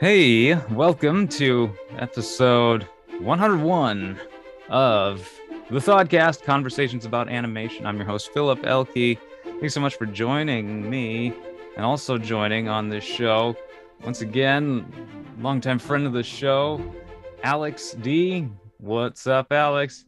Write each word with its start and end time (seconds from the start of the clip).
Hey, 0.00 0.54
welcome 0.70 1.26
to 1.26 1.74
episode 1.96 2.86
101 3.18 4.16
of 4.68 5.28
the 5.70 5.80
Thoughtcast 5.80 6.44
Conversations 6.44 7.04
about 7.04 7.28
Animation. 7.28 7.84
I'm 7.84 7.96
your 7.96 8.06
host, 8.06 8.32
Philip 8.32 8.64
Elke. 8.64 9.18
Thanks 9.58 9.74
so 9.74 9.80
much 9.80 9.96
for 9.96 10.06
joining 10.06 10.88
me 10.88 11.32
and 11.74 11.84
also 11.84 12.16
joining 12.16 12.68
on 12.68 12.88
this 12.88 13.02
show. 13.02 13.56
Once 14.04 14.20
again, 14.20 14.86
longtime 15.40 15.80
friend 15.80 16.06
of 16.06 16.12
the 16.12 16.22
show, 16.22 16.80
Alex 17.42 17.96
D. 18.00 18.46
What's 18.76 19.26
up, 19.26 19.50
Alex? 19.50 20.04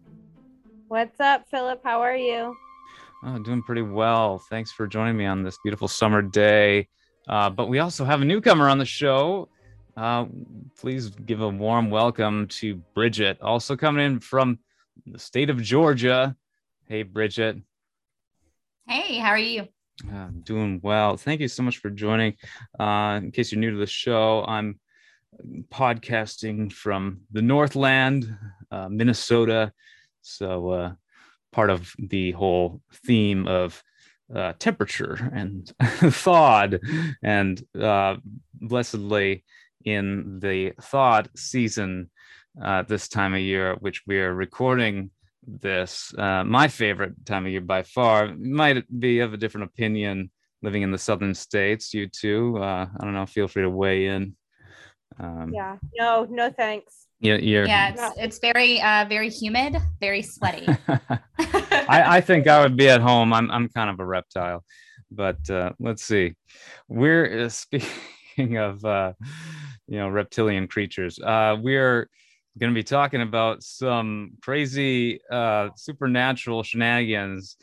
What's 0.87 1.19
up, 1.19 1.49
Philip? 1.51 1.81
How 1.83 2.01
are 2.01 2.17
you? 2.17 2.57
Oh, 3.25 3.41
doing 3.41 3.65
pretty 3.65 3.83
well. 3.83 4.39
Thanks 4.51 4.71
for 4.71 4.87
joining 4.87 5.17
me 5.17 5.27
on 5.27 5.43
this 5.43 5.59
beautiful 5.65 5.89
summer 5.89 6.23
day. 6.23 6.87
Uh, 7.29 7.51
but 7.51 7.69
we 7.69 7.81
also 7.81 8.05
have 8.05 8.23
a 8.23 8.25
newcomer 8.25 8.69
on 8.69 8.79
the 8.79 8.87
show. 8.87 9.49
Uh, 9.97 10.27
please 10.79 11.11
give 11.11 11.41
a 11.41 11.49
warm 11.49 11.91
welcome 11.91 12.47
to 12.49 12.77
Bridget, 12.95 13.41
also 13.41 13.77
coming 13.77 14.05
in 14.05 14.21
from 14.21 14.59
the 15.07 15.19
state 15.19 15.51
of 15.51 15.63
Georgia. 15.63 16.37
Hey, 16.87 17.03
Bridget. 17.03 17.57
Hey, 18.87 19.19
how 19.19 19.31
are 19.31 19.39
you? 19.39 19.69
Uh, 20.13 20.29
doing 20.43 20.81
well. 20.83 21.17
Thank 21.17 21.41
you 21.41 21.49
so 21.49 21.63
much 21.63 21.79
for 21.79 21.91
joining. 21.91 22.35
Uh, 22.79 23.21
in 23.23 23.31
case 23.33 23.53
you're 23.53 23.61
new 23.61 23.73
to 23.73 23.77
the 23.77 23.87
show, 23.87 24.45
I'm 24.47 24.81
podcasting 25.71 26.73
from 26.73 27.21
the 27.33 27.43
Northland, 27.43 28.37
uh, 28.71 28.89
Minnesota. 28.89 29.73
So, 30.23 30.71
uh, 30.71 30.93
part 31.53 31.71
of 31.71 31.93
the 31.99 32.33
whole 32.33 32.81
theme 33.05 33.47
of 33.47 33.83
uh, 34.35 34.53
temperature 34.59 35.31
and 35.33 35.73
thawed, 35.83 36.81
and 37.23 37.63
uh, 37.81 38.17
blessedly, 38.55 39.45
in 39.85 40.41
the 40.41 40.73
thawed 40.81 41.29
season 41.37 42.11
uh, 42.63 42.83
this 42.83 43.09
time 43.09 43.35
of 43.35 43.41
year, 43.41 43.77
which 43.81 44.03
we 44.07 44.19
are 44.19 44.35
recording 44.35 45.11
this. 45.47 46.13
Uh, 46.17 46.45
my 46.45 46.69
favorite 46.69 47.25
time 47.25 47.47
of 47.47 47.53
year 47.53 47.61
by 47.61 47.83
far 47.83 48.35
might 48.35 48.85
be 49.01 49.21
of 49.21 49.33
a 49.33 49.37
different 49.37 49.67
opinion 49.67 50.31
living 50.63 50.83
in 50.83 50.91
the 50.91 50.99
southern 50.99 51.35
states. 51.35 51.95
You 51.95 52.09
too. 52.09 52.59
Uh, 52.59 52.87
I 52.99 53.05
don't 53.05 53.15
know. 53.15 53.27
Feel 53.27 53.49
free 53.49 53.63
to 53.63 53.71
weigh 53.71 54.07
in. 54.07 54.37
Um, 55.19 55.53
yeah. 55.53 55.77
No. 55.99 56.27
No. 56.31 56.51
Thanks. 56.51 57.07
Yeah. 57.21 57.37
You're, 57.37 57.67
yeah. 57.67 57.93
It's, 57.93 58.19
it's 58.19 58.39
very 58.39 58.81
uh, 58.81 59.07
very 59.09 59.29
humid, 59.29 59.77
very 60.01 60.23
sweaty. 60.23 60.67
I, 60.89 62.17
I 62.17 62.21
think 62.21 62.47
I 62.47 62.63
would 62.63 62.77
be 62.77 62.89
at 62.89 63.01
home. 63.01 63.33
I'm 63.33 63.51
I'm 63.51 63.69
kind 63.69 63.91
of 63.91 64.01
a 64.01 64.07
reptile, 64.07 64.65
but 65.11 65.49
uh, 65.51 65.73
let's 65.79 66.03
see. 66.03 66.35
We're 66.89 67.45
uh, 67.45 67.49
speaking 67.49 67.89
of 68.57 68.85
uh, 68.85 69.13
you 69.87 69.99
know 69.99 70.09
reptilian 70.09 70.69
creatures. 70.69 71.19
Uh, 71.19 71.57
we're 71.61 72.09
going 72.59 72.73
to 72.73 72.75
be 72.75 72.85
talking 72.85 73.23
about 73.23 73.63
some 73.63 74.33
crazy 74.43 75.21
uh, 75.31 75.69
supernatural 75.77 76.63
shenanigans 76.63 77.57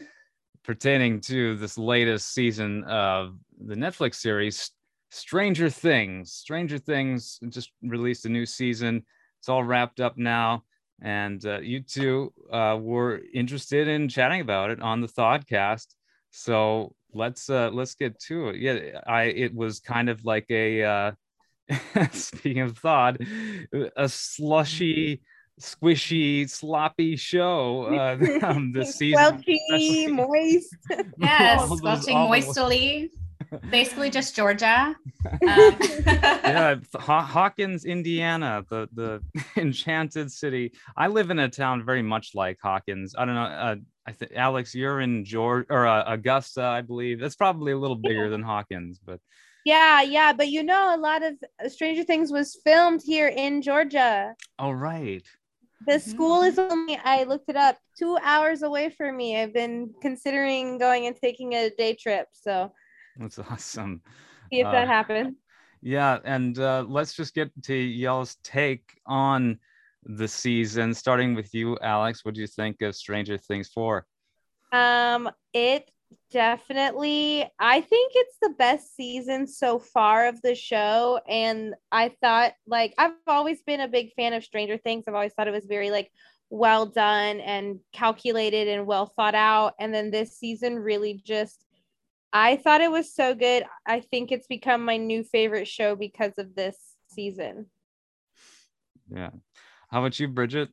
pertaining 0.64 1.22
to 1.22 1.55
this 1.55 1.78
latest 1.78 2.33
season 2.33 2.83
of 2.86 3.38
the 3.66 3.75
Netflix 3.75 4.16
series 4.16 4.72
Stranger 5.09 5.70
Things. 5.70 6.33
Stranger 6.33 6.78
Things 6.78 7.39
just 7.50 7.72
released 7.81 8.25
a 8.25 8.30
new 8.30 8.45
season. 8.45 9.05
It's 9.39 9.50
all 9.50 9.64
wrapped 9.64 10.00
up 10.00 10.17
now, 10.17 10.64
and 11.02 11.44
uh, 11.45 11.59
you 11.59 11.81
two 11.81 12.33
uh, 12.52 12.78
were 12.80 13.22
interested 13.33 13.88
in 13.88 14.09
chatting 14.09 14.42
about 14.42 14.72
it 14.72 14.81
on 14.81 15.00
the 15.00 15.08
Thoughtcast. 15.08 15.88
So 16.31 16.94
let's 17.13 17.50
uh, 17.50 17.69
let's 17.73 17.95
get 17.95 18.19
to 18.22 18.50
it. 18.50 18.58
Yeah, 18.58 19.02
I 19.05 19.23
it 19.23 19.53
was 19.53 19.80
kind 19.80 20.09
of 20.09 20.23
like 20.25 20.45
a 20.50 20.83
uh, 20.83 21.11
speaking 22.11 22.61
of 22.61 22.77
thawed, 22.77 23.25
a 23.95 24.08
slushy, 24.08 25.22
squishy, 25.59 26.49
sloppy 26.49 27.16
show 27.16 27.83
uh, 27.83 28.17
um, 28.43 28.71
this 28.71 28.95
season. 28.95 29.42
Squelchy, 29.42 30.09
moist. 30.09 30.76
Yes, 31.17 31.70
squelching 31.77 32.17
moistly. 32.17 33.11
Basically, 33.70 34.10
just 34.10 34.36
Georgia. 34.36 34.93
Um. 35.26 35.77
yeah, 36.27 36.76
Hawkins, 36.98 37.86
Indiana, 37.86 38.65
the 38.70 38.89
the 38.93 39.21
enchanted 39.55 40.31
city. 40.31 40.73
I 40.98 41.08
live 41.08 41.30
in 41.30 41.39
a 41.39 41.48
town 41.48 41.86
very 41.86 42.02
much 42.02 42.31
like 42.36 42.58
Hawkins. 42.61 43.15
I 43.17 43.23
don't 43.26 43.36
know. 43.36 43.42
Uh, 43.42 43.76
I 44.07 44.13
think 44.13 44.31
Alex, 44.35 44.73
you're 44.73 45.01
in 45.01 45.25
Georgia 45.25 45.67
or 45.69 45.85
uh, 45.85 46.03
Augusta, 46.07 46.63
I 46.63 46.81
believe. 46.81 47.19
That's 47.19 47.35
probably 47.35 47.73
a 47.73 47.77
little 47.77 47.97
bigger 47.97 48.29
than 48.29 48.41
Hawkins, 48.41 48.99
but 49.05 49.19
yeah, 49.65 50.01
yeah, 50.01 50.31
but 50.31 50.47
you 50.47 50.63
know, 50.63 50.95
a 50.95 50.97
lot 50.97 51.23
of 51.23 51.33
Stranger 51.69 52.03
Things 52.03 52.31
was 52.31 52.57
filmed 52.63 53.01
here 53.03 53.27
in 53.27 53.61
Georgia. 53.61 54.33
Oh, 54.57 54.71
right. 54.71 55.25
The 55.85 55.99
school 55.99 56.41
is 56.43 56.57
only, 56.57 56.97
I 57.03 57.23
looked 57.23 57.49
it 57.49 57.57
up, 57.57 57.77
two 57.99 58.17
hours 58.23 58.61
away 58.61 58.89
from 58.89 59.17
me. 59.17 59.37
I've 59.37 59.53
been 59.53 59.93
considering 60.01 60.77
going 60.77 61.05
and 61.05 61.17
taking 61.17 61.53
a 61.53 61.69
day 61.69 61.95
trip. 61.95 62.27
So 62.31 62.71
that's 63.17 63.39
awesome. 63.39 64.01
See 64.53 64.61
if 64.61 64.67
uh, 64.67 64.71
that 64.71 64.87
happens. 64.87 65.35
Yeah. 65.81 66.19
And 66.23 66.57
uh, 66.57 66.85
let's 66.87 67.13
just 67.13 67.35
get 67.35 67.51
to 67.63 67.75
y'all's 67.75 68.37
take 68.43 69.01
on 69.05 69.59
the 70.07 70.27
season, 70.27 70.93
starting 70.93 71.35
with 71.35 71.53
you, 71.53 71.77
Alex. 71.81 72.23
What 72.23 72.35
do 72.35 72.41
you 72.41 72.47
think 72.47 72.81
of 72.81 72.95
Stranger 72.95 73.37
Things 73.37 73.69
4? 73.69 74.05
Um, 74.71 75.29
it 75.53 75.89
definitely 76.31 77.45
i 77.59 77.81
think 77.81 78.13
it's 78.15 78.37
the 78.41 78.53
best 78.57 78.95
season 78.95 79.45
so 79.45 79.77
far 79.77 80.27
of 80.27 80.41
the 80.41 80.55
show 80.55 81.19
and 81.27 81.73
i 81.91 82.09
thought 82.21 82.53
like 82.65 82.93
i've 82.97 83.11
always 83.27 83.61
been 83.63 83.81
a 83.81 83.87
big 83.87 84.13
fan 84.13 84.33
of 84.33 84.43
stranger 84.43 84.77
things 84.77 85.03
i've 85.07 85.13
always 85.13 85.33
thought 85.33 85.47
it 85.47 85.53
was 85.53 85.65
very 85.65 85.91
like 85.91 86.09
well 86.49 86.85
done 86.85 87.41
and 87.41 87.79
calculated 87.91 88.69
and 88.69 88.85
well 88.85 89.05
thought 89.05 89.35
out 89.35 89.73
and 89.79 89.93
then 89.93 90.11
this 90.11 90.37
season 90.37 90.75
really 90.75 91.21
just 91.25 91.65
i 92.31 92.55
thought 92.55 92.81
it 92.81 92.91
was 92.91 93.13
so 93.13 93.35
good 93.35 93.65
i 93.85 93.99
think 93.99 94.31
it's 94.31 94.47
become 94.47 94.83
my 94.83 94.95
new 94.95 95.23
favorite 95.23 95.67
show 95.67 95.93
because 95.95 96.37
of 96.37 96.55
this 96.55 96.77
season 97.09 97.65
yeah 99.09 99.31
how 99.87 99.99
about 99.99 100.20
you 100.20 100.27
bridget 100.27 100.70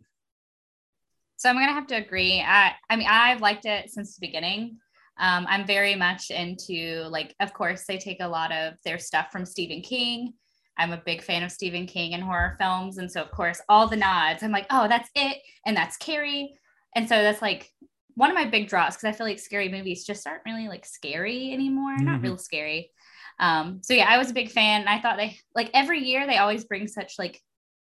so 1.36 1.48
i'm 1.48 1.56
gonna 1.56 1.72
have 1.72 1.86
to 1.86 1.97
agree 1.97 2.41
i 2.41 2.72
i 2.91 2.97
mean 2.97 3.08
i've 3.08 3.41
liked 3.41 3.66
it 3.66 3.91
since 3.91 4.14
the 4.14 4.26
beginning 4.26 4.78
um, 5.19 5.47
I'm 5.48 5.66
very 5.66 5.94
much 5.94 6.30
into 6.30 7.04
like, 7.08 7.34
of 7.41 7.52
course, 7.52 7.84
they 7.86 7.98
take 7.98 8.20
a 8.20 8.28
lot 8.28 8.50
of 8.52 8.75
their 8.84 8.98
stuff 8.98 9.30
from 9.30 9.47
Stephen 9.47 9.80
King. 9.80 10.32
I'm 10.76 10.92
a 10.92 11.02
big 11.06 11.22
fan 11.22 11.44
of 11.44 11.52
Stephen 11.52 11.86
King 11.86 12.14
and 12.14 12.22
horror 12.22 12.56
films, 12.58 12.98
and 12.98 13.10
so 13.10 13.22
of 13.22 13.30
course, 13.30 13.60
all 13.69 13.86
the 13.86 13.97
nods. 13.97 14.42
I'm 14.42 14.50
like, 14.50 14.66
oh, 14.70 14.88
that's 14.88 15.08
it, 15.14 15.38
and 15.64 15.76
that's 15.76 15.96
Carrie, 15.96 16.58
and 16.96 17.08
so 17.08 17.22
that's 17.22 17.41
like 17.41 17.70
one 18.16 18.31
of 18.31 18.34
my 18.34 18.44
big 18.44 18.69
draws 18.69 18.96
because 18.96 19.04
I 19.04 19.12
feel 19.12 19.26
like 19.26 19.38
scary 19.38 19.69
movies 19.69 20.04
just 20.04 20.26
aren't 20.26 20.44
really 20.44 20.69
like 20.69 20.84
scary 20.84 21.52
anymore, 21.52 21.94
mm-hmm. 21.94 22.06
not 22.06 22.22
real 22.22 22.38
scary. 22.38 22.91
Um, 23.38 23.81
so 23.82 23.94
yeah, 23.94 24.06
I 24.08 24.19
was 24.19 24.31
a 24.31 24.34
big 24.34 24.50
fan, 24.50 24.81
and 24.81 24.91
I 24.91 25.00
thought 25.00 25.16
they 25.16 25.38
like 25.54 25.70
every 25.75 26.00
year 26.00 26.26
they 26.26 26.38
always 26.38 26.64
bring 26.64 26.88
such 26.88 27.14
like 27.20 27.41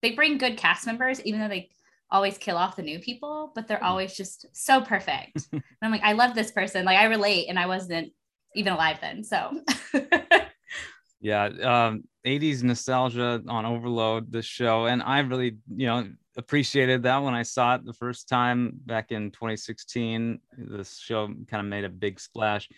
they 0.04 0.12
bring 0.12 0.38
good 0.38 0.58
cast 0.58 0.86
members, 0.86 1.20
even 1.22 1.40
though 1.40 1.48
they 1.48 1.70
always 2.10 2.36
kill 2.36 2.58
off 2.58 2.76
the 2.76 2.82
new 2.82 2.98
people, 2.98 3.50
but 3.54 3.66
they're 3.66 3.78
mm. 3.78 3.86
always 3.86 4.14
just 4.14 4.46
so 4.52 4.82
perfect. 4.82 5.48
and 5.52 5.62
I'm 5.80 5.90
like, 5.90 6.04
I 6.04 6.12
love 6.12 6.34
this 6.34 6.52
person. 6.52 6.84
Like 6.84 6.98
I 6.98 7.04
relate, 7.04 7.46
and 7.48 7.58
I 7.58 7.66
wasn't 7.66 8.12
even 8.54 8.74
alive 8.74 8.98
then. 9.00 9.24
So 9.24 9.60
yeah, 11.20 11.44
um, 11.62 12.04
80s 12.26 12.62
nostalgia 12.62 13.42
on 13.48 13.64
overload 13.64 14.30
this 14.30 14.44
show, 14.44 14.86
and 14.86 15.02
I 15.02 15.20
really, 15.20 15.56
you 15.74 15.86
know, 15.86 16.06
appreciated 16.36 17.04
that 17.04 17.22
when 17.22 17.34
I 17.34 17.42
saw 17.42 17.76
it 17.76 17.86
the 17.86 17.92
first 17.92 18.28
time 18.28 18.72
back 18.84 19.10
in 19.10 19.30
2016. 19.30 20.38
This 20.58 20.98
show 20.98 21.28
kind 21.28 21.60
of 21.60 21.66
made 21.66 21.84
a 21.84 21.88
big 21.88 22.20
splash. 22.20 22.68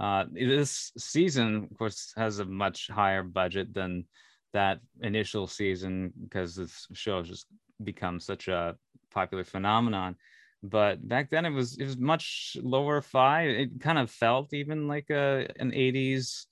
Uh, 0.00 0.24
this 0.32 0.90
season, 0.98 1.68
of 1.70 1.78
course, 1.78 2.12
has 2.16 2.40
a 2.40 2.44
much 2.44 2.88
higher 2.88 3.22
budget 3.22 3.72
than 3.72 4.06
that 4.52 4.80
initial 5.00 5.46
season 5.46 6.12
because 6.22 6.54
this 6.54 6.86
show 6.92 7.18
has 7.18 7.28
just 7.28 7.46
become 7.82 8.20
such 8.20 8.48
a 8.48 8.76
popular 9.10 9.44
phenomenon. 9.44 10.16
But 10.62 11.06
back 11.06 11.30
then 11.30 11.44
it 11.44 11.50
was 11.50 11.76
it 11.78 11.84
was 11.84 11.96
much 11.96 12.56
lower 12.62 13.00
fi 13.00 13.42
it 13.42 13.80
kind 13.80 13.98
of 13.98 14.10
felt 14.10 14.54
even 14.54 14.86
like 14.86 15.10
a 15.10 15.48
an 15.58 15.72
80s 15.72 16.46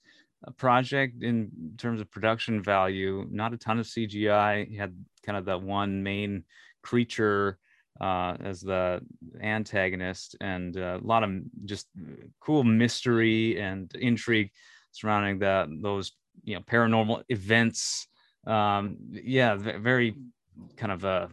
project 0.57 1.23
in 1.23 1.49
terms 1.77 2.01
of 2.01 2.11
production 2.11 2.61
value. 2.61 3.25
Not 3.31 3.53
a 3.53 3.57
ton 3.57 3.79
of 3.79 3.85
cgi 3.85 4.77
had 4.77 4.93
kind 5.25 5.37
of 5.37 5.45
that 5.45 5.61
one 5.61 6.03
main 6.03 6.43
creature 6.83 7.57
uh, 8.01 8.35
as 8.43 8.61
the 8.61 9.01
antagonist 9.41 10.35
and 10.41 10.75
uh, 10.75 10.99
a 11.01 11.05
lot 11.05 11.23
of 11.23 11.31
just 11.65 11.87
cool 12.39 12.63
mystery 12.63 13.59
and 13.59 13.93
intrigue 13.95 14.49
surrounding 14.91 15.39
that 15.39 15.67
those 15.81 16.11
you 16.43 16.55
know 16.55 16.61
paranormal 16.61 17.23
events 17.29 18.07
um 18.47 18.97
yeah 19.11 19.55
very 19.55 20.15
kind 20.77 20.91
of 20.91 21.03
a 21.03 21.29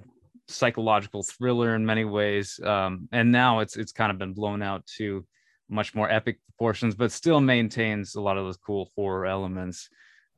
psychological 0.47 1.23
thriller 1.23 1.75
in 1.75 1.85
many 1.85 2.05
ways 2.05 2.59
um 2.65 3.09
and 3.13 3.31
now 3.31 3.61
it's 3.61 3.77
it's 3.77 3.93
kind 3.93 4.11
of 4.11 4.19
been 4.19 4.33
blown 4.33 4.63
out 4.63 4.85
to 4.87 5.25
much 5.69 5.95
more 5.95 6.11
epic 6.11 6.39
proportions 6.47 6.95
but 6.95 7.13
still 7.13 7.41
maintains 7.41 8.15
a 8.15 8.21
lot 8.21 8.39
of 8.39 8.45
those 8.45 8.57
cool 8.57 8.91
horror 8.97 9.27
elements 9.27 9.89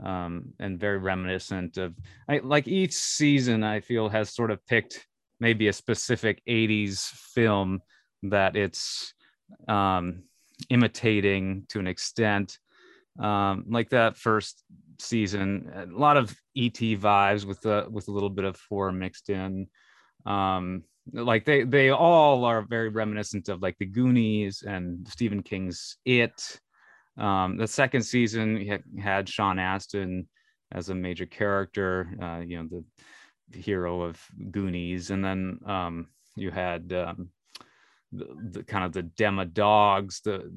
um, 0.05 0.53
and 0.59 0.81
very 0.81 0.99
reminiscent 0.99 1.77
of 1.77 1.95
I, 2.29 2.39
like 2.39 2.69
each 2.69 2.95
season. 2.95 3.63
I 3.63 3.81
feel 3.81 4.09
has 4.09 4.35
sort 4.35 4.51
of 4.51 4.65
picked 4.67 5.07
maybe 5.39 5.69
a 5.69 5.73
specific 5.73 6.43
'80s 6.49 7.01
film 7.35 7.81
that 8.25 8.57
it's 8.57 9.15
um, 9.69 10.25
imitating 10.69 11.65
to 11.69 11.79
an 11.79 11.87
extent. 11.87 12.59
Um, 13.19 13.65
like 13.69 13.91
that 13.91 14.17
first 14.17 14.63
season, 14.99 15.71
a 15.75 15.87
lot 15.87 16.17
of 16.17 16.31
ET 16.57 16.75
vibes 16.75 17.45
with 17.45 17.61
the 17.61 17.87
with 17.91 18.09
a 18.09 18.13
little 18.13 18.31
bit 18.31 18.45
of 18.45 18.61
horror 18.69 18.93
mixed 18.93 19.31
in. 19.31 19.67
Um, 20.27 20.85
like 21.13 21.45
they 21.45 21.65
they 21.65 21.91
all 21.91 22.45
are 22.45 22.63
very 22.63 22.89
reminiscent 22.89 23.49
of 23.49 23.63
like 23.63 23.77
the 23.79 23.87
Goonies 23.87 24.63
and 24.67 25.07
Stephen 25.09 25.43
King's 25.43 25.97
It. 26.05 26.61
Um, 27.17 27.57
the 27.57 27.67
second 27.67 28.03
season 28.03 28.83
had 28.99 29.29
Sean 29.29 29.59
Astin 29.59 30.29
as 30.73 30.89
a 30.89 30.95
major 30.95 31.27
character, 31.27 32.09
uh, 32.23 32.39
you 32.39 32.57
know, 32.57 32.69
the, 32.71 32.85
the, 33.51 33.61
hero 33.61 34.03
of 34.03 34.23
Goonies, 34.51 35.11
and 35.11 35.25
then 35.25 35.59
um, 35.67 36.07
you 36.37 36.51
had 36.51 36.93
um, 36.93 37.29
the, 38.13 38.27
the, 38.51 38.63
kind 38.63 38.85
of 38.85 38.93
the 38.93 39.03
Demodogs, 39.03 40.23
the 40.23 40.51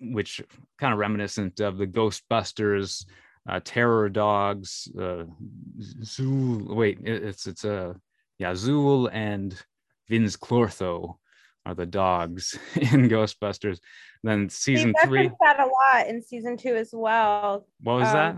which 0.00 0.42
kind 0.78 0.92
of 0.92 0.98
reminiscent 0.98 1.60
of 1.60 1.78
the 1.78 1.86
Ghostbusters, 1.86 3.04
uh, 3.48 3.60
terror 3.64 4.08
dogs. 4.08 4.88
Uh, 4.98 5.24
Zuul, 6.02 6.74
wait, 6.74 6.98
it's 7.02 7.46
it's 7.46 7.64
a 7.64 7.90
uh, 7.90 7.94
yeah, 8.38 8.52
Zuul 8.52 9.08
and 9.12 9.54
Vinz 10.10 10.38
Clortho 10.38 11.16
are 11.64 11.74
the 11.74 11.86
dogs 11.86 12.58
in 12.76 13.08
Ghostbusters. 13.08 13.78
Then 14.22 14.48
season 14.48 14.92
they 15.02 15.08
three. 15.08 15.30
that 15.40 15.60
a 15.60 15.66
lot 15.66 16.08
in 16.08 16.22
season 16.22 16.56
two 16.56 16.74
as 16.74 16.90
well. 16.92 17.66
What 17.82 18.00
was 18.00 18.08
um, 18.08 18.14
that? 18.14 18.36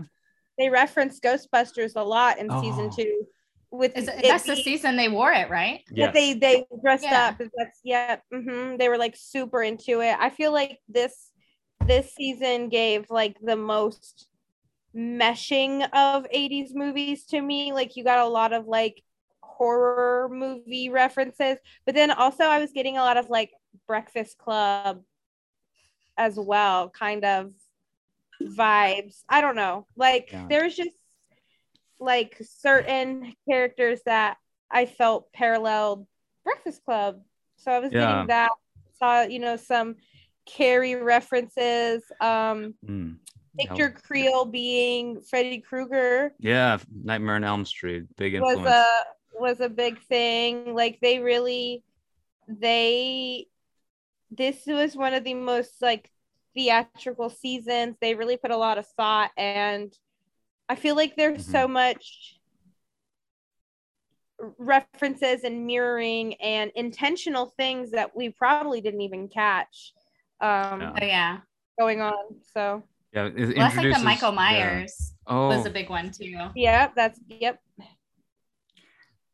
They 0.57 0.69
referenced 0.69 1.23
Ghostbusters 1.23 1.93
a 1.95 2.03
lot 2.03 2.37
in 2.37 2.47
oh. 2.49 2.61
season 2.61 2.91
two. 2.91 3.25
With 3.71 3.95
Is, 3.95 4.07
that's 4.07 4.45
the 4.45 4.55
season 4.55 4.97
they 4.97 5.09
wore 5.09 5.31
it, 5.31 5.49
right? 5.49 5.81
Yeah, 5.91 6.11
they 6.11 6.33
they 6.33 6.65
dressed 6.81 7.03
yeah. 7.03 7.35
up. 7.39 7.49
That's 7.55 7.79
yeah. 7.83 8.17
Mm-hmm, 8.33 8.77
they 8.77 8.89
were 8.89 8.97
like 8.97 9.15
super 9.15 9.61
into 9.61 10.01
it. 10.01 10.15
I 10.19 10.31
feel 10.31 10.51
like 10.51 10.79
this 10.87 11.31
this 11.85 12.13
season 12.15 12.69
gave 12.69 13.09
like 13.09 13.37
the 13.41 13.55
most 13.55 14.27
meshing 14.95 15.83
of 15.93 16.25
80s 16.33 16.73
movies 16.73 17.25
to 17.27 17.41
me. 17.41 17.73
Like 17.73 17.95
you 17.95 18.03
got 18.03 18.19
a 18.19 18.27
lot 18.27 18.53
of 18.53 18.65
like 18.65 19.03
horror 19.41 20.29
movie 20.31 20.89
references, 20.89 21.57
but 21.85 21.95
then 21.95 22.11
also 22.11 22.45
I 22.45 22.59
was 22.59 22.71
getting 22.71 22.97
a 22.97 23.01
lot 23.01 23.17
of 23.17 23.29
like 23.29 23.51
Breakfast 23.87 24.37
Club 24.37 25.01
as 26.17 26.37
well, 26.37 26.89
kind 26.89 27.23
of 27.23 27.51
vibes. 28.41 29.23
I 29.29 29.41
don't 29.41 29.55
know. 29.55 29.85
Like 29.95 30.29
yeah. 30.31 30.47
there's 30.49 30.75
just 30.75 30.91
like 31.99 32.37
certain 32.41 33.33
characters 33.47 34.01
that 34.05 34.37
I 34.71 34.85
felt 34.85 35.31
paralleled 35.33 36.07
Breakfast 36.43 36.83
Club. 36.85 37.21
So 37.57 37.71
I 37.71 37.79
was 37.79 37.91
yeah. 37.91 37.99
getting 37.99 38.27
that. 38.27 38.51
Saw, 38.97 39.21
you 39.21 39.39
know, 39.39 39.55
some 39.55 39.95
Carrie 40.45 40.95
references. 40.95 42.03
Um 42.21 42.75
mm. 42.85 43.17
Victor 43.55 43.89
Creel 43.89 44.45
being 44.45 45.21
Freddy 45.21 45.59
Krueger. 45.59 46.33
Yeah, 46.39 46.77
Nightmare 47.03 47.35
on 47.35 47.43
Elm 47.43 47.65
Street, 47.65 48.05
big 48.15 48.35
influence. 48.35 48.59
Was 48.59 48.67
a 48.67 48.85
was 49.39 49.59
a 49.59 49.69
big 49.69 49.99
thing. 50.03 50.75
Like 50.75 50.99
they 51.01 51.19
really 51.19 51.83
they 52.47 53.47
this 54.31 54.63
was 54.65 54.95
one 54.95 55.13
of 55.13 55.23
the 55.23 55.33
most 55.33 55.81
like 55.81 56.09
theatrical 56.55 57.29
seasons. 57.29 57.95
They 58.01 58.15
really 58.15 58.37
put 58.37 58.51
a 58.51 58.57
lot 58.57 58.77
of 58.77 58.87
thought 58.97 59.31
and 59.37 59.93
I 60.69 60.75
feel 60.75 60.95
like 60.95 61.15
there's 61.15 61.41
mm-hmm. 61.41 61.51
so 61.51 61.67
much 61.67 62.35
references 64.57 65.43
and 65.43 65.65
mirroring 65.67 66.35
and 66.35 66.71
intentional 66.75 67.53
things 67.57 67.91
that 67.91 68.15
we 68.15 68.29
probably 68.29 68.79
didn't 68.79 69.01
even 69.01 69.27
catch. 69.27 69.93
Um, 70.39 70.81
yeah. 70.81 70.93
Oh 71.01 71.05
yeah, 71.05 71.37
going 71.77 72.01
on. 72.01 72.13
So 72.53 72.83
yeah, 73.13 73.29
well, 73.35 73.53
that's 73.55 73.75
like 73.75 73.93
the 73.93 74.03
Michael 74.03 74.31
Myers 74.31 75.13
yeah. 75.27 75.33
oh. 75.33 75.47
was 75.47 75.65
a 75.65 75.69
big 75.69 75.89
one 75.89 76.11
too. 76.11 76.37
Yeah, 76.55 76.89
that's 76.95 77.19
yep 77.27 77.59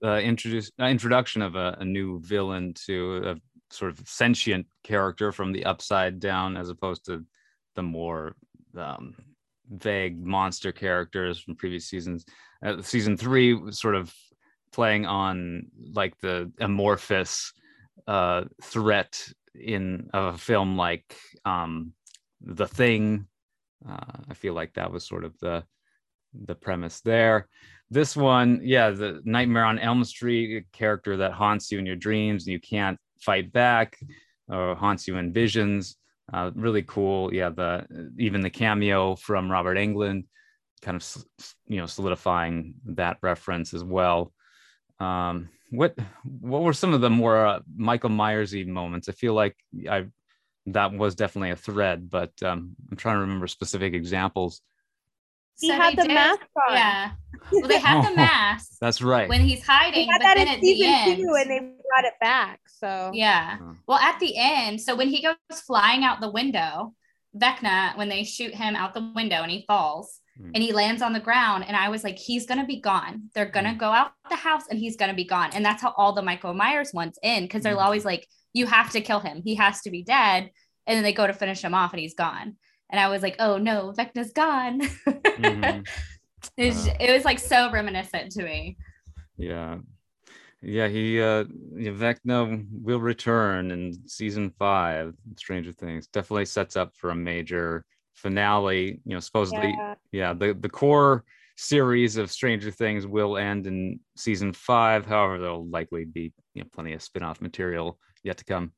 uh, 0.03 0.19
introduce 0.19 0.71
uh, 0.79 0.85
introduction 0.85 1.41
of 1.41 1.55
a, 1.55 1.77
a, 1.79 1.85
new 1.85 2.19
villain 2.21 2.73
to 2.73 3.21
a 3.25 3.35
sort 3.73 3.91
of 3.91 4.07
sentient 4.07 4.65
character 4.83 5.31
from 5.31 5.51
the 5.51 5.65
upside 5.65 6.19
down, 6.19 6.57
as 6.57 6.69
opposed 6.69 7.05
to 7.05 7.25
the 7.75 7.83
more 7.83 8.35
um, 8.77 9.15
vague 9.69 10.23
monster 10.23 10.71
characters 10.71 11.39
from 11.39 11.55
previous 11.55 11.87
seasons. 11.87 12.25
Uh, 12.63 12.81
season 12.81 13.17
three 13.17 13.59
sort 13.71 13.95
of 13.95 14.13
playing 14.71 15.05
on 15.05 15.67
like 15.93 16.17
the 16.19 16.51
amorphous 16.59 17.53
uh, 18.07 18.43
threat 18.61 19.27
in 19.53 20.09
a 20.13 20.37
film 20.37 20.77
like 20.77 21.17
um, 21.45 21.93
The 22.41 22.67
Thing. 22.67 23.27
Uh, 23.87 24.21
I 24.29 24.33
feel 24.33 24.53
like 24.53 24.73
that 24.73 24.91
was 24.91 25.05
sort 25.05 25.23
of 25.23 25.37
the 25.39 25.63
the 26.33 26.55
premise 26.55 26.99
there 27.01 27.47
this 27.89 28.15
one, 28.15 28.61
yeah, 28.63 28.89
the 28.89 29.21
Nightmare 29.25 29.65
on 29.65 29.79
Elm 29.79 30.03
Street 30.03 30.65
character 30.71 31.17
that 31.17 31.33
haunts 31.33 31.71
you 31.71 31.79
in 31.79 31.85
your 31.85 31.95
dreams 31.95 32.45
and 32.45 32.53
you 32.53 32.59
can't 32.59 32.99
fight 33.19 33.51
back, 33.51 33.97
or 34.47 34.75
haunts 34.75 35.07
you 35.07 35.17
in 35.17 35.31
visions. 35.31 35.97
Uh, 36.31 36.51
really 36.55 36.83
cool. 36.83 37.33
Yeah, 37.33 37.49
the 37.49 38.11
even 38.17 38.41
the 38.41 38.49
cameo 38.49 39.15
from 39.15 39.51
Robert 39.51 39.77
Englund, 39.77 40.25
kind 40.81 40.97
of 40.97 41.25
you 41.67 41.77
know 41.77 41.85
solidifying 41.85 42.75
that 42.85 43.17
reference 43.21 43.73
as 43.73 43.83
well. 43.83 44.33
Um, 44.99 45.49
what 45.71 45.95
what 46.23 46.63
were 46.63 46.73
some 46.73 46.93
of 46.93 47.01
the 47.01 47.09
more 47.09 47.45
uh, 47.45 47.59
Michael 47.75 48.09
Myersy 48.09 48.65
moments? 48.65 49.09
I 49.09 49.11
feel 49.11 49.33
like 49.33 49.55
I 49.89 50.05
that 50.67 50.93
was 50.93 51.15
definitely 51.15 51.51
a 51.51 51.55
thread, 51.55 52.09
but 52.09 52.31
um, 52.41 52.75
I'm 52.89 52.97
trying 52.97 53.17
to 53.17 53.21
remember 53.21 53.47
specific 53.47 53.93
examples. 53.93 54.61
He 55.59 55.67
so 55.69 55.73
had 55.75 55.95
the 55.95 56.03
did, 56.03 56.13
mask 56.13 56.41
on. 56.69 56.75
Yeah. 56.75 57.11
Well, 57.51 57.67
they 57.67 57.79
had 57.79 58.09
the 58.09 58.15
mask. 58.15 58.73
That's 58.81 59.01
right. 59.01 59.29
When 59.29 59.41
he's 59.41 59.65
hiding, 59.65 60.07
but 60.11 60.21
then 60.21 60.47
at 60.47 60.59
the 60.61 60.85
end, 60.85 61.17
two 61.17 61.33
and 61.35 61.49
they 61.49 61.59
brought 61.59 62.05
it 62.05 62.13
back. 62.19 62.59
So 62.67 63.11
yeah. 63.13 63.57
Well, 63.87 63.99
at 63.99 64.19
the 64.19 64.35
end, 64.37 64.81
so 64.81 64.95
when 64.95 65.09
he 65.09 65.21
goes 65.21 65.35
flying 65.65 66.03
out 66.03 66.21
the 66.21 66.31
window, 66.31 66.93
Vecna, 67.37 67.97
when 67.97 68.09
they 68.09 68.23
shoot 68.23 68.53
him 68.53 68.75
out 68.75 68.93
the 68.93 69.11
window 69.15 69.37
and 69.37 69.51
he 69.51 69.63
falls 69.67 70.21
mm. 70.39 70.51
and 70.53 70.63
he 70.63 70.73
lands 70.73 71.01
on 71.01 71.13
the 71.13 71.19
ground, 71.19 71.65
and 71.67 71.77
I 71.77 71.89
was 71.89 72.03
like, 72.03 72.17
he's 72.17 72.45
gonna 72.45 72.65
be 72.65 72.81
gone. 72.81 73.29
They're 73.33 73.45
gonna 73.45 73.73
mm. 73.73 73.77
go 73.77 73.91
out 73.91 74.11
the 74.29 74.35
house 74.35 74.63
and 74.69 74.79
he's 74.79 74.97
gonna 74.97 75.13
be 75.13 75.25
gone. 75.25 75.51
And 75.53 75.63
that's 75.63 75.81
how 75.81 75.93
all 75.95 76.13
the 76.13 76.21
Michael 76.21 76.53
Myers 76.53 76.93
ones 76.93 77.17
end 77.23 77.47
because 77.47 77.63
they're 77.63 77.77
mm. 77.77 77.83
always 77.83 78.03
like, 78.03 78.27
you 78.53 78.65
have 78.65 78.91
to 78.91 79.01
kill 79.01 79.19
him. 79.19 79.41
He 79.43 79.55
has 79.55 79.81
to 79.81 79.91
be 79.91 80.03
dead. 80.03 80.51
And 80.87 80.95
then 80.95 81.03
they 81.03 81.13
go 81.13 81.25
to 81.25 81.33
finish 81.33 81.63
him 81.63 81.73
off 81.73 81.93
and 81.93 81.99
he's 81.99 82.13
gone 82.13 82.57
and 82.89 82.99
I 82.99 83.09
was 83.09 83.21
like, 83.21 83.35
oh 83.39 83.57
no, 83.57 83.93
Vecna's 83.97 84.31
gone. 84.31 84.81
mm-hmm. 84.81 85.81
it, 86.57 86.65
was, 86.67 86.87
uh, 86.87 86.93
it 86.99 87.11
was 87.11 87.25
like 87.25 87.39
so 87.39 87.71
reminiscent 87.71 88.31
to 88.33 88.43
me. 88.43 88.77
Yeah. 89.37 89.77
Yeah, 90.61 90.87
he 90.87 91.21
uh 91.21 91.43
Vecna 91.43 92.65
will 92.71 92.99
return 92.99 93.69
in 93.71 93.93
season 94.07 94.49
five, 94.57 95.13
Stranger 95.37 95.71
Things. 95.71 96.07
Definitely 96.07 96.45
sets 96.45 96.75
up 96.75 96.95
for 96.95 97.11
a 97.11 97.15
major 97.15 97.85
finale. 98.15 98.99
You 99.05 99.13
know, 99.13 99.19
supposedly, 99.19 99.75
yeah, 99.77 99.95
yeah 100.11 100.33
the, 100.33 100.57
the 100.59 100.69
core 100.69 101.23
series 101.57 102.17
of 102.17 102.31
Stranger 102.31 102.71
Things 102.71 103.05
will 103.05 103.37
end 103.37 103.67
in 103.67 103.99
season 104.15 104.53
five. 104.53 105.05
However, 105.05 105.37
there'll 105.37 105.67
likely 105.67 106.05
be 106.05 106.33
you 106.55 106.63
know 106.63 106.69
plenty 106.73 106.93
of 106.93 107.03
spin-off 107.03 107.41
material 107.41 107.99
yet 108.23 108.37
to 108.37 108.45
come. 108.45 108.71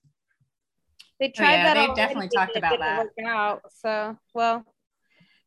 They 1.19 1.29
tried 1.29 1.47
oh, 1.47 1.57
yeah, 1.57 1.74
that. 1.74 1.88
They 1.88 1.93
definitely 1.95 2.29
talked 2.29 2.55
about 2.55 2.79
that. 2.79 3.07
out. 3.25 3.62
So 3.69 4.17
well, 4.33 4.63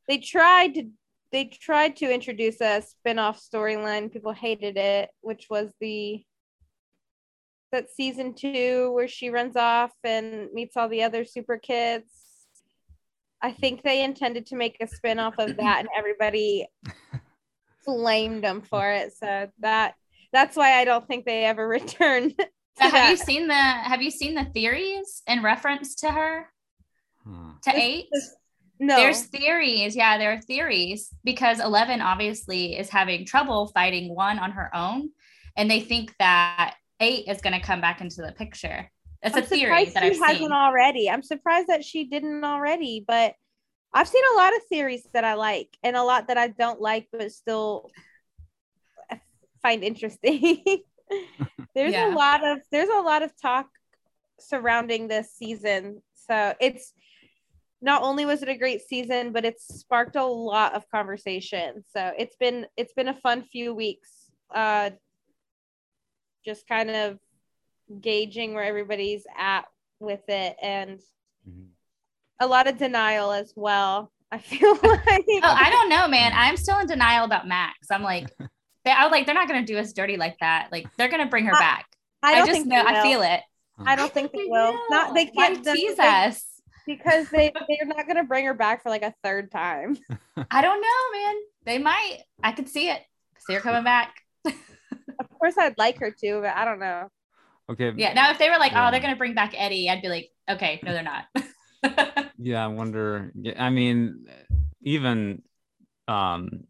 they 0.08 0.18
tried 0.18 0.74
to 0.74 0.90
they 1.32 1.44
tried 1.44 1.96
to 1.96 2.12
introduce 2.12 2.60
a 2.60 2.82
spin-off 2.82 3.40
storyline. 3.40 4.12
People 4.12 4.32
hated 4.32 4.76
it, 4.76 5.10
which 5.20 5.46
was 5.48 5.70
the 5.80 6.24
that 7.72 7.88
season 7.88 8.34
two 8.34 8.90
where 8.92 9.06
she 9.06 9.30
runs 9.30 9.54
off 9.54 9.92
and 10.02 10.48
meets 10.52 10.76
all 10.76 10.88
the 10.88 11.04
other 11.04 11.24
super 11.24 11.56
kids. 11.56 12.10
I 13.40 13.52
think 13.52 13.82
they 13.82 14.02
intended 14.02 14.46
to 14.46 14.56
make 14.56 14.76
a 14.80 14.88
spin-off 14.88 15.34
of 15.38 15.56
that 15.56 15.78
and 15.78 15.88
everybody 15.96 16.66
flamed 17.84 18.42
them 18.42 18.62
for 18.62 18.90
it. 18.90 19.12
So 19.16 19.48
that 19.60 19.94
that's 20.32 20.56
why 20.56 20.80
I 20.80 20.84
don't 20.84 21.06
think 21.06 21.24
they 21.24 21.44
ever 21.44 21.66
returned 21.68 22.34
have 22.78 23.10
you 23.10 23.16
seen 23.16 23.48
the 23.48 23.54
Have 23.54 24.02
you 24.02 24.10
seen 24.10 24.34
the 24.34 24.44
theories 24.44 25.22
in 25.26 25.42
reference 25.42 25.94
to 25.96 26.10
her? 26.10 26.46
Hmm. 27.24 27.50
To 27.64 27.70
eight? 27.74 28.08
No. 28.78 28.96
There's 28.96 29.24
theories. 29.24 29.94
Yeah, 29.94 30.16
there 30.16 30.32
are 30.32 30.40
theories 30.40 31.14
because 31.22 31.60
Eleven 31.60 32.00
obviously 32.00 32.78
is 32.78 32.88
having 32.88 33.26
trouble 33.26 33.68
fighting 33.68 34.14
one 34.14 34.38
on 34.38 34.52
her 34.52 34.74
own, 34.74 35.10
and 35.56 35.70
they 35.70 35.80
think 35.80 36.14
that 36.18 36.76
eight 36.98 37.28
is 37.28 37.40
going 37.42 37.52
to 37.52 37.64
come 37.64 37.80
back 37.80 38.00
into 38.00 38.22
the 38.22 38.32
picture. 38.32 38.90
That's 39.22 39.36
I'm 39.36 39.42
a 39.42 39.46
theory 39.46 39.84
that 39.84 40.02
I've 40.02 40.18
hasn't 40.18 40.52
already. 40.52 41.10
I'm 41.10 41.22
surprised 41.22 41.68
that 41.68 41.84
she 41.84 42.04
didn't 42.04 42.42
already, 42.42 43.04
but 43.06 43.34
I've 43.92 44.08
seen 44.08 44.22
a 44.34 44.38
lot 44.38 44.56
of 44.56 44.62
theories 44.68 45.06
that 45.12 45.24
I 45.24 45.34
like 45.34 45.76
and 45.82 45.94
a 45.96 46.02
lot 46.02 46.28
that 46.28 46.38
I 46.38 46.48
don't 46.48 46.80
like, 46.80 47.08
but 47.12 47.30
still 47.32 47.90
find 49.62 49.82
interesting. 49.82 50.64
there's 51.74 51.92
Yeah. 51.92 52.12
a 52.12 52.14
lot 52.14 52.46
of 52.46 52.58
there's 52.70 52.88
a 52.88 53.00
lot 53.00 53.22
of 53.22 53.32
talk 53.40 53.66
surrounding 54.38 55.08
this 55.08 55.32
season. 55.32 56.02
So 56.14 56.54
it's 56.60 56.92
not 57.82 58.02
only 58.02 58.24
was 58.26 58.42
it 58.42 58.48
a 58.48 58.56
great 58.56 58.82
season, 58.82 59.32
but 59.32 59.44
it's 59.44 59.66
sparked 59.66 60.16
a 60.16 60.24
lot 60.24 60.74
of 60.74 60.88
conversation. 60.90 61.84
So 61.94 62.12
it's 62.18 62.36
been 62.36 62.66
it's 62.76 62.92
been 62.92 63.08
a 63.08 63.14
fun 63.14 63.42
few 63.42 63.74
weeks. 63.74 64.30
Uh 64.54 64.90
just 66.44 66.66
kind 66.66 66.90
of 66.90 67.18
gauging 68.00 68.54
where 68.54 68.64
everybody's 68.64 69.24
at 69.36 69.64
with 69.98 70.22
it 70.28 70.56
and 70.62 71.00
Mhm. 71.48 71.68
a 72.40 72.46
lot 72.46 72.66
of 72.66 72.78
denial 72.78 73.32
as 73.32 73.52
well. 73.56 74.12
I 74.32 74.38
feel 74.38 74.72
like 74.82 75.24
Oh, 75.28 75.40
I 75.42 75.70
don't 75.70 75.88
know, 75.88 76.06
man. 76.08 76.32
I'm 76.34 76.56
still 76.56 76.78
in 76.78 76.86
denial 76.86 77.24
about 77.24 77.48
Max. 77.48 77.90
I'm 77.90 78.02
like, 78.02 78.28
they, 78.84 78.90
I 78.90 79.02
was 79.04 79.12
like, 79.12 79.26
they're 79.26 79.34
not 79.34 79.48
gonna 79.48 79.64
do 79.66 79.78
us 79.78 79.92
dirty 79.92 80.16
like 80.16 80.36
that. 80.40 80.68
Like, 80.72 80.86
they're 80.96 81.08
gonna 81.08 81.26
bring 81.26 81.44
her 81.46 81.54
I- 81.54 81.58
back. 81.60 81.86
I 82.22 82.32
I, 82.32 82.34
don't 82.36 82.46
just 82.48 82.58
think 82.60 82.66
know. 82.68 82.84
I 82.86 83.02
feel 83.02 83.22
it. 83.22 83.40
I 83.78 83.96
don't 83.96 84.12
think 84.12 84.32
they 84.32 84.44
will. 84.46 84.78
Not 84.90 85.14
they 85.14 85.26
can't 85.26 85.64
tease 85.64 85.96
they- 85.96 86.06
us. 86.06 86.44
because 86.86 87.30
they 87.30 87.50
they're 87.68 87.86
not 87.86 88.06
gonna 88.06 88.24
bring 88.24 88.44
her 88.44 88.52
back 88.54 88.82
for 88.82 88.90
like 88.90 89.02
a 89.02 89.14
third 89.24 89.50
time. 89.50 89.96
I 90.50 90.60
don't 90.60 90.80
know, 90.82 91.18
man. 91.18 91.34
They 91.64 91.78
might. 91.78 92.18
I 92.42 92.52
could 92.52 92.68
see 92.68 92.90
it. 92.90 93.00
See 93.46 93.54
her 93.54 93.60
coming 93.60 93.84
back. 93.84 94.14
Of 94.44 95.28
course, 95.38 95.54
I'd 95.58 95.76
like 95.78 95.98
her 95.98 96.10
to, 96.10 96.40
but 96.42 96.54
I 96.56 96.64
don't 96.64 96.78
know. 96.80 97.08
Okay. 97.70 97.92
Yeah. 97.96 98.12
Now, 98.14 98.30
if 98.30 98.38
they 98.38 98.48
were 98.50 98.58
like, 98.58 98.72
Yeah. 98.72 98.88
oh, 98.88 98.90
they're 98.90 99.00
gonna 99.00 99.16
bring 99.16 99.34
back 99.34 99.54
Eddie, 99.56 99.88
I'd 99.88 100.02
be 100.02 100.08
like, 100.08 100.30
okay, 100.48 100.80
no, 100.84 100.92
they're 100.92 101.02
not. 101.02 101.24
Yeah, 102.42 102.64
I 102.64 102.68
wonder. 102.68 103.32
yeah, 103.34 103.62
I 103.62 103.68
mean, 103.68 104.24
even 104.82 105.42
um, 106.08 106.64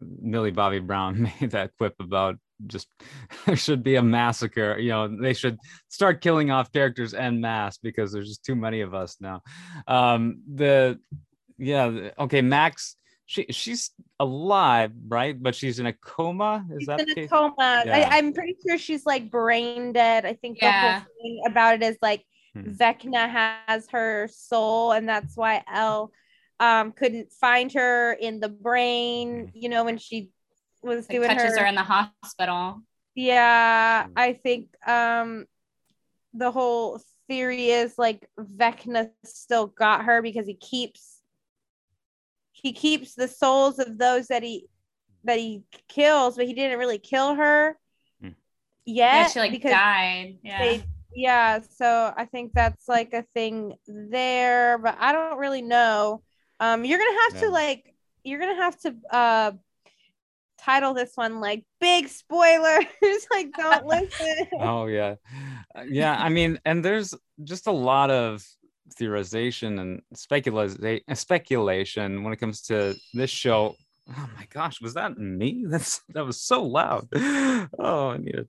Millie 0.00 0.50
Bobby 0.50 0.78
Brown 0.80 1.22
made 1.40 1.50
that 1.52 1.72
quip 1.78 1.94
about 2.00 2.36
just 2.66 2.88
there 3.46 3.56
should 3.56 3.82
be 3.82 3.96
a 3.96 4.02
massacre. 4.02 4.78
You 4.78 4.90
know, 4.90 5.08
they 5.20 5.34
should 5.34 5.58
start 5.88 6.20
killing 6.20 6.50
off 6.50 6.72
characters 6.72 7.14
en 7.14 7.40
masse 7.40 7.78
because 7.78 8.12
there's 8.12 8.28
just 8.28 8.44
too 8.44 8.56
many 8.56 8.80
of 8.80 8.94
us 8.94 9.16
now. 9.20 9.42
Um, 9.86 10.42
the 10.52 10.98
yeah, 11.58 12.10
okay, 12.18 12.42
Max. 12.42 12.96
She 13.26 13.44
she's 13.50 13.90
alive, 14.18 14.90
right? 15.06 15.40
But 15.40 15.54
she's 15.54 15.78
in 15.80 15.84
a 15.86 15.92
coma. 15.92 16.64
Is 16.70 16.78
She's 16.80 16.86
that 16.86 17.00
in 17.00 17.10
a 17.10 17.14
case? 17.14 17.28
coma. 17.28 17.82
Yeah. 17.84 18.08
I, 18.10 18.16
I'm 18.16 18.32
pretty 18.32 18.56
sure 18.66 18.78
she's 18.78 19.04
like 19.04 19.30
brain 19.30 19.92
dead. 19.92 20.24
I 20.24 20.32
think 20.32 20.60
the 20.60 20.72
whole 20.72 21.00
thing 21.20 21.42
about 21.46 21.74
it 21.74 21.82
is 21.82 21.98
like 22.00 22.24
Hmm. 22.54 22.70
Vecna 22.70 23.28
has 23.28 23.86
her 23.90 24.28
soul, 24.32 24.92
and 24.92 25.06
that's 25.06 25.36
why 25.36 25.62
El 25.70 26.10
um 26.60 26.92
couldn't 26.92 27.32
find 27.32 27.72
her 27.72 28.12
in 28.12 28.40
the 28.40 28.48
brain. 28.48 29.50
You 29.54 29.68
know, 29.68 29.84
when 29.84 29.98
she 29.98 30.30
was 30.82 31.08
like, 31.08 31.16
doing 31.16 31.28
touches 31.30 31.56
her 31.56 31.62
her 31.62 31.66
in 31.66 31.74
the 31.74 31.82
hospital. 31.82 32.82
Yeah, 33.14 34.06
Mm. 34.08 34.12
I 34.16 34.32
think 34.34 34.68
um 34.86 35.46
the 36.34 36.50
whole 36.50 37.00
theory 37.28 37.70
is 37.70 37.98
like 37.98 38.28
Vecna 38.38 39.10
still 39.24 39.66
got 39.66 40.04
her 40.04 40.22
because 40.22 40.46
he 40.46 40.54
keeps 40.54 41.22
he 42.52 42.72
keeps 42.72 43.14
the 43.14 43.28
souls 43.28 43.78
of 43.78 43.98
those 43.98 44.28
that 44.28 44.42
he 44.42 44.66
that 45.24 45.38
he 45.38 45.62
kills, 45.88 46.36
but 46.36 46.46
he 46.46 46.54
didn't 46.54 46.78
really 46.78 46.98
kill 46.98 47.34
her 47.34 47.78
Mm. 48.22 48.34
yet 48.84 49.12
Yeah, 49.12 49.28
she 49.28 49.38
like 49.40 49.62
died. 49.62 50.38
Yeah. 50.42 50.58
they 50.60 50.82
yeah, 51.14 51.60
so 51.76 52.12
I 52.16 52.26
think 52.26 52.52
that's 52.54 52.88
like 52.88 53.12
a 53.12 53.24
thing 53.34 53.74
there, 53.86 54.78
but 54.78 54.96
I 55.00 55.12
don't 55.12 55.38
really 55.38 55.62
know. 55.62 56.22
Um 56.60 56.84
you're 56.84 56.98
gonna 56.98 57.20
have 57.24 57.34
Yeah. 57.34 57.40
to 57.48 57.50
like 57.50 57.94
you're 58.24 58.40
gonna 58.40 58.56
have 58.62 58.78
to 58.80 58.94
uh 59.10 59.52
title 60.58 60.92
this 60.94 61.12
one 61.14 61.40
like 61.40 61.64
big 61.80 62.08
spoilers. 62.08 62.84
Like 63.30 63.52
don't 63.56 63.86
listen. 63.86 64.46
Oh 64.60 64.86
yeah. 64.86 65.14
Uh, 65.74 65.82
yeah 65.88 66.16
i 66.18 66.28
mean 66.28 66.58
and 66.64 66.84
there's 66.84 67.14
just 67.44 67.66
a 67.66 67.72
lot 67.72 68.10
of 68.10 68.44
theorization 68.98 69.78
and 69.80 70.02
speculation 70.14 71.02
speculation 71.14 72.22
when 72.24 72.32
it 72.32 72.36
comes 72.40 72.62
to 72.62 72.96
this 73.14 73.30
show. 73.30 73.76
Oh 74.10 74.28
my 74.36 74.46
gosh 74.50 74.80
was 74.80 74.94
that 74.94 75.18
me? 75.18 75.64
That's 75.68 76.00
that 76.14 76.24
was 76.24 76.40
so 76.40 76.62
loud. 76.64 77.08
Oh 77.78 78.10
i 78.10 78.16
need 78.16 78.32
to 78.32 78.48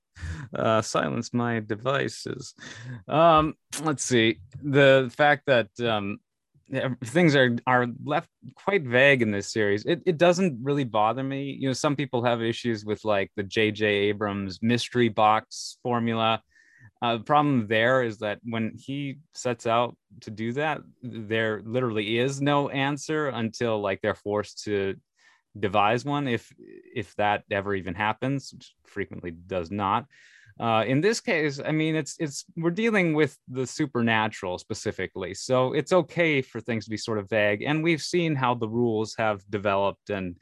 uh, 0.56 0.82
silence 0.82 1.34
my 1.34 1.60
devices. 1.60 2.56
Um 3.08 3.56
let's 3.84 4.04
see. 4.04 4.39
The 4.63 5.12
fact 5.16 5.46
that 5.48 5.70
um 5.82 6.20
things 7.04 7.36
are 7.36 7.56
are 7.66 7.88
left 8.04 8.30
quite 8.56 8.84
vague 8.84 9.22
in 9.22 9.32
this 9.32 9.52
series. 9.52 9.86
It 9.86 10.02
it 10.06 10.18
doesn't 10.18 10.60
really 10.62 10.84
bother 10.84 11.24
me. 11.24 11.58
You 11.60 11.70
know, 11.70 11.74
some 11.74 11.96
people 11.96 12.24
have 12.24 12.42
issues 12.42 12.86
with 12.86 13.04
like 13.06 13.32
the 13.36 13.44
J.J. 13.44 13.86
Abrams 13.86 14.60
mystery 14.62 15.10
box 15.10 15.78
formula. 15.84 16.42
Uh, 17.02 17.18
the 17.18 17.24
problem 17.24 17.68
there 17.68 18.04
is 18.04 18.18
that 18.18 18.40
when 18.44 18.74
he 18.78 19.20
sets 19.34 19.66
out 19.66 19.96
to 20.22 20.32
do 20.32 20.52
that, 20.54 20.82
there 21.02 21.62
literally 21.66 22.20
is 22.20 22.42
no 22.42 22.70
answer 22.70 23.30
until 23.30 23.80
like 23.80 24.02
they're 24.02 24.16
forced 24.16 24.64
to 24.66 24.96
devise 25.58 26.04
one. 26.04 26.28
If 26.28 26.54
if 26.94 27.16
that 27.16 27.44
ever 27.50 27.74
even 27.74 27.96
happens, 27.96 28.52
which 28.54 28.74
frequently 28.86 29.32
does 29.32 29.72
not. 29.72 30.06
Uh, 30.60 30.84
in 30.86 31.00
this 31.00 31.22
case, 31.22 31.62
I 31.66 31.72
mean, 31.72 31.96
it's 31.96 32.16
it's 32.20 32.44
we're 32.58 32.72
dealing 32.72 33.13
with 33.13 33.38
the 33.48 33.66
supernatural 33.66 34.58
specifically, 34.58 35.34
so 35.34 35.72
it's 35.72 35.94
okay 35.94 36.42
for 36.42 36.60
things 36.60 36.84
to 36.84 36.89
be 36.89 36.98
sort 36.98 37.18
of 37.18 37.30
vague. 37.30 37.62
And 37.62 37.82
we've 37.82 38.01
seen 38.01 38.36
how 38.36 38.56
the 38.56 38.68
rules 38.68 39.16
have 39.18 39.42
developed 39.50 40.10
and 40.10 40.36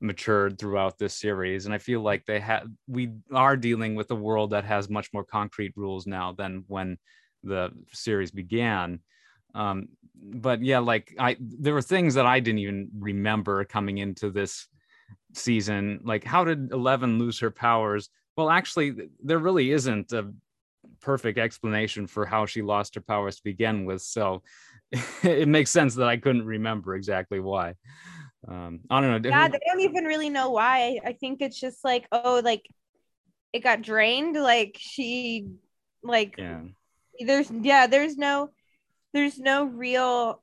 matured 0.00 0.58
throughout 0.58 0.96
this 0.98 1.14
series, 1.14 1.66
and 1.66 1.74
I 1.74 1.78
feel 1.78 2.02
like 2.02 2.24
they 2.24 2.38
have 2.38 2.68
we 2.86 3.10
are 3.32 3.56
dealing 3.56 3.96
with 3.96 4.10
a 4.12 4.14
world 4.14 4.50
that 4.50 4.64
has 4.64 4.88
much 4.88 5.12
more 5.12 5.24
concrete 5.24 5.72
rules 5.74 6.06
now 6.06 6.32
than 6.32 6.64
when 6.68 6.96
the 7.42 7.70
series 7.92 8.30
began. 8.30 9.00
Um, 9.56 9.88
but 10.14 10.62
yeah, 10.62 10.78
like 10.78 11.14
I 11.18 11.36
there 11.40 11.74
were 11.74 11.82
things 11.82 12.14
that 12.14 12.26
I 12.26 12.38
didn't 12.38 12.60
even 12.60 12.90
remember 12.96 13.64
coming 13.64 13.98
into 13.98 14.30
this 14.30 14.68
season. 15.32 16.00
Like, 16.04 16.22
how 16.22 16.44
did 16.44 16.70
Eleven 16.70 17.18
lose 17.18 17.40
her 17.40 17.50
powers? 17.50 18.08
Well, 18.36 18.50
actually, 18.50 18.94
there 19.22 19.38
really 19.38 19.70
isn't 19.70 20.12
a 20.12 20.32
perfect 21.00 21.38
explanation 21.38 22.06
for 22.06 22.26
how 22.26 22.46
she 22.46 22.62
lost 22.62 22.94
her 22.94 23.00
powers 23.00 23.36
to 23.36 23.44
begin 23.44 23.84
with. 23.84 24.02
So 24.02 24.42
it 25.22 25.48
makes 25.48 25.70
sense 25.70 25.94
that 25.96 26.08
I 26.08 26.16
couldn't 26.16 26.46
remember 26.46 26.94
exactly 26.94 27.40
why. 27.40 27.74
Um, 28.46 28.80
I 28.90 29.00
don't 29.00 29.22
know. 29.22 29.30
yeah 29.30 29.48
they 29.48 29.60
don't 29.66 29.80
even 29.80 30.04
really 30.04 30.28
know 30.28 30.50
why 30.50 31.00
i 31.02 31.14
think 31.14 31.40
it's 31.40 31.58
just 31.58 31.82
like 31.82 32.06
oh 32.12 32.42
like 32.44 32.68
it 33.54 33.60
got 33.60 33.80
drained 33.80 34.36
like 34.36 34.76
she 34.78 35.46
like 36.02 36.34
yeah. 36.36 36.60
there's 37.20 37.50
yeah 37.62 37.86
there's 37.86 38.18
no 38.18 38.50
there's 39.14 39.38
no 39.38 39.64
real 39.64 40.42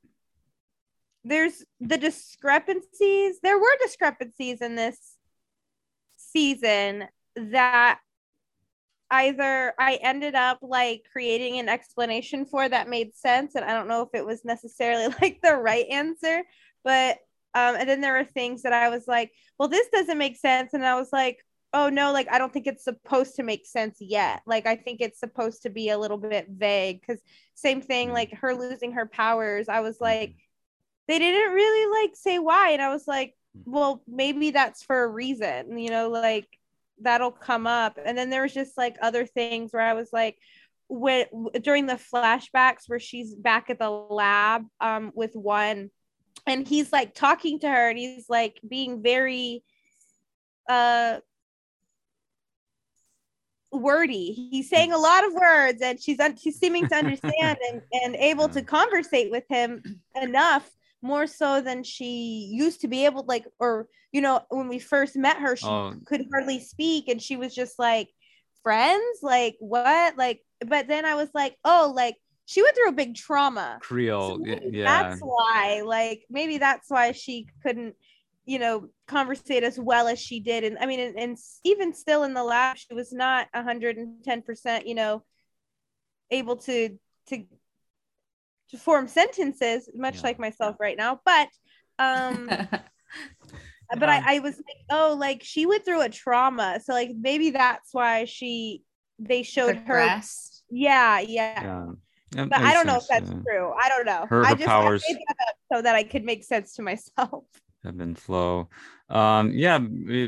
there's 1.23 1.63
the 1.79 1.97
discrepancies 1.97 3.39
there 3.43 3.59
were 3.59 3.77
discrepancies 3.83 4.61
in 4.61 4.75
this 4.75 5.17
season 6.17 7.07
that 7.35 7.99
either 9.09 9.73
I 9.77 9.95
ended 10.01 10.35
up 10.35 10.59
like 10.61 11.03
creating 11.11 11.59
an 11.59 11.67
explanation 11.67 12.45
for 12.45 12.67
that 12.67 12.87
made 12.89 13.15
sense 13.15 13.55
and 13.55 13.65
I 13.65 13.73
don't 13.73 13.87
know 13.87 14.03
if 14.03 14.09
it 14.13 14.25
was 14.25 14.45
necessarily 14.45 15.13
like 15.21 15.39
the 15.43 15.55
right 15.55 15.85
answer 15.89 16.43
but 16.83 17.17
um 17.53 17.75
and 17.75 17.89
then 17.89 18.01
there 18.01 18.13
were 18.13 18.23
things 18.23 18.63
that 18.63 18.73
I 18.73 18.89
was 18.89 19.07
like 19.07 19.31
well 19.59 19.67
this 19.69 19.87
doesn't 19.89 20.17
make 20.17 20.37
sense 20.37 20.73
and 20.73 20.85
I 20.85 20.95
was 20.95 21.09
like 21.11 21.39
oh 21.73 21.89
no 21.89 22.13
like 22.13 22.27
I 22.31 22.37
don't 22.37 22.53
think 22.53 22.67
it's 22.67 22.83
supposed 22.83 23.35
to 23.35 23.43
make 23.43 23.65
sense 23.65 23.97
yet. 23.99 24.41
Like 24.45 24.65
I 24.65 24.75
think 24.75 24.99
it's 25.01 25.19
supposed 25.19 25.63
to 25.63 25.69
be 25.69 25.89
a 25.89 25.97
little 25.97 26.17
bit 26.17 26.47
vague 26.49 27.01
cuz 27.05 27.19
same 27.55 27.81
thing 27.81 28.09
Mm. 28.09 28.13
like 28.13 28.33
her 28.35 28.53
losing 28.55 28.93
her 28.93 29.05
powers 29.05 29.67
I 29.69 29.81
was 29.81 29.99
like 29.99 30.35
they 31.07 31.19
didn't 31.19 31.53
really 31.53 32.01
like 32.01 32.15
say 32.15 32.39
why 32.39 32.71
and 32.71 32.81
I 32.81 32.89
was 32.89 33.07
like 33.07 33.35
well 33.65 34.01
maybe 34.07 34.51
that's 34.51 34.83
for 34.83 35.03
a 35.03 35.07
reason 35.07 35.77
you 35.77 35.89
know 35.89 36.09
like 36.09 36.47
that'll 36.99 37.31
come 37.31 37.67
up. 37.67 37.97
And 38.03 38.17
then 38.17 38.29
there 38.29 38.43
was 38.43 38.53
just 38.53 38.77
like 38.77 38.97
other 39.01 39.25
things 39.25 39.71
where 39.71 39.83
i 39.83 39.93
was 39.93 40.09
like 40.11 40.37
when 40.87 41.25
during 41.61 41.85
the 41.85 41.99
flashbacks 42.13 42.83
where 42.87 42.99
she's 42.99 43.33
back 43.33 43.69
at 43.69 43.79
the 43.79 43.89
lab 43.89 44.65
um 44.81 45.11
with 45.15 45.33
one 45.35 45.89
and 46.45 46.67
he's 46.67 46.91
like 46.91 47.13
talking 47.13 47.59
to 47.59 47.69
her 47.69 47.89
and 47.89 47.97
he's 47.97 48.25
like 48.27 48.59
being 48.67 49.01
very 49.01 49.63
uh 50.69 51.17
wordy. 53.71 54.49
He's 54.51 54.69
saying 54.69 54.91
a 54.91 54.97
lot 54.97 55.25
of 55.25 55.33
words 55.33 55.81
and 55.81 56.01
she's 56.01 56.19
un- 56.19 56.37
she's 56.37 56.59
seeming 56.59 56.87
to 56.89 56.95
understand 56.95 57.57
and 57.69 57.81
and 58.03 58.15
able 58.15 58.49
to 58.49 58.61
conversate 58.61 59.31
with 59.31 59.45
him 59.49 59.81
enough 60.21 60.69
more 61.01 61.27
so 61.27 61.61
than 61.61 61.83
she 61.83 62.49
used 62.51 62.81
to 62.81 62.87
be 62.87 63.05
able 63.05 63.23
like 63.25 63.45
or 63.59 63.87
you 64.11 64.21
know 64.21 64.41
when 64.49 64.67
we 64.67 64.79
first 64.79 65.15
met 65.15 65.37
her 65.37 65.55
she 65.55 65.65
Oh. 65.65 65.93
could 66.05 66.25
hardly 66.31 66.59
speak 66.59 67.07
and 67.07 67.21
she 67.21 67.37
was 67.37 67.53
just 67.55 67.79
like 67.79 68.09
friends 68.63 69.19
like 69.21 69.55
what 69.59 70.17
like 70.17 70.41
but 70.65 70.87
then 70.87 71.05
i 71.05 71.15
was 71.15 71.29
like 71.33 71.55
oh 71.65 71.91
like 71.95 72.15
she 72.45 72.61
went 72.61 72.75
through 72.75 72.89
a 72.89 72.93
big 72.93 73.15
trauma. 73.15 73.79
creole 73.81 74.37
So 74.45 74.45
yeah. 74.71 75.03
That's 75.03 75.21
why, 75.21 75.83
like, 75.85 76.25
maybe 76.29 76.57
that's 76.57 76.89
why 76.89 77.13
she 77.13 77.47
couldn't, 77.63 77.95
you 78.45 78.59
know, 78.59 78.89
conversate 79.07 79.63
as 79.63 79.79
well 79.79 80.07
as 80.09 80.19
she 80.19 80.41
did. 80.41 80.65
And 80.65 80.77
I 80.77 80.85
mean, 80.85 80.99
and, 80.99 81.17
and 81.17 81.37
even 81.63 81.93
still 81.93 82.23
in 82.23 82.33
the 82.33 82.43
lab, 82.43 82.75
she 82.77 82.93
was 82.93 83.13
not 83.13 83.47
110%, 83.55 84.85
you 84.85 84.95
know, 84.95 85.23
able 86.29 86.57
to, 86.57 86.97
to, 87.27 87.43
to 88.71 88.77
form 88.77 89.07
sentences, 89.07 89.89
much 89.95 90.15
Yeah. 90.17 90.21
like 90.23 90.39
myself 90.39 90.77
right 90.79 90.97
now. 90.97 91.19
But, 91.25 91.49
um, 91.99 92.47
but 93.89 94.09
I, 94.09 94.35
I 94.35 94.39
was 94.39 94.55
like, 94.55 94.85
oh, 94.89 95.15
like 95.19 95.43
she 95.43 95.65
went 95.65 95.85
through 95.85 96.01
a 96.01 96.09
trauma. 96.09 96.79
So, 96.83 96.93
like, 96.93 97.11
maybe 97.19 97.51
that's 97.51 97.89
why 97.93 98.25
she, 98.25 98.83
they 99.19 99.43
showed 99.43 99.75
her. 99.75 99.81
Progressed. 99.83 100.63
Yeah, 100.69 101.19
yeah. 101.19 101.61
yeah. 101.63 101.85
That 102.31 102.49
But 102.49 102.59
I 102.61 102.73
don't 102.73 102.87
know 102.87 102.95
if 102.97 103.07
that's 103.09 103.29
yeah. 103.29 103.39
true. 103.45 103.73
I 103.77 103.89
don't 103.89 104.05
know. 104.05 104.25
Her- 104.29 104.45
I 104.45 104.53
just 104.53 104.65
powers- 104.65 105.03
I 105.09 105.13
made 105.13 105.21
that 105.27 105.47
up 105.49 105.55
so 105.73 105.81
that 105.81 105.95
I 105.95 106.03
could 106.03 106.23
make 106.23 106.43
sense 106.45 106.75
to 106.75 106.81
myself. 106.81 107.43
Have 107.83 107.97
been 107.97 108.15
flow. 108.15 108.69
Um, 109.11 109.51
yeah, 109.51 109.77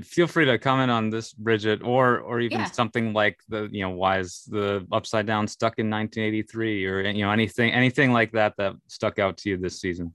feel 0.04 0.28
free 0.28 0.46
to 0.46 0.58
comment 0.58 0.92
on 0.92 1.10
this, 1.10 1.32
Bridget, 1.34 1.82
or 1.84 2.20
or 2.20 2.40
even 2.42 2.60
Yeah. 2.60 2.66
something 2.66 3.14
like 3.14 3.40
the 3.48 3.70
you 3.72 3.82
know 3.82 3.92
why 3.92 4.20
is 4.20 4.44
the 4.50 4.86
upside 4.92 5.26
down 5.26 5.48
stuck 5.48 5.80
in 5.80 5.90
1983 5.90 6.86
or 6.86 7.02
you 7.02 7.24
know 7.24 7.32
anything 7.32 7.72
anything 7.72 8.12
like 8.12 8.34
that 8.34 8.56
that 8.58 8.74
stuck 8.88 9.20
out 9.20 9.38
to 9.38 9.50
you 9.50 9.58
this 9.58 9.80
season. 9.80 10.14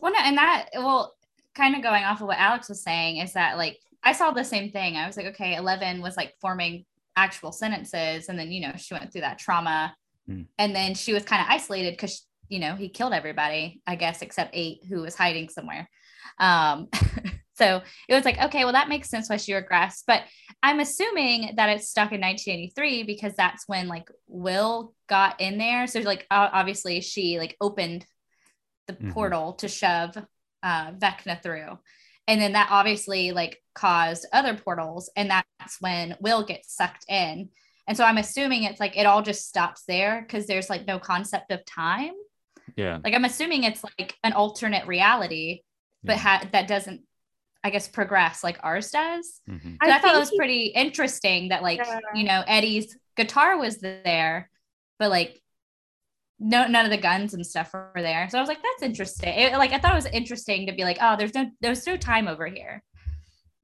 Well, 0.00 0.12
no, 0.12 0.18
and 0.18 0.36
that 0.36 0.70
well, 0.74 1.14
kind 1.54 1.76
of 1.76 1.82
going 1.82 2.02
off 2.02 2.20
of 2.20 2.26
what 2.26 2.38
Alex 2.38 2.68
was 2.68 2.82
saying 2.82 3.18
is 3.18 3.34
that 3.34 3.56
like 3.56 3.78
I 4.02 4.12
saw 4.12 4.32
the 4.32 4.44
same 4.44 4.72
thing. 4.72 4.96
I 4.96 5.06
was 5.06 5.16
like, 5.16 5.26
okay, 5.26 5.54
Eleven 5.54 6.02
was 6.02 6.16
like 6.16 6.34
forming 6.40 6.84
actual 7.14 7.52
sentences, 7.52 8.28
and 8.28 8.36
then 8.38 8.50
you 8.50 8.62
know 8.66 8.72
she 8.76 8.94
went 8.94 9.12
through 9.12 9.20
that 9.22 9.38
trauma, 9.38 9.94
Hmm. 10.26 10.42
and 10.58 10.74
then 10.74 10.94
she 10.94 11.12
was 11.12 11.24
kind 11.24 11.40
of 11.42 11.46
isolated 11.48 11.92
because 11.92 12.26
you 12.48 12.58
know 12.58 12.74
he 12.74 12.88
killed 12.88 13.12
everybody, 13.12 13.80
I 13.86 13.94
guess, 13.94 14.22
except 14.22 14.50
eight 14.54 14.80
who 14.88 15.02
was 15.02 15.14
hiding 15.14 15.48
somewhere. 15.50 15.88
Um, 16.38 16.88
so 17.54 17.82
it 18.08 18.14
was 18.14 18.24
like, 18.24 18.38
okay, 18.40 18.64
well 18.64 18.72
that 18.72 18.88
makes 18.88 19.10
sense 19.10 19.28
why 19.28 19.36
she 19.36 19.52
regressed, 19.52 20.04
but 20.06 20.22
I'm 20.62 20.80
assuming 20.80 21.54
that 21.56 21.68
it's 21.70 21.88
stuck 21.88 22.12
in 22.12 22.20
1983 22.20 23.02
because 23.02 23.34
that's 23.34 23.68
when 23.68 23.88
like 23.88 24.08
Will 24.26 24.94
got 25.08 25.40
in 25.40 25.58
there. 25.58 25.86
So 25.86 26.00
like 26.00 26.26
obviously 26.30 27.00
she 27.00 27.38
like 27.38 27.56
opened 27.60 28.06
the 28.86 28.94
Mhm. 28.94 29.12
portal 29.12 29.52
to 29.54 29.68
shove 29.68 30.16
uh, 30.62 30.92
Vecna 30.92 31.42
through. 31.42 31.78
And 32.28 32.40
then 32.40 32.52
that 32.52 32.68
obviously 32.70 33.32
like 33.32 33.60
caused 33.74 34.26
other 34.32 34.54
portals, 34.54 35.10
and 35.16 35.28
that's 35.30 35.80
when 35.80 36.16
Will 36.20 36.44
gets 36.44 36.74
sucked 36.74 37.04
in. 37.08 37.50
And 37.88 37.96
so 37.96 38.04
I'm 38.04 38.18
assuming 38.18 38.62
it's 38.62 38.78
like 38.78 38.96
it 38.96 39.06
all 39.06 39.22
just 39.22 39.48
stops 39.48 39.82
there 39.88 40.22
because 40.22 40.46
there's 40.46 40.70
like 40.70 40.86
no 40.86 41.00
concept 41.00 41.50
of 41.50 41.64
time. 41.64 42.12
Yeah, 42.76 42.98
Like 43.04 43.14
I'm 43.14 43.24
assuming 43.24 43.64
it's 43.64 43.82
like 43.82 44.16
an 44.22 44.32
alternate 44.34 44.86
reality, 44.86 45.62
but 46.04 46.12
Yeah. 46.16 46.22
ha- 46.22 46.48
that 46.52 46.68
doesn't, 46.68 47.02
I 47.64 47.70
guess, 47.70 47.86
progress 47.88 48.42
like 48.42 48.58
ours 48.62 48.90
does. 48.90 49.40
mhm. 49.48 49.78
'Cause 49.78 49.90
I, 49.90 49.98
thought 49.98 50.14
it 50.14 50.18
was 50.18 50.32
pretty 50.36 50.66
interesting 50.66 51.48
that 51.50 51.62
like 51.62 51.78
Yeah. 51.78 52.00
you 52.14 52.24
know 52.24 52.42
Eddie's 52.46 52.96
guitar 53.16 53.56
was 53.58 53.78
there, 53.78 54.50
but 54.98 55.10
like 55.10 55.40
no 56.38 56.66
none 56.66 56.84
of 56.84 56.90
the 56.90 56.96
guns 56.98 57.34
and 57.34 57.46
stuff 57.46 57.72
were 57.72 57.92
there. 57.96 58.28
So 58.28 58.38
I 58.38 58.40
was 58.40 58.48
like, 58.48 58.62
that's 58.62 58.82
interesting. 58.82 59.28
It- 59.32 59.52
like 59.58 59.72
I 59.72 59.78
thought 59.78 59.92
it 59.92 59.96
was 59.96 60.06
interesting 60.06 60.66
to 60.66 60.72
be 60.72 60.82
like, 60.82 60.98
oh, 61.00 61.16
there's 61.16 61.34
no 61.34 61.50
there's 61.60 61.86
no 61.86 61.96
time 61.96 62.26
over 62.28 62.46
here. 62.46 62.82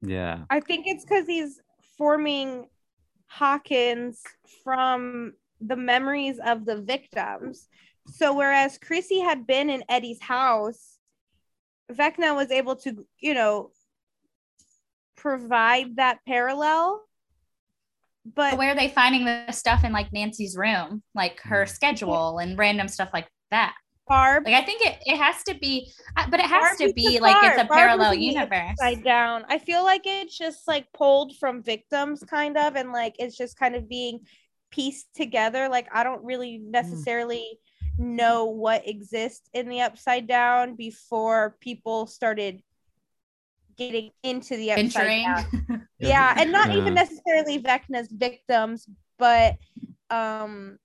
yeah, 0.01 0.45
I 0.49 0.61
think 0.61 0.87
it's 0.87 1.03
because 1.03 1.27
he's 1.27 1.59
forming 1.97 2.69
Hawkins 3.27 4.23
from 4.63 5.33
the 5.59 5.75
memories 5.75 6.39
of 6.39 6.65
the 6.65 6.81
victims. 6.81 7.67
So 8.07 8.33
whereas 8.33 8.77
Chrissy 8.77 9.19
had 9.19 9.45
been 9.45 9.69
in 9.69 9.83
Eddie's 9.89 10.21
house, 10.21 10.97
Vecna 11.91 12.33
was 12.35 12.49
able 12.49 12.75
to, 12.77 13.05
you 13.19 13.33
know, 13.33 13.71
provide 15.19 15.97
that 15.97 16.19
parallel. 16.25 17.01
But 18.25 18.51
But 18.51 18.59
where 18.59 18.71
are 18.71 18.75
they 18.75 18.89
finding 18.89 19.25
the 19.25 19.51
stuff 19.51 19.83
in 19.83 19.91
like 19.91 20.11
Nancy's 20.13 20.55
room, 20.57 21.03
like 21.15 21.39
her 21.41 21.65
Mm. 21.65 21.69
schedule 21.69 22.39
and 22.39 22.57
random 22.57 22.87
stuff 22.87 23.09
like 23.13 23.27
that? 23.51 23.75
Barb, 24.07 24.45
Like 24.45 24.55
I 24.55 24.65
think 24.65 24.81
it 24.81 24.97
it 25.05 25.17
has 25.17 25.43
to 25.43 25.53
be, 25.53 25.91
uh, 26.17 26.25
but 26.31 26.39
it 26.39 26.47
has 26.47 26.63
Barb 26.63 26.77
to 26.79 26.93
be 26.93 27.19
like 27.19 27.37
it's 27.43 27.61
a 27.61 27.65
Barb. 27.65 27.67
Barb 27.69 27.79
parallel 27.79 28.11
is 28.11 28.15
in 28.15 28.19
the 28.19 28.25
universe. 28.25 28.69
upside 28.71 29.03
down. 29.03 29.45
I 29.49 29.59
feel 29.59 29.83
like 29.83 30.01
it's 30.05 30.35
just 30.35 30.67
like 30.67 30.91
pulled 30.93 31.35
from 31.37 31.61
victims, 31.61 32.23
kind 32.23 32.57
of, 32.57 32.75
and 32.75 32.91
like 32.91 33.15
it's 33.19 33.37
just 33.37 33.57
kind 33.57 33.75
of 33.75 33.87
being 33.87 34.21
pieced 34.71 35.13
together. 35.15 35.69
Like 35.69 35.87
I 35.93 36.03
don't 36.03 36.23
really 36.23 36.57
necessarily 36.57 37.59
know 37.99 38.45
what 38.45 38.87
exists 38.87 39.47
in 39.53 39.69
the 39.69 39.81
upside 39.81 40.25
down 40.27 40.75
before 40.75 41.55
people 41.59 42.07
started 42.07 42.63
getting 43.79 44.11
into 44.21 44.55
the 44.57 44.71
upside 44.73 44.91
Venturing. 44.93 45.23
down. 45.23 45.87
Yeah, 45.99 46.33
and 46.37 46.51
not 46.51 46.69
even 46.71 46.93
necessarily 46.93 47.57
Vecna's 47.59 48.07
victims, 48.09 48.87
but 49.17 49.57
um, 50.09 50.77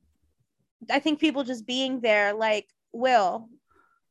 I 0.90 0.98
think 0.98 1.20
people 1.20 1.44
just 1.44 1.66
being 1.66 2.00
there, 2.00 2.32
like 2.32 2.66
Will. 2.92 3.48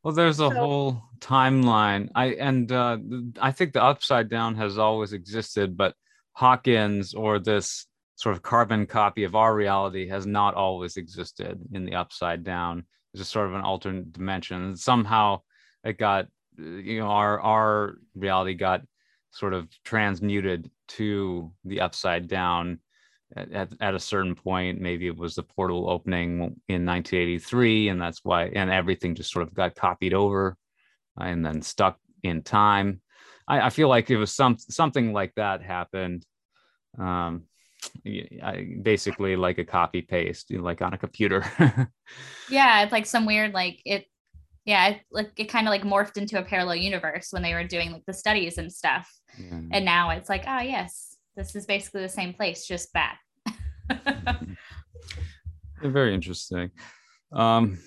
Well, 0.03 0.13
there's 0.13 0.39
a 0.39 0.49
So- 0.49 0.55
whole 0.55 1.03
timeline. 1.19 2.09
I 2.15 2.27
and 2.35 2.71
uh, 2.71 2.97
I 3.41 3.51
think 3.51 3.73
the 3.73 3.83
upside 3.83 4.29
down 4.29 4.55
has 4.55 4.77
always 4.77 5.11
existed, 5.13 5.75
but 5.75 5.93
Hawkins 6.33 7.13
or 7.13 7.39
this 7.39 7.85
sort 8.15 8.35
of 8.35 8.41
carbon 8.43 8.85
copy 8.85 9.23
of 9.25 9.35
our 9.35 9.53
reality 9.53 10.07
has 10.07 10.25
not 10.25 10.53
always 10.55 10.95
existed 10.97 11.59
in 11.73 11.83
the 11.85 11.95
upside 11.95 12.43
down. 12.43 12.85
It's 13.13 13.19
just 13.21 13.31
sort 13.31 13.47
of 13.47 13.55
an 13.55 13.61
alternate 13.61 14.13
dimension. 14.13 14.61
And 14.63 14.79
somehow 14.79 15.41
it 15.83 15.97
got, 15.97 16.27
you 16.57 16.99
know, 16.99 17.07
our 17.07 17.39
our 17.39 17.95
reality 18.15 18.53
got 18.53 18.81
sort 19.31 19.53
of 19.53 19.67
transmuted 19.83 20.69
to 20.87 21.51
the 21.65 21.81
upside 21.81 22.27
down 22.27 22.79
at, 23.35 23.69
at, 23.81 23.95
a 23.95 23.99
certain 23.99 24.35
point. 24.35 24.79
Maybe 24.79 25.07
it 25.07 25.17
was 25.17 25.35
the 25.35 25.43
portal 25.43 25.89
opening 25.89 26.35
in 26.67 26.85
1983 26.85 27.89
and 27.89 28.01
that's 28.01 28.19
why 28.23 28.45
and 28.45 28.69
everything 28.69 29.15
just 29.15 29.31
sort 29.31 29.47
of 29.47 29.53
got 29.53 29.75
copied 29.75 30.13
over 30.13 30.55
and 31.19 31.45
then 31.45 31.61
stuck 31.61 31.97
in 32.21 32.43
time. 32.43 33.01
I, 33.47 33.61
I 33.61 33.69
feel 33.69 33.87
like 33.87 34.09
it 34.09 34.17
was 34.17 34.33
some 34.33 34.57
something 34.57 35.13
like 35.13 35.33
that 35.35 35.61
happened. 35.61 36.25
Um 36.97 37.43
I, 38.05 38.77
basically 38.81 39.35
like 39.35 39.57
a 39.57 39.65
copy 39.65 40.01
paste 40.01 40.49
you 40.49 40.59
know, 40.59 40.63
like 40.63 40.81
on 40.81 40.93
a 40.93 40.97
computer. 40.97 41.43
Yeah, 42.49 42.83
it's 42.83 42.91
like 42.91 43.05
some 43.05 43.25
weird 43.25 43.53
like 43.53 43.81
it. 43.85 44.05
Yeah, 44.65 44.87
it, 44.89 45.01
like 45.11 45.31
it 45.35 45.45
kind 45.45 45.67
of 45.67 45.71
like 45.71 45.83
morphed 45.83 46.17
into 46.17 46.39
a 46.39 46.43
parallel 46.43 46.77
universe 46.77 47.27
when 47.31 47.43
they 47.43 47.53
were 47.53 47.65
doing 47.65 47.91
like 47.91 48.05
the 48.07 48.13
studies 48.13 48.57
and 48.57 48.71
stuff. 48.71 49.09
Yeah. 49.37 49.59
And 49.71 49.85
now 49.85 50.11
it's 50.11 50.29
like, 50.29 50.45
oh 50.47 50.61
yes, 50.61 51.17
this 51.35 51.55
is 51.55 51.65
basically 51.65 52.01
the 52.01 52.09
same 52.09 52.33
place, 52.33 52.65
just 52.65 52.93
bad. 52.93 53.15
Very 55.81 56.13
interesting. 56.13 56.71
Um, 57.31 57.79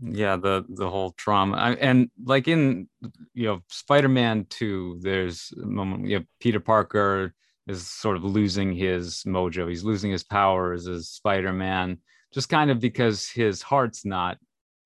yeah, 0.00 0.36
the 0.36 0.64
the 0.68 0.88
whole 0.88 1.12
trauma 1.12 1.56
I, 1.56 1.72
and 1.74 2.10
like 2.24 2.48
in 2.48 2.88
you 3.34 3.46
know 3.46 3.60
Spider-Man 3.68 4.46
Two, 4.48 4.98
there's 5.00 5.52
a 5.62 5.66
moment 5.66 6.08
you 6.08 6.18
know 6.18 6.24
Peter 6.40 6.60
Parker 6.60 7.34
is 7.68 7.86
sort 7.86 8.16
of 8.16 8.24
losing 8.24 8.72
his 8.72 9.22
mojo. 9.24 9.68
He's 9.68 9.84
losing 9.84 10.10
his 10.10 10.24
powers 10.24 10.88
as 10.88 11.08
Spider-Man, 11.08 11.98
just 12.34 12.48
kind 12.48 12.70
of 12.70 12.80
because 12.80 13.28
his 13.28 13.62
heart's 13.62 14.04
not 14.04 14.38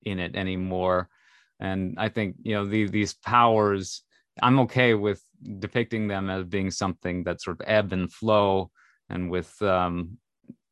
in 0.03 0.19
it 0.19 0.35
anymore. 0.35 1.09
And 1.59 1.95
I 1.97 2.09
think 2.09 2.35
you 2.43 2.53
know 2.53 2.65
the, 2.65 2.87
these 2.87 3.13
powers, 3.13 4.03
I'm 4.41 4.59
okay 4.61 4.93
with 4.93 5.21
depicting 5.59 6.07
them 6.07 6.29
as 6.29 6.45
being 6.45 6.71
something 6.71 7.23
that 7.23 7.41
sort 7.41 7.59
of 7.59 7.67
ebb 7.67 7.93
and 7.93 8.11
flow, 8.11 8.71
and 9.09 9.31
with 9.31 9.59
um, 9.61 10.17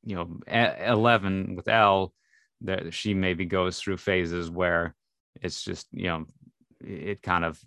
you 0.04 0.16
know 0.16 0.40
e- 0.48 0.86
11 0.86 1.56
with 1.56 1.68
l 1.68 2.14
that 2.62 2.94
she 2.94 3.14
maybe 3.14 3.46
goes 3.46 3.80
through 3.80 3.98
phases 3.98 4.50
where 4.50 4.96
it's 5.42 5.64
just 5.64 5.88
you 5.92 6.08
know 6.08 6.26
it 6.82 7.22
kind 7.22 7.44
of 7.44 7.60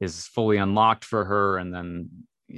is 0.00 0.26
fully 0.26 0.58
unlocked 0.58 1.04
for 1.04 1.24
her 1.24 1.58
and 1.58 1.74
then 1.74 2.08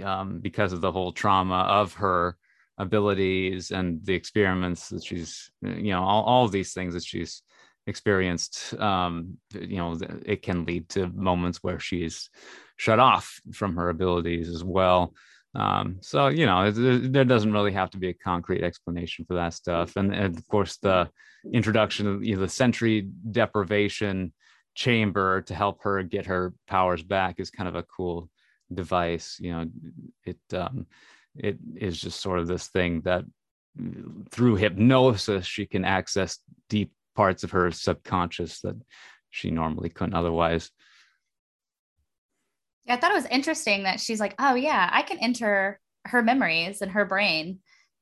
um, 0.05 0.40
because 0.40 0.73
of 0.73 0.81
the 0.81 0.92
whole 0.92 1.12
trauma 1.12 1.61
of 1.68 1.94
her 1.94 2.37
abilities 2.79 3.70
and 3.70 4.05
the 4.05 4.14
experiments 4.14 4.88
that 4.88 5.05
she's 5.05 5.51
you 5.62 5.92
know 5.92 6.03
all, 6.03 6.25
all 6.25 6.49
these 6.49 6.73
things 6.73 6.94
that 6.94 7.05
she's 7.05 7.42
experienced 7.86 8.74
um 8.78 9.38
you 9.52 9.76
know 9.76 9.96
it 10.24 10.42
can 10.42 10.64
lead 10.64 10.88
to 10.88 11.08
moments 11.08 11.58
where 11.62 11.78
she's 11.78 12.30
shut 12.76 13.00
off 13.00 13.40
from 13.52 13.76
her 13.76 13.88
abilities 13.88 14.48
as 14.48 14.62
well 14.62 15.12
um, 15.54 15.98
so 16.00 16.28
you 16.28 16.46
know, 16.46 16.70
there 16.70 17.24
doesn't 17.24 17.52
really 17.52 17.72
have 17.72 17.90
to 17.90 17.98
be 17.98 18.08
a 18.08 18.14
concrete 18.14 18.62
explanation 18.62 19.24
for 19.24 19.34
that 19.34 19.54
stuff, 19.54 19.96
and, 19.96 20.14
and 20.14 20.38
of 20.38 20.46
course 20.46 20.76
the 20.76 21.08
introduction 21.52 22.06
of 22.06 22.24
you 22.24 22.36
know, 22.36 22.42
the 22.42 22.48
sensory 22.48 23.08
deprivation 23.30 24.32
chamber 24.74 25.42
to 25.42 25.54
help 25.54 25.82
her 25.82 26.02
get 26.02 26.26
her 26.26 26.54
powers 26.68 27.02
back 27.02 27.40
is 27.40 27.50
kind 27.50 27.68
of 27.68 27.74
a 27.74 27.82
cool 27.82 28.30
device. 28.72 29.38
You 29.40 29.52
know, 29.52 29.66
it 30.24 30.38
um, 30.54 30.86
it 31.34 31.58
is 31.74 32.00
just 32.00 32.20
sort 32.20 32.38
of 32.38 32.46
this 32.46 32.68
thing 32.68 33.00
that 33.02 33.24
through 34.30 34.56
hypnosis 34.56 35.46
she 35.46 35.66
can 35.66 35.84
access 35.84 36.38
deep 36.68 36.92
parts 37.20 37.44
of 37.44 37.50
her 37.50 37.70
subconscious 37.70 38.62
that 38.62 38.74
she 39.28 39.50
normally 39.50 39.90
couldn't 39.90 40.14
otherwise. 40.14 40.70
Yeah, 42.87 42.94
I 42.94 42.96
thought 42.96 43.11
it 43.11 43.16
was 43.22 43.26
interesting 43.26 43.83
that 43.83 44.00
she's 44.00 44.20
like, 44.20 44.35
oh 44.38 44.54
yeah, 44.54 44.88
I 44.90 45.02
can 45.02 45.18
enter 45.18 45.78
her 46.06 46.22
memories 46.22 46.80
and 46.80 46.90
her 46.92 47.04
brain 47.04 47.59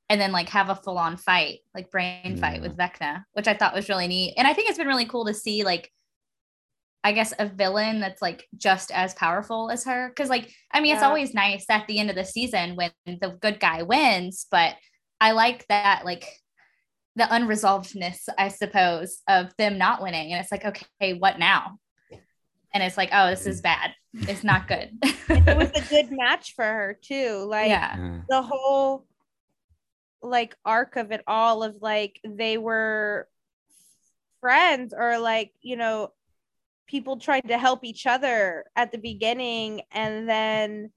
and 0.08 0.20
then 0.20 0.30
like 0.30 0.50
have 0.50 0.68
a 0.68 0.76
full 0.76 0.98
on 0.98 1.16
fight, 1.16 1.58
like 1.74 1.90
brain 1.90 2.36
fight 2.36 2.62
with 2.62 2.76
Vecna, 2.76 3.24
which 3.32 3.48
I 3.48 3.54
thought 3.54 3.74
was 3.74 3.88
really 3.88 4.06
neat. 4.06 4.34
And 4.36 4.46
I 4.46 4.54
think 4.54 4.68
it's 4.68 4.78
been 4.78 4.86
really 4.86 5.04
cool 5.04 5.24
to 5.24 5.34
see 5.34 5.64
like 5.64 5.90
I 7.02 7.10
guess 7.10 7.34
a 7.40 7.46
villain 7.46 7.98
that's 7.98 8.22
like 8.22 8.46
just 8.56 8.92
as 8.92 9.14
powerful 9.14 9.68
as 9.68 9.84
her. 9.84 10.12
Cause 10.16 10.28
like, 10.28 10.48
I 10.72 10.80
mean, 10.80 10.94
it's 10.94 11.02
always 11.02 11.34
nice 11.34 11.66
at 11.68 11.88
the 11.88 11.98
end 11.98 12.08
of 12.10 12.14
the 12.14 12.24
season 12.24 12.76
when 12.76 12.92
the 13.04 13.36
good 13.40 13.58
guy 13.58 13.82
wins, 13.82 14.46
but 14.48 14.76
I 15.20 15.32
like 15.32 15.66
that 15.66 16.04
like 16.04 16.24
the 17.18 17.24
unresolvedness, 17.24 18.28
I 18.38 18.48
suppose, 18.48 19.22
of 19.28 19.54
them 19.58 19.76
not 19.76 20.02
winning. 20.02 20.32
And 20.32 20.40
it's 20.40 20.52
like, 20.52 20.64
okay, 20.64 21.14
what 21.14 21.38
now? 21.38 21.78
And 22.72 22.82
it's 22.82 22.96
like, 22.96 23.10
oh, 23.12 23.30
this 23.30 23.46
is 23.46 23.56
mm-hmm. 23.56 23.62
bad. 23.64 23.94
It's 24.30 24.44
not 24.44 24.68
good. 24.68 24.90
it 25.02 25.56
was 25.56 25.70
a 25.74 25.88
good 25.88 26.10
match 26.10 26.54
for 26.54 26.64
her 26.64 26.96
too. 27.00 27.44
Like 27.48 27.68
yeah. 27.68 27.96
Yeah. 27.98 28.20
the 28.28 28.42
whole 28.42 29.06
like 30.22 30.56
arc 30.64 30.96
of 30.96 31.12
it 31.12 31.22
all 31.26 31.62
of 31.62 31.76
like 31.80 32.20
they 32.24 32.58
were 32.58 33.28
friends 34.40 34.92
or 34.96 35.18
like 35.18 35.52
you 35.60 35.76
know 35.76 36.12
people 36.88 37.18
trying 37.18 37.42
to 37.42 37.58
help 37.58 37.84
each 37.84 38.06
other 38.06 38.64
at 38.74 38.90
the 38.90 38.98
beginning 38.98 39.82
and 39.92 40.28
then 40.28 40.90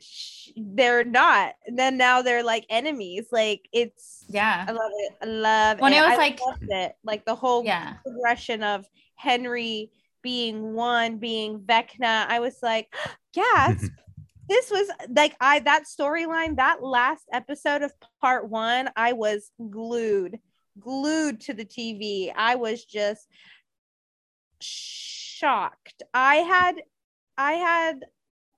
sh- 0.00 0.39
they're 0.62 1.04
not 1.04 1.54
and 1.66 1.78
then 1.78 1.96
now 1.96 2.20
they're 2.22 2.42
like 2.42 2.66
enemies 2.68 3.26
like 3.32 3.66
it's 3.72 4.24
Yeah. 4.28 4.64
i 4.68 4.72
love 4.72 4.90
it 4.98 5.12
i 5.22 5.24
love 5.26 5.80
When 5.80 5.92
it 5.92 5.96
it 5.98 6.00
was 6.02 6.12
I 6.12 6.16
like- 6.16 6.40
it 6.62 6.96
like 7.04 7.24
the 7.24 7.34
whole 7.34 7.64
Yeah. 7.64 7.94
progression 8.02 8.62
of 8.62 8.84
henry 9.14 9.90
being 10.22 10.74
one 10.74 11.16
being 11.18 11.60
vecna 11.60 12.26
i 12.28 12.40
was 12.40 12.58
like 12.62 12.94
gasp 13.32 13.90
this 14.50 14.68
was 14.70 14.88
like 15.16 15.36
I 15.40 15.60
that 15.60 15.84
storyline, 15.84 16.56
that 16.56 16.82
last 16.82 17.22
episode 17.32 17.82
of 17.82 17.92
part 18.20 18.48
one, 18.50 18.90
I 18.96 19.12
was 19.12 19.52
glued, 19.70 20.40
glued 20.76 21.40
to 21.42 21.54
the 21.54 21.64
TV. 21.64 22.32
I 22.36 22.56
was 22.56 22.84
just 22.84 23.28
shocked. 24.60 26.02
I 26.12 26.36
had 26.36 26.82
I 27.38 27.52
had 27.52 28.04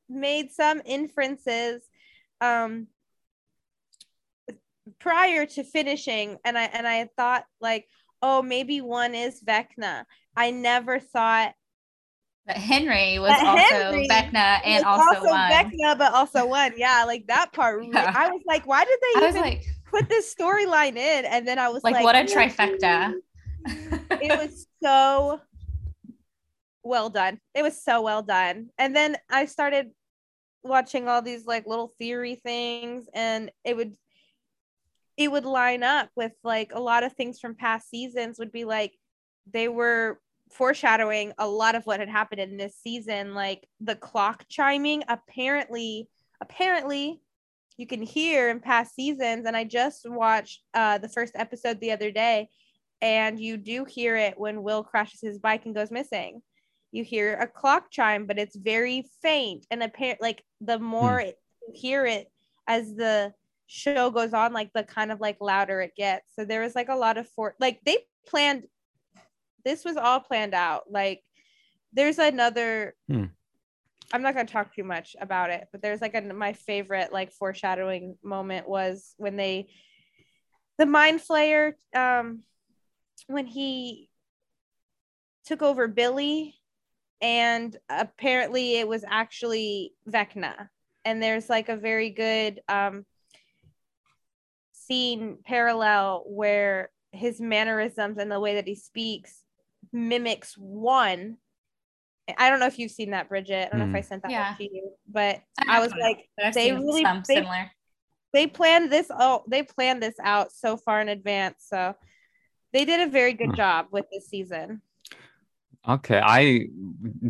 made 0.09 0.51
some 0.51 0.81
inferences 0.85 1.83
um 2.43 2.89
prior 4.99 5.47
to 5.47 5.63
finishing 5.65 6.37
and 6.45 6.59
I 6.59 6.65
and 6.65 6.87
I 6.87 7.09
thought 7.17 7.45
like, 7.61 7.87
oh, 8.21 8.43
maybe 8.43 8.81
one 8.81 9.15
is 9.15 9.41
Vecna. 9.43 10.05
I 10.37 10.51
never 10.51 10.99
thought 10.99 11.55
But 12.47 12.57
Henry 12.57 13.19
was 13.19 13.31
But 13.31 13.47
also 13.47 13.75
Henry 13.75 14.09
Vecna 14.09 14.61
and 14.65 14.85
was 14.85 15.17
also, 15.17 15.29
one. 15.31 15.51
Vecna, 15.53 15.97
but 15.97 16.13
also 16.13 16.47
one. 16.47 16.73
Yeah, 16.77 17.05
like 17.05 17.27
that 17.29 17.53
part. 17.53 17.85
Yeah. 17.85 18.13
I 18.15 18.29
was 18.31 18.43
like, 18.47 18.67
why 18.67 18.85
did 18.85 18.99
they 19.01 19.21
I 19.21 19.29
even 19.29 19.41
like, 19.41 19.65
put 19.91 20.09
this 20.09 20.35
storyline 20.35 20.97
in? 20.97 21.25
And 21.25 21.47
then 21.47 21.59
I 21.59 21.69
was 21.69 21.85
like, 21.85 21.95
like, 21.95 22.05
what 22.05 22.17
a 22.17 22.25
trifecta. 22.25 23.15
It 24.21 24.37
was 24.39 24.67
so 24.83 25.41
well 26.83 27.11
done. 27.11 27.39
It 27.55 27.63
was 27.63 27.81
so 27.81 28.03
well 28.03 28.23
done. 28.23 28.71
And 28.79 28.95
then 28.95 29.17
I 29.31 29.47
started 29.47 29.91
watching 30.63 31.09
all 31.09 31.23
these 31.23 31.47
like 31.47 31.67
little 31.67 31.93
theory 31.99 32.37
things, 32.37 33.07
and 33.15 33.51
it 33.65 33.77
would 33.77 33.95
it 35.17 35.31
would 35.31 35.45
line 35.45 35.83
up 35.83 36.09
with 36.17 36.33
like 36.43 36.73
a 36.75 36.81
lot 36.81 37.05
of 37.05 37.13
things 37.13 37.39
from 37.39 37.55
past 37.55 37.91
seasons 37.91 38.39
would 38.39 38.53
be 38.53 38.65
like 38.65 38.93
they 39.53 39.69
were 39.69 40.21
foreshadowing 40.51 41.33
a 41.39 41.47
lot 41.47 41.75
of 41.75 41.85
what 41.85 42.01
had 42.01 42.09
happened 42.09 42.41
in 42.41 42.57
this 42.57 42.77
season 42.83 43.35
like 43.35 43.67
the 43.81 43.95
clock 43.95 44.45
chiming. 44.49 45.03
Apparently 45.09 46.09
apparently 46.43 47.21
you 47.77 47.87
can 47.87 48.03
hear 48.03 48.51
in 48.51 48.61
past 48.61 48.95
seasons 48.95 49.47
and 49.47 49.57
i 49.57 49.63
just 49.65 50.09
watched 50.11 50.61
uh 50.75 50.99
the 50.99 51.09
first 51.09 51.33
episode 51.37 51.81
the 51.81 51.93
other 51.93 52.11
day 52.11 52.49
and 53.01 53.39
you 53.41 53.57
do 53.57 53.85
hear 53.85 54.17
it 54.17 54.39
when 54.39 54.63
will 54.63 54.83
crashes 54.83 55.21
his 55.21 55.39
bike 55.39 55.65
and 55.65 55.75
goes 55.75 55.91
missing 55.91 56.43
you 56.93 57.03
hear 57.03 57.35
a 57.35 57.47
clock 57.49 57.91
chime 57.91 58.27
but 58.27 58.39
it's 58.39 58.55
very 58.57 59.05
faint. 59.23 59.67
And 59.71 59.83
apparent 59.83 60.21
like 60.23 60.45
the 60.61 60.79
more 60.79 61.19
it- 61.21 61.39
you 61.67 61.75
hear 61.75 62.07
it 62.07 62.31
as 62.69 62.95
the 62.95 63.33
show 63.67 64.11
goes 64.11 64.33
on 64.35 64.53
like 64.53 64.71
the 64.75 64.85
kind 64.85 65.11
of 65.11 65.21
like 65.21 65.39
louder 65.41 65.81
it 65.81 65.97
gets. 65.97 66.35
So 66.35 66.45
there 66.45 66.61
was 66.61 66.75
like 66.75 66.89
a 66.89 66.95
lot 66.97 67.19
of 67.19 67.29
for 67.31 67.55
like 67.59 67.81
they 67.85 67.99
planned 68.27 68.65
this 69.65 69.85
was 69.85 69.97
all 69.97 70.21
planned 70.21 70.55
out. 70.55 70.91
Like 70.91 71.23
there's 71.93 72.19
another 72.19 72.95
Hmm. 73.09 73.25
i'm 74.13 74.23
not 74.23 74.35
going 74.35 74.47
to 74.47 74.53
talk 74.53 74.75
too 74.75 74.83
much 74.85 75.15
about 75.21 75.51
it 75.51 75.69
but 75.73 75.83
there's 75.83 76.01
like 76.01 76.15
a 76.15 76.23
my 76.23 76.53
favorite 76.55 77.13
like 77.13 77.33
foreshadowing 77.33 78.17
moment 78.23 78.67
was 78.69 79.15
when 79.19 79.37
they 79.37 79.69
the 80.79 80.87
mind 80.87 81.21
flayer 81.21 81.73
um 81.95 82.43
when 83.27 83.47
he 83.47 84.09
took 85.45 85.61
over 85.63 85.87
billy 85.87 86.55
and 87.23 87.77
apparently 87.89 88.77
it 88.77 88.87
was 88.87 89.05
actually 89.09 89.95
vecna 90.11 90.69
and 91.05 91.23
there's 91.23 91.49
like 91.49 91.69
a 91.69 91.77
very 91.77 92.11
good 92.11 92.61
um 92.69 93.07
scene 94.73 95.39
parallel 95.45 96.25
where 96.27 96.91
his 97.13 97.41
mannerisms 97.41 98.19
and 98.19 98.31
the 98.31 98.41
way 98.41 98.57
that 98.57 98.67
he 98.67 98.75
speaks 98.75 99.43
mimics 99.93 100.55
one. 100.57 101.37
I 102.39 102.51
don't 102.51 102.61
know 102.61 102.67
if 102.67 102.79
you've 102.79 102.91
seen 102.91 103.11
that, 103.11 103.29
Bridget. 103.29 103.67
I 103.67 103.69
don't 103.69 103.79
know 103.81 103.89
if 103.89 103.95
I 103.95 104.01
sent 104.01 104.23
that 104.23 104.31
Yeah. 104.31 104.49
one 104.49 104.57
to 104.57 104.65
you, 104.65 104.93
but 105.09 105.41
I 105.59 105.77
I 105.77 105.81
was 105.81 105.93
like, 106.01 106.29
But 106.37 106.55
they 106.55 106.71
seen 106.71 106.81
really 106.81 107.03
some 107.05 107.23
they, 107.29 107.37
similar. 107.37 107.71
they 108.33 108.47
planned 108.47 108.91
this. 108.91 109.09
Oh, 109.11 109.45
they 109.47 109.63
planned 109.63 110.03
this 110.03 110.15
out 110.23 110.53
so 110.53 110.77
far 110.77 111.01
in 111.01 111.09
advance. 111.09 111.67
So 111.69 111.95
they 112.73 112.85
did 112.85 113.07
a 113.07 113.11
very 113.11 113.35
good 113.35 113.51
Huh. 113.51 113.57
job 113.57 113.87
with 113.91 114.07
this 114.13 114.29
season. 114.29 114.81
Okay, 115.89 116.21
I 116.23 116.67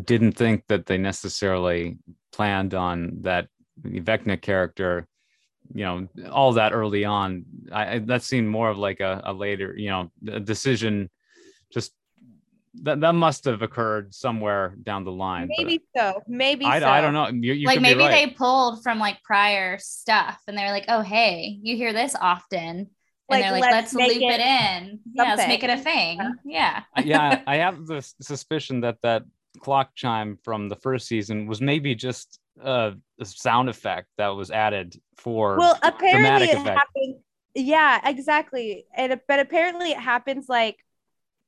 didn't 0.04 0.32
think 0.32 0.64
that 0.68 0.84
they 0.86 0.98
necessarily 0.98 1.96
planned 2.32 2.74
on 2.74 3.18
that 3.22 3.48
Vecna 3.82 4.40
character, 4.40 5.06
you 5.74 5.84
know, 5.84 6.08
all 6.30 6.52
that 6.54 6.72
early 6.72 7.04
on. 7.04 7.46
I, 7.70 7.94
I 7.94 7.98
that 8.00 8.22
seemed 8.22 8.48
more 8.48 8.68
of 8.68 8.76
like 8.76 9.00
a, 9.00 9.22
a 9.24 9.32
later, 9.32 9.74
you 9.76 9.88
know, 9.88 10.10
a 10.30 10.38
decision. 10.38 11.08
Just 11.72 11.92
that 12.82 13.00
that 13.00 13.14
must 13.14 13.46
have 13.46 13.62
occurred 13.62 14.14
somewhere 14.14 14.74
down 14.82 15.04
the 15.04 15.12
line. 15.12 15.48
Maybe 15.56 15.80
so. 15.96 16.20
Maybe 16.26 16.66
I, 16.66 16.80
so. 16.80 16.88
I 16.88 17.00
don't 17.00 17.14
know. 17.14 17.28
You, 17.28 17.54
you 17.54 17.66
like 17.66 17.80
maybe 17.80 18.00
right. 18.00 18.28
they 18.28 18.34
pulled 18.34 18.82
from 18.82 18.98
like 18.98 19.22
prior 19.22 19.78
stuff 19.78 20.40
and 20.46 20.56
they're 20.58 20.70
like, 20.70 20.86
oh 20.88 21.00
hey, 21.00 21.58
you 21.62 21.76
hear 21.76 21.94
this 21.94 22.14
often. 22.20 22.90
And 23.32 23.42
Like, 23.42 23.50
they're 23.50 23.60
like, 23.60 23.70
let's 23.72 23.94
let's, 23.94 23.94
make 23.94 24.20
loop 24.20 24.30
it 24.30 24.40
it, 24.40 24.82
in. 24.82 25.00
Yeah, 25.14 25.22
let's 25.34 25.48
make 25.48 25.62
it 25.64 25.70
a 25.70 25.78
thing. 25.78 26.20
Yeah. 26.44 26.82
yeah, 27.04 27.42
I 27.46 27.56
have 27.64 27.86
the 27.86 28.02
suspicion 28.20 28.80
that 28.82 28.98
that 29.02 29.24
clock 29.60 29.90
chime 29.94 30.38
from 30.42 30.68
the 30.68 30.76
first 30.76 31.06
season 31.06 31.46
was 31.46 31.60
maybe 31.60 31.94
just 31.94 32.38
uh, 32.62 32.92
a 33.20 33.24
sound 33.24 33.68
effect 33.68 34.08
that 34.18 34.28
was 34.28 34.50
added 34.50 34.94
for. 35.16 35.58
well 35.58 35.78
apparently 35.82 36.48
it 36.48 36.56
effect. 36.56 36.68
happened 36.68 37.16
yeah 37.54 38.08
exactly 38.08 38.86
and 38.94 39.20
but 39.28 39.40
apparently 39.40 39.90
it 39.90 39.98
happens 39.98 40.46
like 40.48 40.76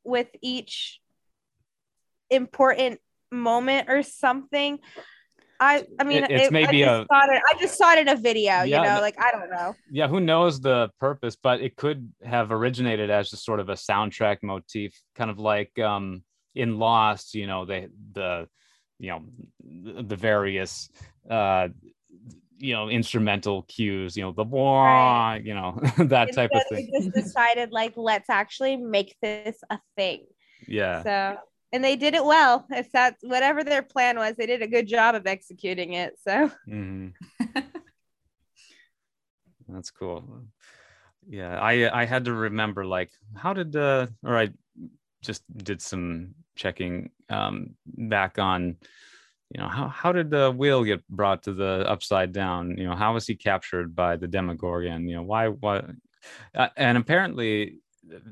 with 0.05 0.29
each 0.42 1.01
important 2.31 3.01
moment 3.33 3.88
or 3.88 4.03
something 4.03 4.79
i 5.61 5.85
i 6.01 6.05
mean 6.05 6.25
It- 6.25 6.31
it's 6.31 6.47
it- 6.47 6.53
maybe 6.53 6.85
I 6.85 6.88
just, 6.88 7.03
a- 7.03 7.07
saw 7.14 7.25
it, 7.33 7.43
I 7.55 7.61
just 7.61 7.79
saw 7.79 7.93
it 7.93 7.99
in 7.99 8.09
a 8.09 8.17
video 8.17 8.62
you 8.62 8.73
know 8.77 8.99
like 9.01 9.14
i 9.21 9.31
don't 9.31 9.51
know 9.51 9.75
yeah, 9.90 10.09
who 10.09 10.19
knows 10.21 10.61
the 10.61 10.90
purpose, 10.99 11.37
but 11.37 11.61
it 11.61 11.77
could 11.77 12.12
have 12.25 12.51
originated 12.51 13.11
as 13.11 13.31
just 13.31 13.45
sort 13.45 13.61
of 13.61 13.69
a 13.69 13.75
soundtrack 13.75 14.38
motif, 14.43 14.93
kind 15.14 15.31
of 15.31 15.38
like 15.38 15.79
um, 15.79 16.25
in 16.57 16.79
Lost. 16.79 17.35
You 17.35 17.47
know, 17.47 17.64
they 17.64 17.87
the 18.12 18.49
you 18.99 19.11
know 19.11 19.23
the, 20.03 20.17
various 20.17 20.88
uh, 21.31 21.69
you 22.59 22.73
know 22.75 22.88
instrumental 22.88 23.62
cues. 23.62 24.17
You 24.17 24.25
know, 24.25 24.33
the 24.33 24.43
wah, 24.43 24.85
Right. 25.33 25.43
you 25.45 25.55
know 25.55 25.79
that 25.99 26.35
type 26.35 26.51
of 26.53 26.62
thing. 26.69 26.90
just 26.93 27.12
decided 27.14 27.71
like 27.71 27.93
let's 27.97 28.29
actually 28.31 28.77
make 28.77 29.14
this 29.23 29.57
a 29.71 29.79
thing 29.97 30.27
Yeah. 30.67 31.03
so 31.05 31.37
and 31.75 31.83
they 31.83 31.97
did 31.97 32.15
it 32.15 32.25
well 32.25 32.65
if 32.71 32.91
that's 32.93 33.23
whatever 33.25 33.65
their 33.65 33.83
plan 33.83 34.17
was 34.17 34.37
they 34.37 34.47
did 34.47 34.63
a 34.63 34.69
good 34.69 34.87
job 34.87 35.15
of 35.15 35.27
executing 35.27 35.93
it 35.95 36.17
so 36.23 36.51
Mhm. 36.67 37.13
That's 39.69 39.91
cool. 39.91 40.45
Yeah, 41.27 41.59
I 41.59 42.03
I 42.03 42.05
had 42.05 42.27
to 42.27 42.35
remember 42.35 42.85
like 42.85 43.11
how 43.35 43.55
did 43.55 43.75
uh 43.75 44.09
or 44.23 44.37
I 44.37 44.51
just 45.23 45.43
did 45.57 45.81
some 45.81 46.35
checking 46.55 47.11
um 47.31 47.75
back 47.87 48.39
on 48.39 48.77
you 49.51 49.61
know 49.61 49.69
how 49.69 49.89
how 49.89 50.13
did 50.13 50.31
the 50.31 50.51
wheel 50.51 50.85
get 50.85 51.07
brought 51.09 51.43
to 51.45 51.55
the 51.55 51.85
upside 51.89 52.33
down 52.33 52.77
you 52.77 52.85
know 52.85 52.95
how 52.95 53.15
was 53.15 53.27
he 53.27 53.35
captured 53.35 53.97
by 53.97 54.17
the 54.17 54.29
demogorgon 54.29 55.09
you 55.09 55.17
know 55.17 55.23
why 55.23 55.49
why 55.49 55.83
uh, 56.55 56.69
and 56.77 56.99
apparently 56.99 57.79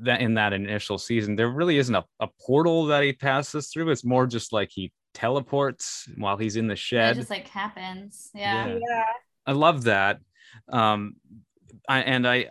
that 0.02 0.20
in 0.20 0.35
that 0.35 0.52
initial 0.52 0.98
season, 0.98 1.37
there 1.37 1.50
really 1.50 1.78
isn't 1.78 1.94
a, 1.94 2.04
a 2.20 2.28
portal 2.44 2.87
that 2.87 3.02
he 3.02 3.12
passes 3.12 3.68
through. 3.68 3.90
It's 3.90 4.04
more 4.04 4.26
just 4.26 4.52
like 4.52 4.70
he 4.72 4.92
teleports 5.14 6.08
while 6.16 6.37
he's 6.37 6.56
in 6.56 6.66
the 6.66 6.76
shed. 6.76 7.16
It 7.16 7.20
just 7.20 7.30
like 7.30 7.48
happens. 7.48 8.30
Yeah. 8.35 8.66
Yeah. 8.66 8.78
Yeah. 8.88 9.04
I 9.46 9.52
love 9.52 9.85
that. 9.85 10.18
Um, 10.68 11.16
I, 11.88 12.00
and 12.02 12.26
I, 12.28 12.48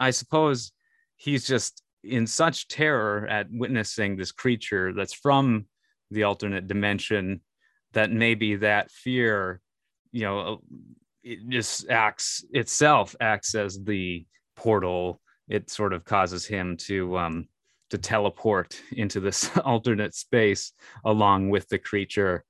I 0.00 0.10
suppose 0.10 0.72
he's 1.16 1.46
just 1.46 1.82
in 2.02 2.26
such 2.26 2.68
terror 2.68 3.26
at 3.28 3.46
witnessing 3.50 4.16
this 4.16 4.32
creature 4.32 4.92
that's 4.92 5.14
from 5.14 5.66
the 6.10 6.24
alternate 6.24 6.66
dimension 6.66 7.40
that 7.92 8.10
maybe 8.10 8.56
that 8.56 8.90
fear, 8.90 9.60
you 10.10 10.22
know, 10.22 10.62
it 11.22 11.48
just 11.48 11.88
acts 11.88 12.44
itself 12.50 13.14
acts 13.20 13.54
as 13.54 13.78
the 13.82 14.26
portal. 14.56 15.20
It 15.52 15.68
sort 15.68 15.92
of 15.92 16.04
causes 16.04 16.46
him 16.46 16.78
to 16.88 17.18
um, 17.18 17.48
to 17.90 17.98
teleport 17.98 18.80
into 18.92 19.20
this 19.20 19.50
alternate 19.64 20.14
space 20.14 20.72
along 21.04 21.50
with 21.50 21.68
the 21.68 21.78
creature. 21.78 22.42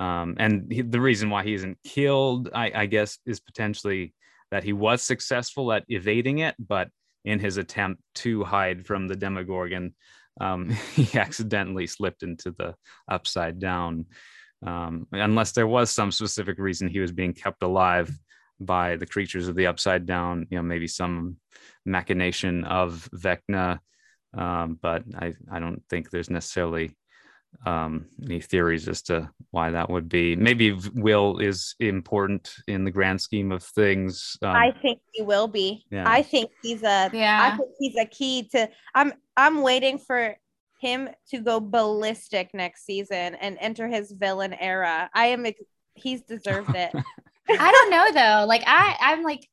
Um, 0.00 0.36
and 0.38 0.72
he, 0.72 0.80
the 0.80 1.00
reason 1.00 1.28
why 1.28 1.42
he 1.44 1.52
isn't 1.52 1.76
killed, 1.84 2.48
I, 2.54 2.72
I 2.74 2.86
guess, 2.86 3.18
is 3.26 3.38
potentially 3.38 4.14
that 4.50 4.64
he 4.64 4.72
was 4.72 5.02
successful 5.02 5.70
at 5.70 5.84
evading 5.88 6.38
it, 6.38 6.54
but 6.58 6.88
in 7.26 7.40
his 7.40 7.58
attempt 7.58 8.02
to 8.14 8.42
hide 8.42 8.86
from 8.86 9.06
the 9.06 9.16
Demogorgon, 9.16 9.94
um, 10.40 10.70
he 10.94 11.18
accidentally 11.18 11.86
slipped 11.86 12.22
into 12.22 12.52
the 12.52 12.74
upside 13.06 13.58
down. 13.58 14.06
Um, 14.66 15.06
unless 15.12 15.52
there 15.52 15.66
was 15.66 15.90
some 15.90 16.10
specific 16.10 16.58
reason 16.58 16.88
he 16.88 17.00
was 17.00 17.12
being 17.12 17.34
kept 17.34 17.62
alive 17.62 18.10
by 18.60 18.96
the 18.96 19.06
creatures 19.06 19.48
of 19.48 19.54
the 19.56 19.66
upside 19.66 20.06
down, 20.06 20.46
you 20.50 20.56
know, 20.58 20.62
maybe 20.62 20.88
some 20.88 21.36
machination 21.84 22.64
of 22.64 23.08
Vecna. 23.14 23.78
Um, 24.36 24.78
but 24.80 25.04
I, 25.14 25.34
I 25.50 25.60
don't 25.60 25.82
think 25.88 26.10
there's 26.10 26.30
necessarily 26.30 26.96
um, 27.64 28.06
any 28.22 28.40
theories 28.40 28.88
as 28.88 29.02
to 29.02 29.30
why 29.50 29.70
that 29.70 29.88
would 29.88 30.08
be. 30.08 30.36
Maybe 30.36 30.76
Will 30.94 31.38
is 31.38 31.74
important 31.80 32.52
in 32.66 32.84
the 32.84 32.90
grand 32.90 33.20
scheme 33.20 33.52
of 33.52 33.62
things. 33.62 34.36
Um, 34.42 34.50
I 34.50 34.74
think 34.82 35.00
he 35.12 35.22
will 35.22 35.48
be. 35.48 35.84
Yeah. 35.90 36.04
I 36.06 36.22
think 36.22 36.50
he's 36.62 36.82
a. 36.82 37.10
Yeah. 37.12 37.50
I 37.52 37.56
think 37.56 37.70
he's 37.78 37.96
a 37.96 38.04
key 38.06 38.48
to. 38.52 38.68
I'm. 38.94 39.12
I'm 39.36 39.62
waiting 39.62 39.98
for 39.98 40.36
him 40.80 41.08
to 41.30 41.40
go 41.40 41.60
ballistic 41.60 42.50
next 42.52 42.84
season 42.84 43.34
and 43.36 43.56
enter 43.60 43.88
his 43.88 44.12
villain 44.12 44.54
era. 44.54 45.08
I 45.14 45.26
am. 45.26 45.46
ex- 45.46 45.60
He's 45.94 46.20
deserved 46.20 46.74
it. 46.74 46.92
I 47.48 47.72
don't 47.72 47.90
know 47.90 48.12
though. 48.12 48.46
Like 48.46 48.62
I, 48.66 48.96
I'm 49.00 49.22
like, 49.22 49.46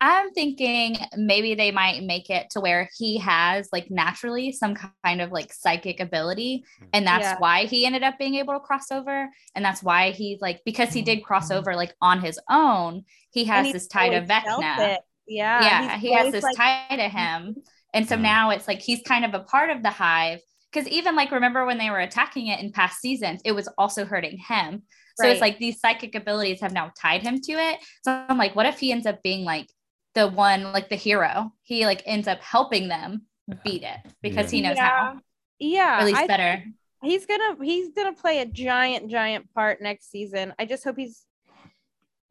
I'm 0.00 0.32
thinking 0.32 0.96
maybe 1.16 1.54
they 1.54 1.70
might 1.70 2.02
make 2.02 2.28
it 2.28 2.50
to 2.50 2.60
where 2.60 2.90
he 2.98 3.18
has 3.18 3.68
like 3.72 3.90
naturally 3.90 4.50
some 4.52 4.74
kind 5.04 5.20
of 5.20 5.30
like 5.30 5.52
psychic 5.52 6.00
ability, 6.00 6.64
and 6.92 7.06
that's 7.06 7.22
Yeah. 7.22 7.38
why 7.38 7.64
he 7.66 7.86
ended 7.86 8.02
up 8.02 8.18
being 8.18 8.34
able 8.36 8.54
to 8.54 8.60
cross 8.60 8.90
over, 8.90 9.28
and 9.54 9.64
that's 9.64 9.82
why 9.82 10.10
he 10.10 10.38
like 10.40 10.60
because 10.64 10.92
he 10.92 11.02
did 11.02 11.22
cross 11.24 11.50
over 11.52 11.76
like 11.76 11.94
on 12.00 12.20
his 12.20 12.38
own, 12.50 13.04
he 13.30 13.44
has 13.44 13.70
this 13.72 13.86
tie 13.86 14.08
to 14.10 14.16
always 14.16 14.28
felt 14.44 14.60
Vecna. 14.64 14.98
Yeah. 15.26 15.60
yeah, 15.62 15.98
he 15.98 16.12
has 16.12 16.32
this 16.32 16.42
like, 16.42 16.56
tie 16.56 16.96
to 16.96 17.08
him. 17.08 17.56
And 17.94 18.08
so 18.08 18.16
Mm. 18.16 18.22
now 18.22 18.50
it's 18.50 18.66
like 18.66 18.80
he's 18.80 19.02
kind 19.02 19.24
of 19.24 19.34
a 19.34 19.40
part 19.44 19.70
of 19.70 19.82
the 19.82 19.90
hive. 19.90 20.40
Because 20.72 20.88
even 20.88 21.14
like 21.16 21.30
remember 21.30 21.64
when 21.66 21.78
they 21.78 21.90
were 21.90 22.00
attacking 22.00 22.46
it 22.48 22.60
in 22.60 22.72
past 22.72 23.00
seasons, 23.00 23.40
it 23.44 23.52
was 23.52 23.68
also 23.78 24.04
hurting 24.04 24.38
him. 24.38 24.82
So 25.16 25.28
it's 25.28 25.40
like 25.40 25.58
these 25.58 25.80
psychic 25.80 26.14
abilities 26.14 26.60
have 26.60 26.72
now 26.72 26.92
tied 27.00 27.22
him 27.22 27.40
to 27.40 27.52
it. 27.52 27.80
So 28.02 28.24
I'm 28.28 28.38
like, 28.38 28.56
what 28.56 28.66
if 28.66 28.78
he 28.78 28.92
ends 28.92 29.06
up 29.06 29.22
being 29.22 29.44
like 29.44 29.70
the 30.14 30.28
one, 30.28 30.72
like 30.72 30.88
the 30.88 30.96
hero? 30.96 31.52
He 31.62 31.86
like 31.86 32.02
ends 32.06 32.28
up 32.28 32.40
helping 32.40 32.88
them 32.88 33.22
uh-huh. 33.50 33.60
beat 33.64 33.82
it 33.82 33.98
because 34.22 34.50
he 34.50 34.60
knows 34.60 34.78
how. 34.78 35.18
Yeah. 35.58 35.98
Or 35.98 36.00
at 36.00 36.06
least 36.06 36.18
I 36.18 36.26
better. 36.26 36.64
he's 37.02 37.26
gonna 37.26 37.56
he's 37.62 37.90
gonna 37.90 38.12
play 38.12 38.40
a 38.40 38.46
giant 38.46 39.10
giant 39.10 39.52
part 39.54 39.82
next 39.82 40.10
season 40.10 40.54
i 40.58 40.64
just 40.64 40.84
hope 40.84 40.96
he's 40.96 41.26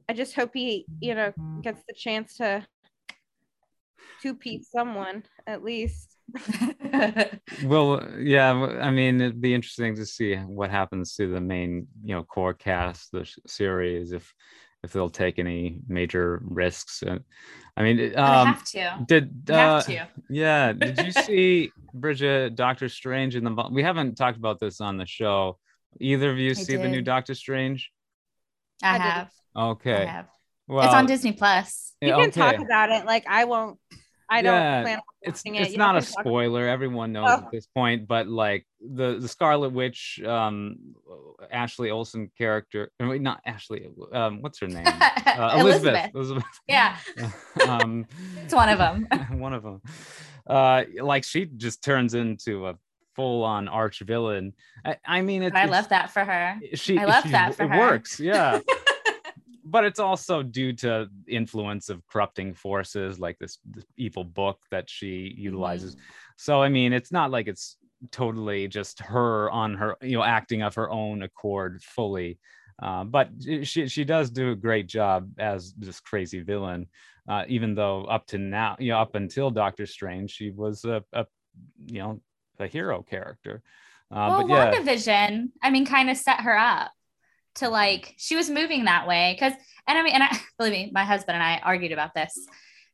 i 0.08 0.14
just 0.14 0.34
hope 0.34 0.52
he 0.54 0.86
you 1.00 1.14
know 1.14 1.34
gets 1.62 1.84
the 1.88 1.94
chance 1.94 2.38
to 2.38 2.66
two 4.22 4.34
piece 4.34 4.70
someone 4.72 5.24
at 5.46 5.64
least 5.64 6.11
well, 7.64 8.02
yeah, 8.20 8.52
I 8.54 8.92
mean, 8.92 9.22
it'd 9.22 9.42
be 9.42 9.54
interesting 9.54 9.96
to 9.96 10.06
see 10.06 10.36
what 10.36 10.70
happens 10.72 11.16
to 11.16 11.28
the 11.32 11.42
main, 11.42 11.88
you 12.04 12.16
know, 12.16 12.24
core 12.24 12.54
cast, 12.54 13.12
the 13.12 13.26
sh- 13.26 13.40
series, 13.48 14.12
if 14.12 14.34
if 14.84 14.92
they'll 14.94 15.10
take 15.10 15.38
any 15.38 15.78
major 15.88 16.42
risks. 16.44 17.04
Uh, 17.04 17.20
I 17.78 17.84
mean, 17.84 18.00
it- 18.00 18.16
But 18.16 18.26
they 18.26 18.32
um, 18.40 18.48
have 18.48 18.64
to. 18.66 19.06
did 19.08 19.50
uh, 19.50 19.76
have 19.76 19.86
to. 19.86 20.08
yeah, 20.30 20.74
did 20.74 20.98
you 20.98 21.12
see 21.28 21.72
Bridget 21.94 22.56
Doctor 22.56 22.90
Strange 22.90 23.36
in 23.36 23.44
the? 23.44 23.70
We 23.72 23.84
haven't 23.84 24.16
talked 24.16 24.38
about 24.38 24.60
this 24.60 24.82
on 24.82 24.98
the 24.98 25.06
show. 25.06 25.60
Either 26.00 26.32
of 26.32 26.38
you 26.38 26.56
see 26.56 26.78
the 26.78 26.88
new. 26.88 27.02
Doctor 27.02 27.36
Strange? 27.36 27.92
I 28.82 28.90
I 28.90 28.94
did. 28.94 29.02
have. 29.02 29.32
Okay, 29.56 30.04
I 30.04 30.06
have. 30.06 30.28
well, 30.68 30.86
it's 30.86 30.94
on 30.94 31.06
Disney 31.06 31.34
Plus. 31.34 31.94
you 32.02 32.08
yeah, 32.08 32.16
can 32.16 32.32
talk 32.32 32.58
about 32.60 32.90
it 32.90 33.06
like 33.06 33.24
i 33.28 33.44
won't 33.46 33.78
i 34.32 34.42
don't 34.42 34.54
Yeah, 34.54 34.82
plan 34.82 34.98
on 34.98 35.04
it's 35.22 35.42
it. 35.46 35.52
it's 35.56 35.72
You 35.74 35.78
not 35.78 35.98
a 35.98 36.02
spoiler 36.02 36.68
everyone 36.68 37.12
knows 37.12 37.30
Oh. 37.30 37.38
at 37.46 37.52
this 37.52 37.68
point 37.68 38.08
but 38.08 38.28
like 38.28 38.66
the 38.80 39.20
the 39.20 39.28
scarlet 39.28 39.70
witch 39.70 40.20
um 40.26 40.78
ashley 41.52 41.92
olsen 41.92 42.32
character 42.38 42.92
wait, 43.00 43.22
not 43.22 43.42
ashley 43.46 43.90
um 44.14 44.42
what's 44.42 44.60
her 44.60 44.68
name 44.68 44.86
uh, 45.26 45.58
elizabeth 45.60 46.10
elizabeth, 46.16 46.44
Yeah, 46.68 46.98
um 47.68 48.08
it's 48.44 48.54
one 48.56 48.70
of 48.70 48.80
them. 48.80 49.08
one 49.40 49.54
of 49.54 49.62
them 49.64 49.82
uh 50.48 50.84
like 51.02 51.24
she 51.24 51.46
just 51.46 51.84
turns 51.84 52.14
into 52.16 52.68
a 52.68 52.76
full-on 53.16 53.68
arch 53.68 54.00
villain 54.00 54.54
i, 54.86 54.96
I 55.06 55.22
mean 55.22 55.44
it, 55.44 55.54
I 55.54 55.66
love 55.66 55.90
that 55.90 56.12
for 56.12 56.24
her. 56.24 56.58
she 56.74 56.98
I 56.98 57.04
love 57.06 57.24
she- 57.24 57.32
that 57.32 57.54
for 57.56 57.64
it 57.64 57.70
her. 57.70 57.76
It 57.76 57.80
works 57.80 58.20
yeah 58.20 58.60
but 59.72 59.86
it's 59.86 60.00
also 60.00 60.44
due 60.44 60.74
to 60.74 61.08
influence 61.28 61.90
of 61.90 62.06
corrupting 62.08 62.54
forces 62.54 63.20
like 63.20 63.40
this, 63.40 63.60
this 63.66 63.86
evil 63.98 64.24
book 64.24 64.60
that 64.70 64.90
she 64.90 65.34
utilizes. 65.38 65.96
So 66.38 66.62
i 66.62 66.70
mean 66.70 66.94
it's 66.94 67.12
not 67.12 67.32
like 67.32 67.48
it's 67.48 67.78
totally 68.12 68.68
just 68.68 69.00
her 69.00 69.50
on 69.52 69.76
her 69.76 69.96
you 70.02 70.18
know 70.18 70.24
acting 70.24 70.64
of 70.64 70.76
her 70.76 70.90
own 70.90 71.22
accord 71.22 71.82
fully 71.84 72.40
uh, 72.82 73.04
but 73.04 73.30
she 73.62 73.88
she 73.88 74.04
does 74.04 74.32
do 74.32 74.52
a 74.52 74.56
great 74.56 74.88
job 74.88 75.30
as 75.38 75.74
this 75.74 76.00
crazy 76.00 76.42
villain 76.42 76.88
uh, 77.30 77.44
even 77.48 77.76
though 77.76 78.06
up 78.06 78.26
to 78.26 78.40
now 78.40 78.76
you 78.80 78.90
know 78.92 78.98
up 78.98 79.14
until 79.14 79.52
doctor 79.52 79.86
strange 79.86 80.32
she 80.32 80.50
was 80.50 80.84
a, 80.84 81.04
a 81.14 81.28
you 81.86 82.00
know 82.00 82.20
a 82.62 82.68
hero 82.68 83.02
character. 83.02 83.62
Uh, 84.12 84.28
well, 84.30 84.48
but 84.48 84.50
yeah. 84.50 84.72
WandaVision, 84.72 85.50
I 85.62 85.70
mean, 85.70 85.86
kind 85.86 86.10
of 86.10 86.18
set 86.18 86.42
her 86.42 86.58
up 86.58 86.92
to 87.56 87.70
like 87.70 88.14
she 88.18 88.36
was 88.36 88.50
moving 88.50 88.86
that 88.86 89.08
way 89.08 89.36
because, 89.36 89.54
and 89.88 89.98
I 89.98 90.04
mean, 90.04 90.14
and 90.14 90.24
I 90.24 90.38
believe 90.58 90.74
me, 90.74 90.92
my 90.94 91.04
husband 91.04 91.36
and 91.36 91.44
I 91.44 91.60
argued 91.64 91.92
about 91.92 92.14
this 92.14 92.34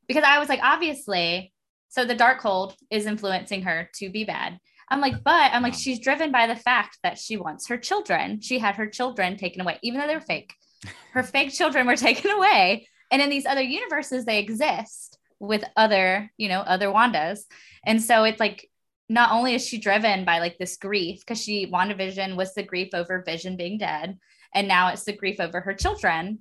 because 0.07 0.23
I 0.23 0.39
was 0.39 0.49
like, 0.49 0.61
obviously, 0.63 1.53
so 1.89 2.05
the 2.05 2.15
Darkhold 2.15 2.75
is 2.89 3.05
influencing 3.05 3.63
her 3.63 3.89
to 3.95 4.09
be 4.09 4.23
bad. 4.23 4.59
I'm 4.89 5.01
like, 5.01 5.23
but 5.23 5.51
I'm 5.53 5.63
like, 5.63 5.73
she's 5.73 5.99
driven 5.99 6.31
by 6.31 6.47
the 6.47 6.55
fact 6.55 6.97
that 7.03 7.17
she 7.17 7.35
wants 7.35 7.67
her 7.67 7.77
children. 7.77 8.39
She 8.41 8.59
had 8.59 8.75
her 8.75 8.87
children 8.87 9.35
taken 9.35 9.61
away, 9.61 9.79
even 9.83 9.99
though 9.99 10.07
they're 10.07 10.21
fake. 10.21 10.53
Her 11.11 11.23
fake 11.23 11.51
children 11.51 11.87
were 11.87 11.95
taken 11.97 12.29
away, 12.29 12.87
and 13.11 13.21
in 13.21 13.29
these 13.29 13.47
other 13.47 13.63
universes, 13.63 14.25
they 14.25 14.39
exist 14.39 15.17
with 15.39 15.63
other, 15.75 16.31
you 16.37 16.49
know, 16.49 16.61
other 16.61 16.87
Wandas, 16.87 17.39
and 17.83 18.01
so 18.01 18.23
it's 18.23 18.39
like 18.39 18.69
not 19.09 19.31
only 19.31 19.55
is 19.55 19.65
she 19.65 19.79
driven 19.79 20.25
by 20.25 20.39
like 20.39 20.57
this 20.57 20.77
grief 20.77 21.19
because 21.19 21.41
she 21.41 21.65
WandaVision 21.65 22.35
was 22.35 22.53
the 22.53 22.63
grief 22.63 22.89
over 22.93 23.23
Vision 23.25 23.57
being 23.57 23.77
dead, 23.77 24.17
and 24.53 24.67
now 24.67 24.89
it's 24.89 25.03
the 25.03 25.13
grief 25.13 25.39
over 25.39 25.59
her 25.61 25.73
children, 25.73 26.39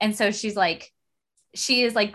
and 0.00 0.16
so 0.16 0.30
she's 0.30 0.56
like, 0.56 0.90
she 1.54 1.82
is 1.84 1.94
like 1.94 2.14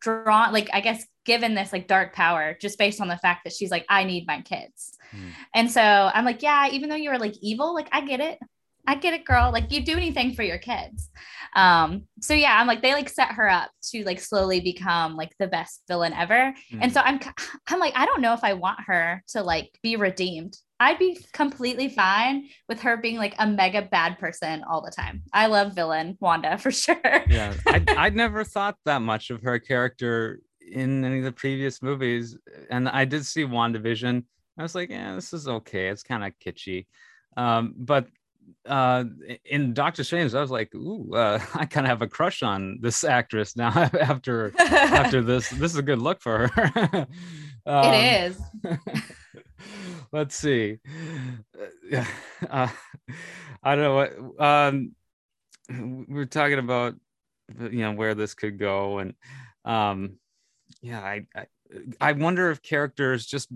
drawn, 0.00 0.52
like 0.52 0.68
I 0.72 0.80
guess 0.80 1.04
given 1.24 1.54
this 1.54 1.72
like 1.72 1.86
dark 1.88 2.12
power 2.12 2.56
just 2.60 2.78
based 2.78 3.00
on 3.00 3.08
the 3.08 3.16
fact 3.16 3.44
that 3.44 3.52
she's 3.54 3.70
like, 3.70 3.86
I 3.88 4.04
need 4.04 4.26
my 4.26 4.42
kids, 4.42 4.96
Hmm. 5.10 5.28
and 5.54 5.70
so 5.70 5.80
I'm 5.80 6.24
like, 6.24 6.42
yeah, 6.42 6.68
even 6.70 6.88
though 6.88 6.96
you 6.96 7.10
were 7.10 7.18
like 7.18 7.34
evil, 7.40 7.74
like 7.74 7.88
I 7.92 8.00
get 8.06 8.20
it. 8.20 8.38
I 8.86 8.96
get 8.96 9.14
it, 9.14 9.24
girl. 9.24 9.50
Like 9.50 9.72
you 9.72 9.82
do 9.82 9.96
anything 9.96 10.34
for 10.34 10.42
your 10.42 10.58
kids. 10.58 11.08
Um, 11.56 12.02
so 12.20 12.34
yeah, 12.34 12.60
I'm 12.60 12.66
like, 12.66 12.82
they 12.82 12.92
like 12.92 13.08
set 13.08 13.32
her 13.32 13.48
up 13.48 13.70
to 13.92 14.04
like 14.04 14.20
slowly 14.20 14.60
become 14.60 15.16
like 15.16 15.32
the 15.38 15.46
best 15.46 15.82
villain 15.88 16.12
ever. 16.12 16.52
And 16.82 16.92
so 16.92 17.00
I'm 17.00 17.18
I'm 17.68 17.78
like, 17.78 17.94
I 17.96 18.04
don't 18.04 18.20
know 18.20 18.34
if 18.34 18.44
I 18.44 18.52
want 18.52 18.80
her 18.86 19.22
to 19.28 19.42
like 19.42 19.70
be 19.82 19.96
redeemed. 19.96 20.58
I'd 20.84 20.98
be 20.98 21.18
completely 21.32 21.88
fine 21.88 22.48
with 22.68 22.80
her 22.82 22.98
being 22.98 23.16
like 23.16 23.34
a 23.38 23.46
mega 23.46 23.80
bad 23.82 24.18
person 24.18 24.62
all 24.68 24.82
the 24.82 24.90
time. 24.90 25.22
I 25.32 25.46
love 25.46 25.72
villain 25.72 26.18
Wanda 26.20 26.58
for 26.64 26.70
sure. 26.70 27.24
yeah 27.28 27.54
I, 27.66 27.82
i'd 27.98 28.14
never 28.14 28.44
thought 28.44 28.76
that 28.84 29.00
much 29.00 29.30
of 29.30 29.40
her 29.42 29.58
character 29.58 30.40
in 30.60 31.04
any 31.04 31.18
of 31.18 31.24
the 31.24 31.32
previous 31.32 31.82
movies 31.82 32.36
and 32.70 32.88
i 32.88 33.04
did 33.04 33.24
see 33.26 33.44
wandavision 33.44 34.24
i 34.58 34.62
was 34.62 34.74
like 34.74 34.90
yeah 34.90 35.14
this 35.14 35.32
is 35.32 35.48
okay 35.48 35.88
it's 35.88 36.02
kind 36.02 36.24
of 36.24 36.32
kitschy 36.44 36.86
um, 37.36 37.74
but 37.76 38.06
uh, 38.66 39.04
in 39.44 39.72
doctor 39.74 40.04
strange 40.04 40.34
i 40.34 40.40
was 40.40 40.50
like 40.50 40.74
ooh 40.74 41.10
uh, 41.14 41.38
i 41.54 41.64
kind 41.64 41.86
of 41.86 41.90
have 41.90 42.02
a 42.02 42.08
crush 42.08 42.42
on 42.42 42.78
this 42.80 43.04
actress 43.04 43.56
now 43.56 43.68
after 44.00 44.52
after 44.58 45.22
this 45.22 45.48
this 45.50 45.72
is 45.72 45.78
a 45.78 45.82
good 45.82 46.00
look 46.00 46.20
for 46.20 46.48
her 46.48 47.06
Um, 47.66 47.94
it 47.94 48.26
is. 48.28 48.42
let's 50.12 50.36
see. 50.36 50.78
Uh, 52.50 52.68
I 53.62 53.74
don't 53.74 53.84
know 53.84 53.94
what 53.94 54.44
um, 54.44 54.92
we 55.68 56.04
we're 56.08 56.24
talking 56.26 56.58
about. 56.58 56.94
You 57.58 57.78
know 57.78 57.92
where 57.92 58.14
this 58.14 58.34
could 58.34 58.58
go, 58.58 58.98
and 58.98 59.14
um, 59.64 60.18
yeah, 60.82 61.00
I, 61.00 61.26
I 61.34 61.46
I 62.00 62.12
wonder 62.12 62.50
if 62.50 62.60
characters 62.60 63.24
just 63.24 63.48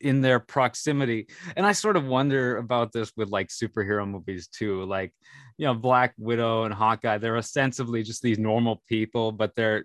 in 0.00 0.20
their 0.20 0.40
proximity, 0.40 1.28
and 1.56 1.64
I 1.64 1.72
sort 1.72 1.96
of 1.96 2.04
wonder 2.04 2.56
about 2.56 2.92
this 2.92 3.12
with 3.16 3.28
like 3.28 3.48
superhero 3.48 4.08
movies 4.08 4.48
too, 4.48 4.84
like 4.84 5.12
you 5.58 5.66
know 5.66 5.74
Black 5.74 6.14
Widow 6.18 6.64
and 6.64 6.74
Hawkeye. 6.74 7.18
They're 7.18 7.36
ostensibly 7.36 8.02
just 8.02 8.22
these 8.22 8.38
normal 8.38 8.82
people, 8.88 9.30
but 9.30 9.54
they're 9.54 9.84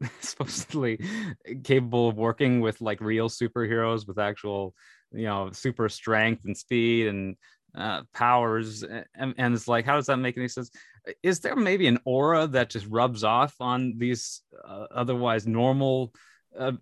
supposedly 0.20 1.00
capable 1.64 2.08
of 2.08 2.16
working 2.16 2.60
with 2.60 2.80
like 2.80 3.00
real 3.00 3.28
superheroes 3.28 4.06
with 4.06 4.18
actual 4.18 4.74
you 5.12 5.24
know 5.24 5.50
super 5.52 5.88
strength 5.88 6.44
and 6.44 6.56
speed 6.56 7.06
and 7.06 7.36
uh, 7.76 8.02
powers 8.14 8.82
and, 8.82 9.34
and 9.36 9.54
it's 9.54 9.68
like 9.68 9.84
how 9.84 9.96
does 9.96 10.06
that 10.06 10.16
make 10.16 10.36
any 10.36 10.48
sense? 10.48 10.70
Is 11.22 11.40
there 11.40 11.56
maybe 11.56 11.86
an 11.86 11.98
aura 12.04 12.46
that 12.48 12.70
just 12.70 12.86
rubs 12.86 13.22
off 13.22 13.54
on 13.60 13.94
these 13.96 14.42
uh, 14.66 14.86
otherwise 14.90 15.46
normal 15.46 16.12
uh, 16.58 16.72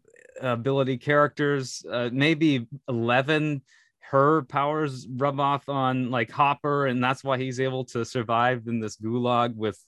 ability 0.41 0.99
characters? 0.99 1.85
Uh, 1.91 2.11
maybe 2.13 2.67
11 2.89 3.63
her 4.11 4.43
powers 4.43 5.07
rub 5.17 5.41
off 5.41 5.69
on 5.69 6.11
like 6.11 6.31
Hopper, 6.31 6.87
and 6.87 7.03
that's 7.03 7.25
why 7.25 7.39
he's 7.39 7.59
able 7.59 7.85
to 7.87 8.05
survive 8.05 8.67
in 8.67 8.81
this 8.81 8.97
gulag 8.97 9.55
with 9.57 9.79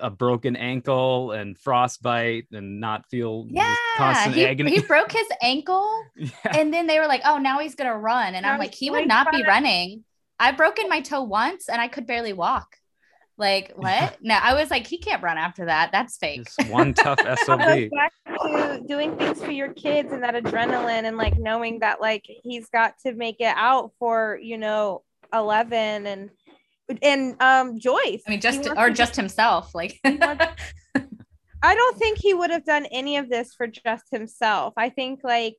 a 0.00 0.10
broken 0.10 0.56
ankle 0.56 1.32
and 1.32 1.56
frostbite 1.56 2.46
and 2.52 2.80
not 2.80 3.06
feel 3.06 3.46
yeah, 3.48 3.74
constant 3.96 4.34
he, 4.34 4.46
agony. 4.46 4.72
he 4.72 4.80
broke 4.86 5.12
his 5.12 5.28
ankle, 5.40 5.88
yeah. 6.16 6.28
and 6.50 6.74
then 6.74 6.86
they 6.86 6.98
were 6.98 7.06
like, 7.06 7.22
"Oh, 7.24 7.38
now 7.38 7.60
he's 7.60 7.74
gonna 7.74 7.96
run," 7.96 8.34
and 8.34 8.42
Now 8.42 8.52
I'm 8.52 8.58
like, 8.58 8.74
"He 8.74 8.90
would 8.90 9.06
not 9.06 9.30
be 9.30 9.42
running." 9.42 10.04
I've 10.38 10.56
broken 10.56 10.88
my 10.88 11.00
toe 11.00 11.22
once, 11.22 11.68
and 11.68 11.80
I 11.80 11.86
could 11.86 12.06
barely 12.06 12.32
walk. 12.32 12.76
Like 13.38 13.72
what? 13.76 14.18
no, 14.22 14.34
I 14.40 14.54
was 14.54 14.70
like, 14.70 14.86
he 14.86 14.98
can't 14.98 15.22
run 15.22 15.38
after 15.38 15.66
that. 15.66 15.90
That's 15.92 16.16
fake. 16.18 16.44
Just 16.44 16.70
one 16.70 16.94
tough 16.94 17.18
It 17.20 17.38
SOB. 17.40 17.60
goes 17.60 17.88
back 17.90 18.12
to 18.40 18.82
doing 18.86 19.16
things 19.16 19.42
for 19.42 19.50
your 19.50 19.72
kids 19.72 20.12
and 20.12 20.22
that 20.22 20.34
adrenaline 20.34 21.04
and 21.04 21.16
like 21.16 21.38
knowing 21.38 21.80
that 21.80 22.00
like 22.00 22.24
he's 22.26 22.68
got 22.68 22.94
to 23.06 23.12
make 23.14 23.36
it 23.40 23.54
out 23.56 23.92
for 23.98 24.38
you 24.42 24.58
know 24.58 25.02
11 25.32 26.06
and 26.06 26.30
and 27.00 27.40
um 27.40 27.78
joyce 27.78 28.22
I 28.26 28.30
mean, 28.30 28.40
just 28.40 28.68
or 28.76 28.88
to 28.88 28.94
just 28.94 29.16
himself. 29.16 29.74
Like, 29.74 29.98
wants- 30.04 30.44
i 31.64 31.74
don't 31.74 31.96
think 31.96 32.18
he 32.18 32.34
would 32.34 32.50
have 32.50 32.64
done 32.64 32.86
any 32.90 33.16
of 33.16 33.30
this 33.30 33.54
for 33.54 33.66
just 33.68 34.04
himself 34.10 34.74
i 34.76 34.88
think 34.88 35.20
like 35.22 35.54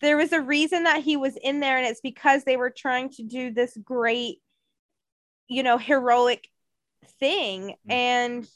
there 0.00 0.16
was 0.16 0.32
a 0.32 0.40
reason 0.40 0.84
that 0.84 1.02
he 1.02 1.16
was 1.16 1.36
in 1.36 1.60
there 1.60 1.76
and 1.78 1.86
it's 1.86 2.00
because 2.00 2.42
they 2.44 2.56
were 2.56 2.70
trying 2.70 3.08
to 3.10 3.22
do 3.22 3.52
this 3.52 3.76
great 3.84 4.38
you 5.48 5.62
know 5.62 5.78
heroic 5.78 6.48
thing. 7.20 7.74
Mm. 7.88 7.92
and 7.92 8.48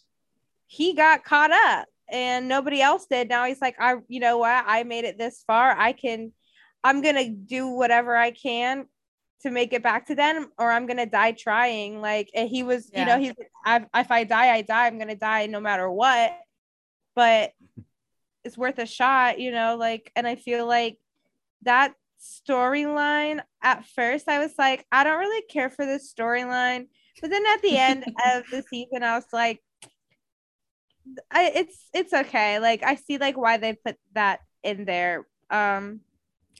he 0.66 0.94
got 0.94 1.24
caught 1.24 1.50
up 1.50 1.87
and 2.09 2.48
nobody 2.48 2.81
else 2.81 3.07
did. 3.07 3.29
Now 3.29 3.44
he's 3.46 3.61
like 3.61 3.76
i 3.81 3.96
you 4.09 4.20
know 4.20 4.38
what? 4.38 4.64
I 4.66 4.83
made 4.85 5.05
it 5.05 5.18
this 5.18 5.42
far. 5.46 5.76
I 5.76 5.92
can 5.92 6.33
i'm 6.83 7.03
gonna 7.03 7.29
do 7.29 7.68
whatever 7.68 8.16
i 8.16 8.31
can 8.31 8.87
to 9.42 9.50
make 9.50 9.74
it 9.74 9.83
back 9.83 10.07
to 10.07 10.14
them 10.14 10.48
or 10.59 10.70
i'm 10.70 10.87
gonna 10.87 11.07
die 11.07 11.33
trying. 11.33 12.00
Like 12.00 12.31
and 12.35 12.48
he 12.48 12.62
was 12.62 12.90
you 12.94 13.05
know 13.05 13.18
he's 13.18 13.35
I, 13.64 13.85
if 13.94 14.11
i 14.11 14.24
die 14.24 14.53
i 14.55 14.62
die. 14.62 14.87
I'm 14.87 14.98
gonna 14.98 15.16
die 15.16 15.46
no 15.46 15.61
matter 15.61 15.90
what. 15.90 16.33
But 17.14 17.53
it's 18.44 18.57
worth 18.57 18.79
a 18.79 18.87
shot 18.87 19.38
you 19.38 19.53
know 19.53 19.76
like 19.76 20.11
and 20.16 20.26
i 20.26 20.35
feel 20.35 20.66
like 20.66 20.96
that 21.62 21.92
storyline. 22.21 23.41
At 23.63 23.87
first 23.87 24.29
i 24.29 24.39
was 24.39 24.53
like 24.59 24.87
i 24.93 25.05
don't 25.05 25.19
really 25.19 25.43
care 25.49 25.71
for 25.71 25.85
this 25.87 26.13
storyline. 26.13 26.87
But 27.21 27.31
then 27.31 27.45
at 27.47 27.63
the 27.63 27.77
end 27.77 28.05
of 28.35 28.45
the 28.51 28.63
season 28.69 29.03
i 29.03 29.15
was 29.17 29.27
like 29.33 29.63
I, 31.31 31.51
it's 31.55 31.89
it's 31.93 32.13
okay. 32.13 32.59
Like 32.59 32.83
i 32.85 32.95
see 32.95 33.19
like 33.19 33.37
why 33.37 33.57
they 33.57 33.75
put 33.75 33.97
that 34.15 34.41
in 34.63 34.85
there. 34.85 35.27
Um 35.51 36.01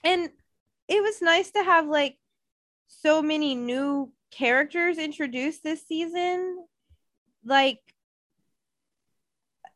and 0.03 0.31
it 0.89 1.03
was 1.03 1.23
nice 1.23 1.51
to 1.53 1.63
have 1.63 1.87
like 1.87 2.17
so 2.89 3.23
many 3.23 3.55
new 3.55 4.13
characters 4.31 4.99
introduced 4.99 5.63
this 5.63 5.87
season. 5.87 6.65
Like 7.45 7.81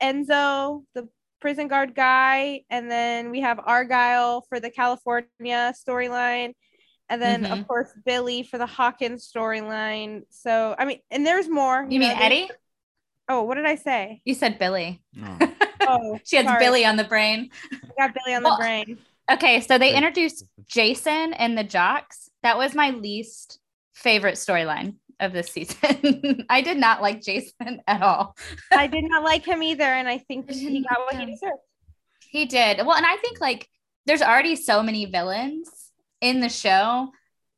enzo 0.02 0.84
the 0.94 1.08
prison 1.44 1.68
guard 1.68 1.94
guy 1.94 2.62
and 2.70 2.90
then 2.90 3.30
we 3.30 3.42
have 3.42 3.60
argyle 3.66 4.40
for 4.48 4.58
the 4.60 4.70
california 4.70 5.74
storyline 5.76 6.54
and 7.10 7.20
then 7.20 7.44
of 7.44 7.58
Mhm. 7.58 7.66
course 7.66 7.92
billy 8.06 8.42
for 8.44 8.56
the 8.56 8.64
hawkins 8.64 9.30
storyline 9.30 10.22
so 10.30 10.74
i 10.78 10.86
mean 10.86 11.00
and 11.10 11.26
there's 11.26 11.46
more 11.46 11.86
you 11.90 12.00
mean 12.00 12.16
know, 12.16 12.24
Eddie? 12.24 12.48
oh 13.28 13.42
what 13.42 13.56
did 13.56 13.66
i 13.66 13.74
say 13.74 14.22
You 14.24 14.32
said 14.32 14.58
Billy. 14.58 15.02
Oh. 15.22 15.38
oh 15.82 16.18
she 16.24 16.36
has 16.36 16.46
sorry. 16.46 16.60
Billy 16.64 16.86
on 16.86 16.96
the 16.96 17.04
brain. 17.04 17.50
I 17.70 18.06
got 18.06 18.14
billy 18.14 18.34
on 18.34 18.42
Well, 18.42 18.56
the 18.56 18.62
brain 18.62 18.98
Okay, 19.30 19.60
so 19.60 19.76
they 19.76 19.94
introduced 19.94 20.46
Jason 20.66 21.34
and 21.34 21.58
the 21.58 21.64
Jocks. 21.64 22.30
That 22.42 22.56
was 22.56 22.74
my 22.74 22.88
least 22.90 23.58
favorite 23.94 24.36
storyline 24.36 24.94
of 25.24 25.32
this 25.32 25.50
season. 25.50 26.44
I 26.48 26.60
did 26.60 26.76
not 26.76 27.02
like 27.02 27.20
Jason 27.22 27.80
at 27.86 28.02
all. 28.02 28.36
i 28.70 28.86
did 28.86 29.04
not 29.04 29.24
like 29.24 29.44
him 29.44 29.62
either 29.62 29.84
and 29.84 30.06
i 30.08 30.18
think 30.18 30.50
he 30.50 30.82
got 30.88 31.00
what 31.00 31.16
he 31.16 31.26
deserved 31.26 31.58
He 32.30 32.46
did. 32.46 32.78
Well, 32.78 32.96
and 32.96 33.06
I 33.06 33.16
think 33.16 33.40
like 33.40 33.68
there's 34.06 34.22
already 34.22 34.56
so 34.56 34.82
many 34.82 35.04
villains 35.06 35.68
in 36.20 36.40
the 36.40 36.48
show. 36.48 37.10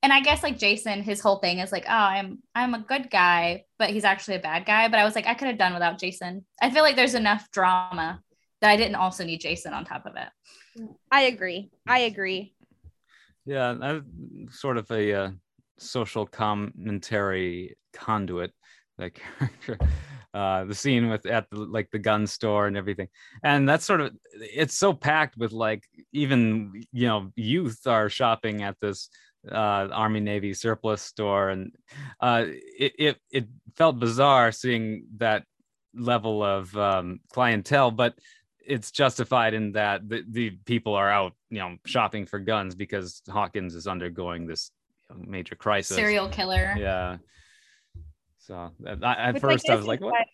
And 0.02 0.12
I 0.12 0.20
guess 0.20 0.42
like 0.42 0.58
Jason, 0.58 1.02
his 1.02 1.20
whole 1.20 1.38
thing 1.38 1.58
is 1.58 1.72
like, 1.72 1.84
oh, 1.88 1.92
I'm 2.16 2.42
I'm 2.54 2.74
a 2.74 2.78
good 2.80 3.10
guy, 3.10 3.64
but 3.78 3.90
he's 3.90 4.04
actually 4.04 4.36
a 4.36 4.40
bad 4.50 4.64
guy. 4.66 4.88
But 4.88 4.98
I 5.00 5.04
was 5.04 5.14
like, 5.16 5.26
I 5.26 5.34
could 5.34 5.48
have 5.48 5.58
done 5.58 5.72
without 5.74 5.98
Jason. 5.98 6.44
I 6.62 6.70
feel 6.70 6.82
like 6.82 6.94
there's 6.96 7.14
enough 7.14 7.50
drama 7.50 8.20
that 8.60 8.70
I 8.70 8.76
didn't 8.76 8.96
also 8.96 9.24
need 9.24 9.40
Jason 9.40 9.72
on 9.72 9.84
top 9.84 10.04
of 10.06 10.14
it. 10.16 10.88
i 11.10 11.22
agree 11.22 11.70
i 11.88 12.00
agree 12.00 12.54
Yeah, 13.46 13.74
I, 13.80 14.00
sort 14.50 14.76
of 14.76 14.90
a 14.90 15.02
uh, 15.20 15.30
social 15.78 16.26
commentary 16.26 17.76
conduit. 17.92 18.52
That 18.98 19.12
character, 19.38 19.78
uh, 20.32 20.64
the 20.64 20.74
scene 20.74 21.10
with 21.10 21.26
at 21.26 21.50
the 21.50 21.58
like 21.58 21.90
the 21.90 21.98
gun 21.98 22.26
store 22.26 22.66
and 22.66 22.76
everything, 22.76 23.08
and 23.42 23.68
that's 23.68 23.84
sort 23.84 24.00
of 24.00 24.12
it's 24.32 24.76
so 24.76 24.94
packed 24.94 25.36
with 25.36 25.52
like 25.52 25.84
even 26.12 26.82
you 26.92 27.06
know 27.06 27.30
youth 27.36 27.86
are 27.86 28.08
shopping 28.08 28.62
at 28.62 28.80
this 28.80 29.10
uh, 29.50 29.88
Army 29.92 30.20
Navy 30.20 30.54
surplus 30.54 31.02
store, 31.02 31.50
and 31.50 31.72
uh, 32.20 32.44
it, 32.46 32.92
it 32.98 33.16
it 33.30 33.48
felt 33.76 33.98
bizarre 33.98 34.50
seeing 34.50 35.06
that 35.18 35.44
level 35.94 36.42
of 36.42 36.76
um, 36.76 37.20
clientele, 37.32 37.90
but 37.90 38.14
it's 38.66 38.90
justified 38.90 39.54
in 39.54 39.72
that 39.72 40.08
the, 40.08 40.24
the 40.28 40.50
people 40.64 40.94
are 40.94 41.10
out, 41.10 41.32
you 41.50 41.58
know, 41.58 41.76
shopping 41.86 42.26
for 42.26 42.38
guns 42.38 42.74
because 42.74 43.22
Hawkins 43.28 43.74
is 43.74 43.86
undergoing 43.86 44.46
this 44.46 44.70
major 45.14 45.54
crisis. 45.54 45.96
Serial 45.96 46.28
killer. 46.28 46.74
Yeah. 46.78 47.18
So 48.38 48.70
that- 48.80 49.04
I, 49.04 49.14
at 49.14 49.34
Which 49.34 49.40
first 49.42 49.70
I 49.70 49.74
was 49.76 49.86
like, 49.86 50.00
what? 50.00 50.12
why- 50.12 50.24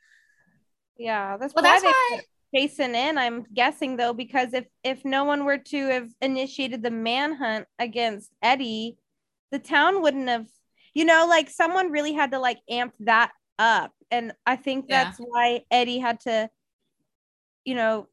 yeah 0.99 1.39
that's 1.39 1.55
Well, 1.55 1.65
why 1.65 1.71
that's 1.71 1.83
they 1.83 1.89
why 1.89 2.11
put 2.17 2.25
jason 2.55 2.95
in 2.95 3.17
i'm 3.17 3.47
guessing 3.55 3.97
though 3.97 4.13
because 4.13 4.53
if 4.53 4.67
if 4.85 5.03
no 5.07 5.25
one 5.25 5.47
were 5.47 5.57
to 5.57 5.87
have 5.89 6.07
initiated 6.21 6.83
the 6.83 6.91
manhunt 6.91 7.67
against 7.79 8.31
eddie 8.43 8.99
the 9.53 9.59
town 9.59 10.03
wouldn't 10.03 10.29
have 10.29 10.47
you 10.93 11.07
know 11.07 11.25
like 11.27 11.49
someone 11.49 11.91
really 11.91 12.13
had 12.13 12.33
to 12.33 12.39
like 12.39 12.59
amp 12.69 12.93
that 13.01 13.33
up 13.59 13.91
and 14.11 14.35
i 14.45 14.55
think 14.55 14.85
Yeah. 14.87 15.05
that's 15.05 15.17
why 15.19 15.63
eddie 15.71 15.99
had 15.99 16.21
to 16.21 16.51
you 17.65 17.75
know 17.75 18.07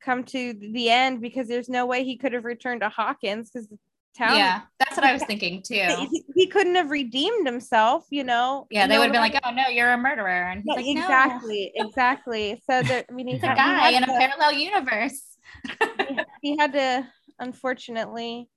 come 0.00 0.22
to 0.22 0.54
the 0.54 0.88
end 0.88 1.20
because 1.20 1.48
there's 1.48 1.68
no 1.68 1.84
way 1.84 2.04
he 2.04 2.16
could 2.16 2.32
have 2.32 2.44
returned 2.44 2.82
to 2.82 2.88
hawkins 2.88 3.50
because 3.50 3.66
the 3.66 3.78
town 4.16 4.36
Yeah, 4.36 4.62
that's 4.78 4.96
what 4.96 5.04
I 5.04 5.12
was 5.12 5.22
thinking 5.24 5.62
too. 5.62 5.74
he, 6.10 6.24
he 6.34 6.46
couldn't 6.46 6.74
have 6.76 6.90
redeemed 6.90 7.46
himself 7.46 8.06
you 8.10 8.24
know 8.24 8.66
Yeah, 8.70 8.86
they 8.86 8.98
would 8.98 9.04
have 9.04 9.12
been 9.12 9.20
like, 9.20 9.38
"Oh 9.44 9.50
no, 9.50 9.68
you're 9.68 9.92
a 9.92 9.98
murderer," 9.98 10.28
and 10.50 10.62
he's 10.64 10.70
Yeah, 10.70 10.76
like, 10.76 10.86
"No, 10.86 11.02
exactly, 11.02 11.72
exactly. 11.74 12.62
So 12.68 12.82
there, 12.82 13.04
I 13.08 13.12
mean, 13.12 13.28
he, 13.28 13.34
he's 13.34 13.42
a 13.42 13.54
guy 13.54 13.90
he, 13.90 13.96
in 13.96 14.02
had 14.02 14.10
a 14.10 14.18
parallel 14.18 14.52
universe." 14.52 15.36
he 16.42 16.56
had 16.56 16.72
to, 16.72 17.06
unfortunately, 17.38 18.48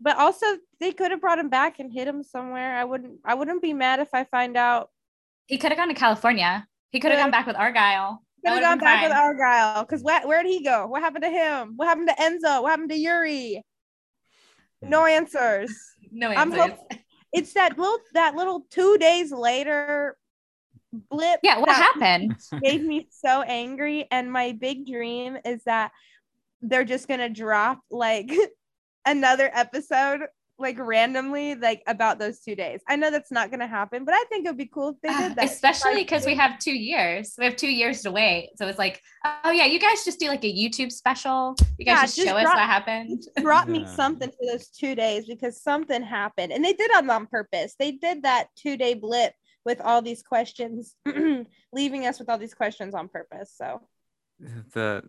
but 0.00 0.16
also 0.16 0.46
they 0.80 0.92
could 0.92 1.10
have 1.10 1.20
brought 1.20 1.38
him 1.38 1.48
back 1.48 1.78
and 1.78 1.92
hid 1.92 2.08
him 2.08 2.22
somewhere. 2.22 2.76
I 2.76 2.84
wouldn't, 2.84 3.20
I 3.24 3.34
wouldn't 3.34 3.62
be 3.62 3.72
mad 3.72 4.00
if 4.00 4.08
I 4.12 4.24
find 4.24 4.56
out. 4.56 4.90
He 5.46 5.58
could 5.58 5.70
have 5.70 5.78
gone 5.78 5.88
to 5.88 5.94
California. 5.94 6.66
He 6.90 7.00
could 7.00 7.10
have 7.12 7.20
gone 7.20 7.30
back 7.30 7.46
with 7.46 7.56
Argyle. 7.56 8.22
Could 8.44 8.52
That 8.52 8.62
have 8.62 8.62
gone 8.62 8.78
back 8.78 9.02
with. 9.02 9.12
Argyle 9.12 9.82
because 9.82 10.02
where, 10.02 10.26
where 10.26 10.42
did 10.42 10.50
he 10.50 10.62
go? 10.62 10.86
What 10.86 11.02
happened 11.02 11.24
to 11.24 11.30
him? 11.30 11.74
What 11.76 11.88
happened 11.88 12.08
to 12.08 12.22
Enzo? 12.22 12.62
What 12.62 12.70
happened 12.70 12.90
to 12.90 12.96
Yuri? 12.96 13.62
No 14.82 15.04
answers. 15.06 15.72
No 16.10 16.30
I'm 16.30 16.52
answers. 16.54 16.78
hope- 16.90 16.92
It's 17.34 17.52
that 17.52 17.76
little, 17.76 17.98
that 18.14 18.34
little 18.34 18.64
two 18.70 18.96
days 18.96 19.30
later 19.30 20.16
blip. 21.10 21.40
yeah, 21.42 21.58
what 21.58 21.68
happened? 21.68 22.34
made 22.62 22.82
me 22.82 23.08
so 23.10 23.42
angry. 23.42 24.06
And 24.10 24.32
my 24.32 24.52
big 24.52 24.86
dream 24.86 25.36
is 25.44 25.62
that 25.64 25.92
they're 26.62 26.84
just 26.86 27.08
gonna 27.08 27.28
drop 27.28 27.80
like 27.90 28.32
another 29.06 29.50
episode 29.52 30.20
like 30.58 30.78
randomly 30.78 31.54
like 31.54 31.82
about 31.86 32.18
those 32.18 32.40
two 32.40 32.56
days. 32.56 32.80
I 32.88 32.96
know 32.96 33.10
that's 33.10 33.30
not 33.30 33.50
gonna 33.50 33.66
happen, 33.66 34.04
but 34.04 34.14
I 34.14 34.24
think 34.28 34.44
it 34.44 34.50
would 34.50 34.58
be 34.58 34.66
cool 34.66 34.90
if 34.90 35.00
they 35.02 35.08
ah, 35.08 35.28
did 35.28 35.36
that. 35.36 35.44
Especially 35.44 36.02
because 36.02 36.26
we 36.26 36.34
have 36.34 36.58
two 36.58 36.76
years. 36.76 37.34
We 37.38 37.44
have 37.44 37.56
two 37.56 37.70
years 37.70 38.02
to 38.02 38.10
wait. 38.10 38.50
So 38.56 38.66
it's 38.66 38.78
like, 38.78 39.00
oh 39.44 39.50
yeah, 39.50 39.66
you 39.66 39.78
guys 39.78 40.04
just 40.04 40.18
do 40.18 40.26
like 40.28 40.44
a 40.44 40.52
YouTube 40.52 40.90
special. 40.90 41.54
You 41.78 41.84
guys 41.84 41.94
Yeah, 41.94 42.02
just, 42.02 42.16
just 42.16 42.28
show 42.28 42.36
us 42.36 42.44
what 42.44 42.58
happened. 42.58 43.22
brought 43.40 43.68
me 43.68 43.80
Yeah. 43.80 43.94
something 43.94 44.30
for 44.30 44.46
those 44.50 44.68
two 44.68 44.94
days 44.94 45.26
because 45.26 45.62
something 45.62 46.02
happened 46.02 46.52
and 46.52 46.64
they 46.64 46.72
did 46.72 46.90
it 46.90 47.08
on 47.08 47.26
purpose. 47.26 47.74
They 47.78 47.92
did 47.92 48.24
that 48.24 48.48
two 48.56 48.76
day 48.76 48.94
blip 48.94 49.34
with 49.64 49.80
all 49.80 50.02
these 50.02 50.22
questions, 50.22 50.96
leaving 51.72 52.06
us 52.06 52.18
with 52.18 52.28
all 52.28 52.38
these 52.38 52.54
questions 52.54 52.94
on 52.94 53.08
purpose. 53.08 53.54
So 53.56 53.82
the 54.72 55.04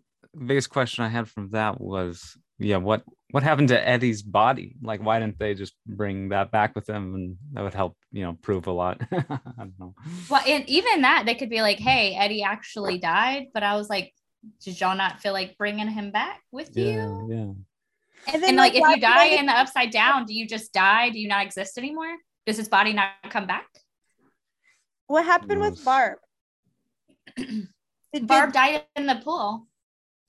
biggest 0.46 0.70
question 0.70 1.04
I 1.04 1.08
had 1.08 1.28
from 1.28 1.50
that 1.50 1.80
was, 1.80 2.36
yeah, 2.60 2.76
what 2.76 3.02
what 3.32 3.42
happened 3.42 3.68
to 3.68 3.88
Eddie's 3.88 4.22
body? 4.22 4.74
Like, 4.82 5.00
why 5.02 5.18
didn't 5.20 5.38
they 5.38 5.54
just 5.54 5.74
bring 5.86 6.28
that 6.30 6.50
back 6.50 6.74
with 6.74 6.86
them, 6.86 7.14
and 7.14 7.36
that 7.52 7.62
would 7.62 7.74
help, 7.74 7.96
you 8.12 8.22
know, 8.24 8.34
prove 8.42 8.66
a 8.66 8.72
lot. 8.72 9.00
I 9.12 9.22
don't 9.58 9.74
know. 9.78 9.94
Well, 10.28 10.42
and 10.46 10.68
even 10.68 11.02
that, 11.02 11.24
they 11.26 11.34
could 11.36 11.48
be 11.50 11.62
like, 11.62 11.78
hey, 11.78 12.14
Eddie 12.16 12.42
actually 12.42 12.98
died. 12.98 13.46
But 13.54 13.62
I 13.62 13.76
was 13.76 13.88
like, 13.88 14.12
did 14.64 14.80
y'all 14.80 14.96
not 14.96 15.20
feel 15.20 15.32
like 15.32 15.56
bringing 15.58 15.88
him 15.88 16.10
back 16.10 16.40
with 16.50 16.70
Yeah, 16.76 16.84
you? 17.06 17.28
yeah. 17.30 18.32
and 18.34 18.44
And 18.44 18.56
like, 18.56 18.74
if 18.74 18.80
you 18.86 19.00
die 19.00 19.26
in 19.26 19.46
the 19.46 19.52
upside 19.52 19.90
down, 19.92 20.24
do 20.26 20.34
you 20.34 20.46
just 20.48 20.72
die? 20.72 21.10
Do 21.10 21.18
you 21.20 21.28
not 21.28 21.44
exist 21.46 21.78
anymore? 21.78 22.14
Does 22.46 22.56
his 22.56 22.68
body 22.68 22.92
not 22.92 23.10
come 23.30 23.46
back? 23.46 23.66
what 25.06 25.24
happened 25.24 25.60
knows? 25.60 25.70
with 25.72 25.84
Barb? 25.84 26.18
Did- 27.36 28.26
Barb 28.26 28.50
did- 28.50 28.54
died 28.54 28.84
in 28.96 29.06
the 29.06 29.20
pool. 29.24 29.66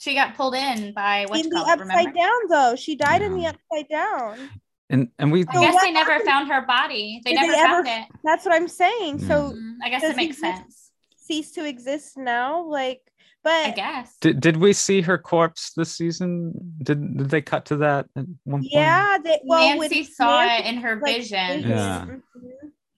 She 0.02 0.16
got 0.16 0.36
pulled 0.36 0.56
in 0.56 0.94
by 0.96 1.26
what 1.30 1.40
in 1.46 1.50
the 1.52 1.60
upside 1.60 1.80
remember? 1.80 2.12
down 2.14 2.40
though. 2.50 2.76
She 2.76 2.96
died 2.96 3.22
in 3.22 3.38
the 3.38 3.46
upside 3.46 3.88
down. 3.88 4.50
And 4.90 5.10
and 5.20 5.32
we 5.32 5.42
I 5.42 5.54
guess 5.62 5.76
what 5.76 5.84
they 5.84 5.92
never 5.92 6.20
found 6.26 6.50
her 6.52 6.66
body. 6.66 7.22
They 7.24 7.34
Did 7.34 7.44
they 7.44 7.48
never 7.50 7.68
found 7.68 7.88
ever- 7.88 8.00
it. 8.00 8.08
That's 8.24 8.44
what 8.44 8.56
I'm 8.56 8.68
saying. 8.68 9.20
So 9.20 9.52
Mm, 9.54 9.76
I 9.84 9.90
guess 9.90 10.02
it 10.04 10.16
makes 10.16 10.40
sense. 10.40 10.90
cease 11.18 11.52
to 11.52 11.64
exist 11.68 12.18
now, 12.18 12.64
like, 12.64 13.00
But 13.44 13.68
I 13.68 13.72
guess. 13.72 14.18
did 14.22 14.40
did 14.42 14.58
we 14.58 14.74
see 14.74 15.02
her 15.02 15.20
corpse 15.20 15.72
this 15.78 15.96
season? 15.96 16.52
Did 16.82 17.18
did 17.18 17.30
they 17.30 17.42
cut 17.44 17.66
to 17.68 17.78
that 17.78 18.08
at 18.16 18.26
one 18.44 18.62
point? 18.62 18.72
yeah, 18.74 19.20
they 19.24 19.40
well 19.44 19.78
with 19.78 19.92
Nancy 19.92 20.12
saw 20.12 20.44
Nancy, 20.46 20.64
it 20.68 20.74
in 20.74 20.82
her 20.82 20.96
like, 21.00 21.16
vision. 21.18 21.70
Yeah. 21.70 22.06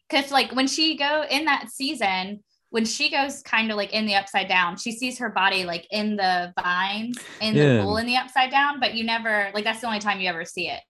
Because 0.09 0.31
like 0.31 0.53
when 0.53 0.67
she 0.67 0.95
go 0.95 1.25
in 1.29 1.45
that 1.45 1.69
season 1.69 2.43
when 2.73 2.85
she 2.85 3.09
goes 3.11 3.41
kind 3.43 3.69
of 3.69 3.77
like 3.77 3.93
in 3.93 4.05
the 4.07 4.15
upside 4.15 4.47
down 4.47 4.75
she 4.77 4.91
sees 4.91 5.17
her 5.19 5.29
body 5.29 5.63
like 5.63 5.85
in 5.91 6.15
the 6.15 6.51
vines 6.61 7.17
in 7.39 7.55
Yeah. 7.55 7.77
the 7.77 7.83
pool 7.83 7.97
in 7.97 8.07
the 8.07 8.15
upside 8.17 8.49
down 8.49 8.79
but 8.79 8.95
you 8.95 9.03
never 9.03 9.51
like 9.53 9.63
that's 9.63 9.81
the 9.81 9.87
only 9.87 9.99
time 9.99 10.19
you 10.19 10.27
ever 10.27 10.43
see 10.43 10.69
it 10.69 10.81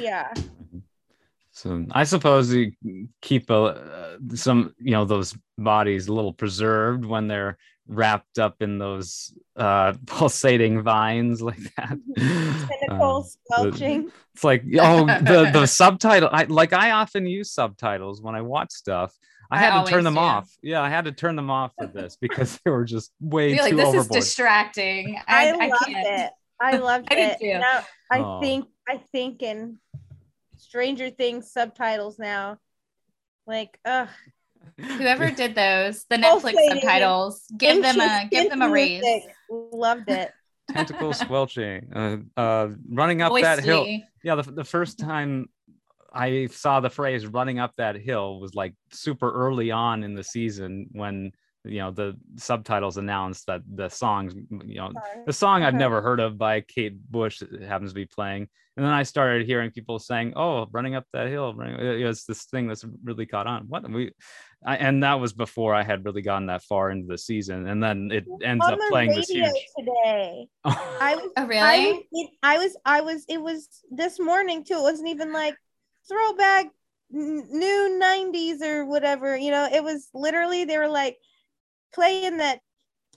Yeah. 0.00 0.32
So 1.52 1.84
I 1.92 2.02
suppose 2.04 2.52
you 2.52 2.72
keep 3.22 3.48
a, 3.48 3.54
uh, 3.54 4.16
some, 4.34 4.74
you 4.80 4.90
know, 4.90 5.04
those 5.04 5.36
bodies 5.56 6.08
a 6.08 6.12
little 6.12 6.32
preserved 6.32 7.04
when 7.04 7.28
they're 7.28 7.56
wrapped 7.86 8.40
up 8.40 8.56
in 8.60 8.78
those 8.78 9.32
uh, 9.56 9.92
pulsating 10.06 10.82
vines 10.82 11.40
like 11.42 11.60
that. 11.76 11.96
Tentacles 12.16 13.38
the- 13.48 13.54
squelching. 13.54 14.10
It's 14.34 14.42
like 14.42 14.64
oh 14.80 15.06
the 15.06 15.50
the 15.52 15.66
subtitle. 15.80 16.28
I 16.32 16.42
like 16.44 16.72
I 16.72 16.90
often 16.90 17.24
use 17.26 17.52
subtitles 17.52 18.20
when 18.20 18.34
I 18.34 18.40
watch 18.42 18.72
stuff. 18.72 19.14
I 19.50 19.56
I 19.56 19.58
had 19.58 19.84
to 19.84 19.90
turn 19.90 20.04
them 20.04 20.14
do. 20.14 20.20
off. 20.20 20.50
Yeah, 20.62 20.80
I 20.82 20.88
had 20.88 21.04
to 21.06 21.12
turn 21.12 21.36
them 21.36 21.50
off 21.50 21.72
for 21.78 21.86
this 21.86 22.16
because 22.20 22.58
they 22.64 22.70
were 22.70 22.84
just 22.84 23.12
way 23.20 23.50
You're 23.54 23.62
like 23.62 23.70
too 23.70 23.76
this 23.76 23.94
is 23.94 24.08
distracting 24.08 25.16
I, 25.28 25.50
i, 25.50 25.52
I, 25.64 25.66
loved 25.68 25.84
can't 25.86 26.06
it. 26.06 26.30
I 26.60 26.76
loved 26.78 27.06
I 27.10 27.14
did 27.14 27.30
it. 27.32 27.38
too. 27.40 27.58
Now 27.58 27.80
I 28.10 28.18
Oh. 28.20 28.40
think 28.40 28.66
I 28.88 28.98
think 29.12 29.42
in 29.42 29.78
Stranger 30.56 31.10
Things 31.10 31.50
subtitles 31.50 32.18
now. 32.18 32.58
Like, 33.46 33.78
ugh. 33.84 34.08
whoever 34.80 35.30
did 35.30 35.54
those 35.54 36.04
the 36.08 36.16
netflix 36.16 36.54
Sadie. 36.54 36.80
subtitles 36.80 37.42
give 37.58 37.82
them 37.82 38.00
a 38.00 38.28
give 38.30 38.48
them 38.50 38.62
a 38.62 38.68
raise 38.70 39.02
music. 39.02 39.34
Loved 39.50 40.10
it. 40.10 40.32
Tentacle 40.70 41.12
squelching. 41.12 41.90
Uh, 41.94 42.16
uh, 42.40 42.68
running 42.90 43.20
up 43.20 43.30
Voice 43.32 43.42
that 43.42 43.62
hill. 43.62 43.86
Yeah, 44.22 44.36
the, 44.36 44.50
the 44.50 44.64
first 44.64 44.98
time 44.98 45.48
I 46.14 46.46
saw 46.46 46.80
the 46.80 46.90
phrase 46.90 47.26
running 47.26 47.58
up 47.58 47.74
that 47.76 47.96
hill 47.96 48.40
was 48.40 48.54
like 48.54 48.74
super 48.92 49.30
early 49.32 49.70
on 49.70 50.04
in 50.04 50.14
the 50.14 50.24
season 50.24 50.88
when 50.92 51.32
you 51.64 51.78
know 51.78 51.90
the 51.90 52.16
subtitles 52.36 52.98
announced 52.98 53.46
that 53.46 53.62
the 53.66 53.88
songs 53.88 54.34
you 54.34 54.76
know 54.76 54.92
Sorry. 54.92 55.24
the 55.26 55.32
song 55.32 55.62
I've 55.62 55.74
never 55.74 56.02
heard 56.02 56.20
of 56.20 56.36
by 56.36 56.60
Kate 56.60 56.94
Bush 57.10 57.42
happens 57.66 57.92
to 57.92 57.94
be 57.94 58.06
playing 58.06 58.48
and 58.76 58.84
then 58.84 58.92
I 58.92 59.02
started 59.02 59.46
hearing 59.46 59.70
people 59.70 59.98
saying 59.98 60.34
oh 60.36 60.66
running 60.72 60.94
up 60.94 61.06
that 61.12 61.28
hill 61.28 61.54
running, 61.54 61.76
it's 61.80 62.24
this 62.24 62.44
thing 62.44 62.68
that's 62.68 62.84
really 63.02 63.26
caught 63.26 63.46
on 63.46 63.64
what 63.68 63.90
we 63.90 64.12
I, 64.66 64.76
and 64.76 65.02
that 65.02 65.20
was 65.20 65.32
before 65.32 65.74
I 65.74 65.82
had 65.82 66.04
really 66.04 66.22
gotten 66.22 66.46
that 66.46 66.62
far 66.62 66.90
into 66.90 67.06
the 67.06 67.18
season 67.18 67.66
and 67.66 67.82
then 67.82 68.10
it 68.12 68.24
ends 68.42 68.64
On 68.64 68.72
up 68.72 68.78
the 68.78 68.86
playing 68.90 69.14
this 69.14 69.30
radio 69.30 69.46
huge 69.46 69.66
today. 69.78 70.46
I 70.64 71.16
was 71.16 71.30
oh 71.36 71.42
I 71.42 71.46
really 71.46 71.92
was, 71.92 72.02
it, 72.12 72.30
I 72.42 72.58
was 72.58 72.76
I 72.84 73.00
was 73.00 73.24
it 73.28 73.40
was 73.40 73.68
this 73.90 74.20
morning 74.20 74.64
too. 74.64 74.74
It 74.74 74.82
wasn't 74.82 75.08
even 75.08 75.32
like 75.32 75.54
throwback 76.08 76.66
n- 77.14 77.46
new 77.50 77.98
90s 77.98 78.62
or 78.62 78.84
whatever. 78.84 79.36
You 79.36 79.50
know, 79.50 79.68
it 79.72 79.82
was 79.82 80.08
literally 80.14 80.64
they 80.64 80.78
were 80.78 80.88
like 80.88 81.18
playing 81.94 82.38
that 82.38 82.60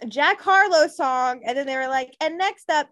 Jack 0.08 0.42
Harlow 0.42 0.88
song 0.88 1.42
and 1.46 1.58
then 1.58 1.66
they 1.66 1.76
were 1.78 1.88
like 1.88 2.16
and 2.22 2.38
next 2.38 2.70
up 2.70 2.90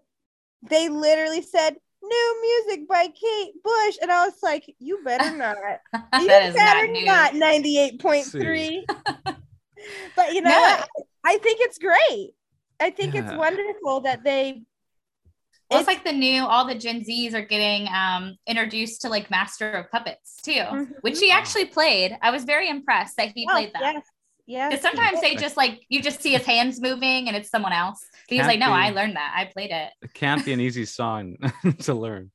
they 0.68 0.88
literally 0.88 1.42
said 1.42 1.76
new 2.02 2.64
music 2.66 2.88
by 2.88 3.06
Kate 3.08 3.54
Bush 3.62 3.96
and 4.02 4.10
I 4.10 4.26
was 4.26 4.34
like 4.42 4.74
you 4.78 5.00
better 5.04 5.30
not. 5.36 5.56
You 6.18 6.28
that 6.28 6.42
is 6.42 6.54
better 6.56 6.86
not 7.04 7.34
not 7.34 7.34
98.3. 7.34 8.86
but 10.16 10.32
you 10.34 10.40
know 10.42 10.50
No. 10.50 10.60
what? 10.60 10.88
I 11.24 11.38
think 11.38 11.60
it's 11.60 11.78
great. 11.78 12.32
I 12.80 12.90
think 12.90 13.14
it's 13.14 13.32
wonderful 13.32 14.00
that 14.00 14.24
they 14.24 14.62
Well, 15.70 15.80
it's 15.80 15.88
like 15.88 16.04
the 16.04 16.12
new 16.12 16.44
all 16.44 16.66
the 16.66 16.74
Gen 16.76 17.00
Zs 17.02 17.34
are 17.34 17.44
getting 17.44 17.88
um 17.88 18.36
introduced 18.46 19.02
to 19.02 19.08
like 19.08 19.30
Master 19.30 19.70
of 19.70 19.90
Puppets 19.90 20.36
too, 20.42 20.52
Mhm. 20.52 20.92
which 21.00 21.18
he 21.18 21.30
actually 21.30 21.64
played. 21.66 22.16
I 22.22 22.30
was 22.30 22.44
very 22.44 22.68
impressed 22.68 23.16
that 23.16 23.30
he 23.34 23.46
Oh, 23.48 23.52
played 23.52 23.72
that. 23.74 23.94
Yes. 23.94 24.04
Yes. 24.48 24.70
Because 24.70 24.82
sometimes 24.82 25.20
they 25.20 25.34
just 25.34 25.56
like 25.56 25.80
you 25.88 26.00
just 26.00 26.22
see 26.22 26.32
his 26.34 26.46
hands 26.46 26.80
moving 26.80 27.26
and 27.26 27.36
it's 27.36 27.50
someone 27.50 27.72
else. 27.72 27.98
But 28.12 28.18
he's 28.28 28.38
Can't 28.38 28.48
like, 28.48 28.60
no, 28.60 28.70
I 28.70 28.90
learned 28.90 29.16
that. 29.16 29.32
I 29.36 29.46
played 29.46 29.70
it. 29.72 29.90
it 30.02 30.14
can't 30.14 30.44
be 30.44 30.52
an 30.52 30.60
easy 30.60 30.84
song 30.84 31.36
to 31.80 31.94
learn 31.94 32.30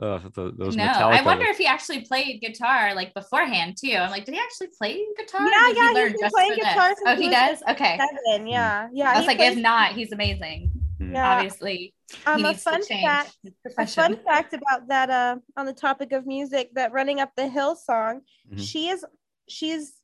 uh, 0.00 0.18
th- 0.20 0.54
those 0.56 0.74
no, 0.76 0.84
Metallica 0.84 1.18
I 1.18 1.22
wonder 1.22 1.44
if 1.46 1.58
he 1.58 1.66
actually 1.66 2.00
played 2.02 2.40
guitar 2.40 2.94
like 2.94 3.12
beforehand 3.14 3.76
too. 3.76 3.92
I'm 3.94 4.10
like, 4.10 4.24
did 4.24 4.34
he 4.34 4.40
actually 4.40 4.68
play 4.76 5.04
guitar? 5.16 5.48
Yeah, 5.48 5.68
yeah, 5.68 5.72
he 5.72 5.74
he's 5.86 5.94
learn 5.94 6.12
been 6.20 6.30
playing 6.30 6.54
guitar 6.54 6.88
since 6.88 7.00
Oh, 7.06 7.16
he 7.16 7.24
he 7.24 7.30
does. 7.30 7.62
Okay. 7.70 7.98
Seven. 7.98 8.46
Yeah. 8.48 8.88
Yeah. 8.92 9.10
I 9.10 9.14
was 9.14 9.20
he 9.22 9.26
like, 9.28 9.36
plays- 9.38 9.56
if 9.56 9.62
not, 9.62 9.92
he's 9.92 10.10
amazing. 10.12 10.71
Yeah. 11.10 11.36
Obviously, 11.36 11.94
Um, 12.26 12.38
he 12.40 12.44
a 12.44 12.48
needs 12.48 12.64
to 12.64 12.70
fun 12.70 12.86
change 12.86 13.06
fact. 13.06 13.36
his 13.42 13.52
A 13.78 13.86
fun 13.86 14.16
fact 14.24 14.52
about 14.52 14.88
that. 14.88 15.10
Uh, 15.10 15.36
on 15.56 15.66
the 15.66 15.72
topic 15.72 16.12
of 16.12 16.26
music, 16.26 16.70
that 16.74 16.92
"Running 16.92 17.20
Up 17.20 17.32
the 17.34 17.48
Hill" 17.48 17.74
song, 17.74 18.22
Mhm. 18.50 18.58
she 18.58 18.88
is 18.88 19.04
she's 19.48 19.94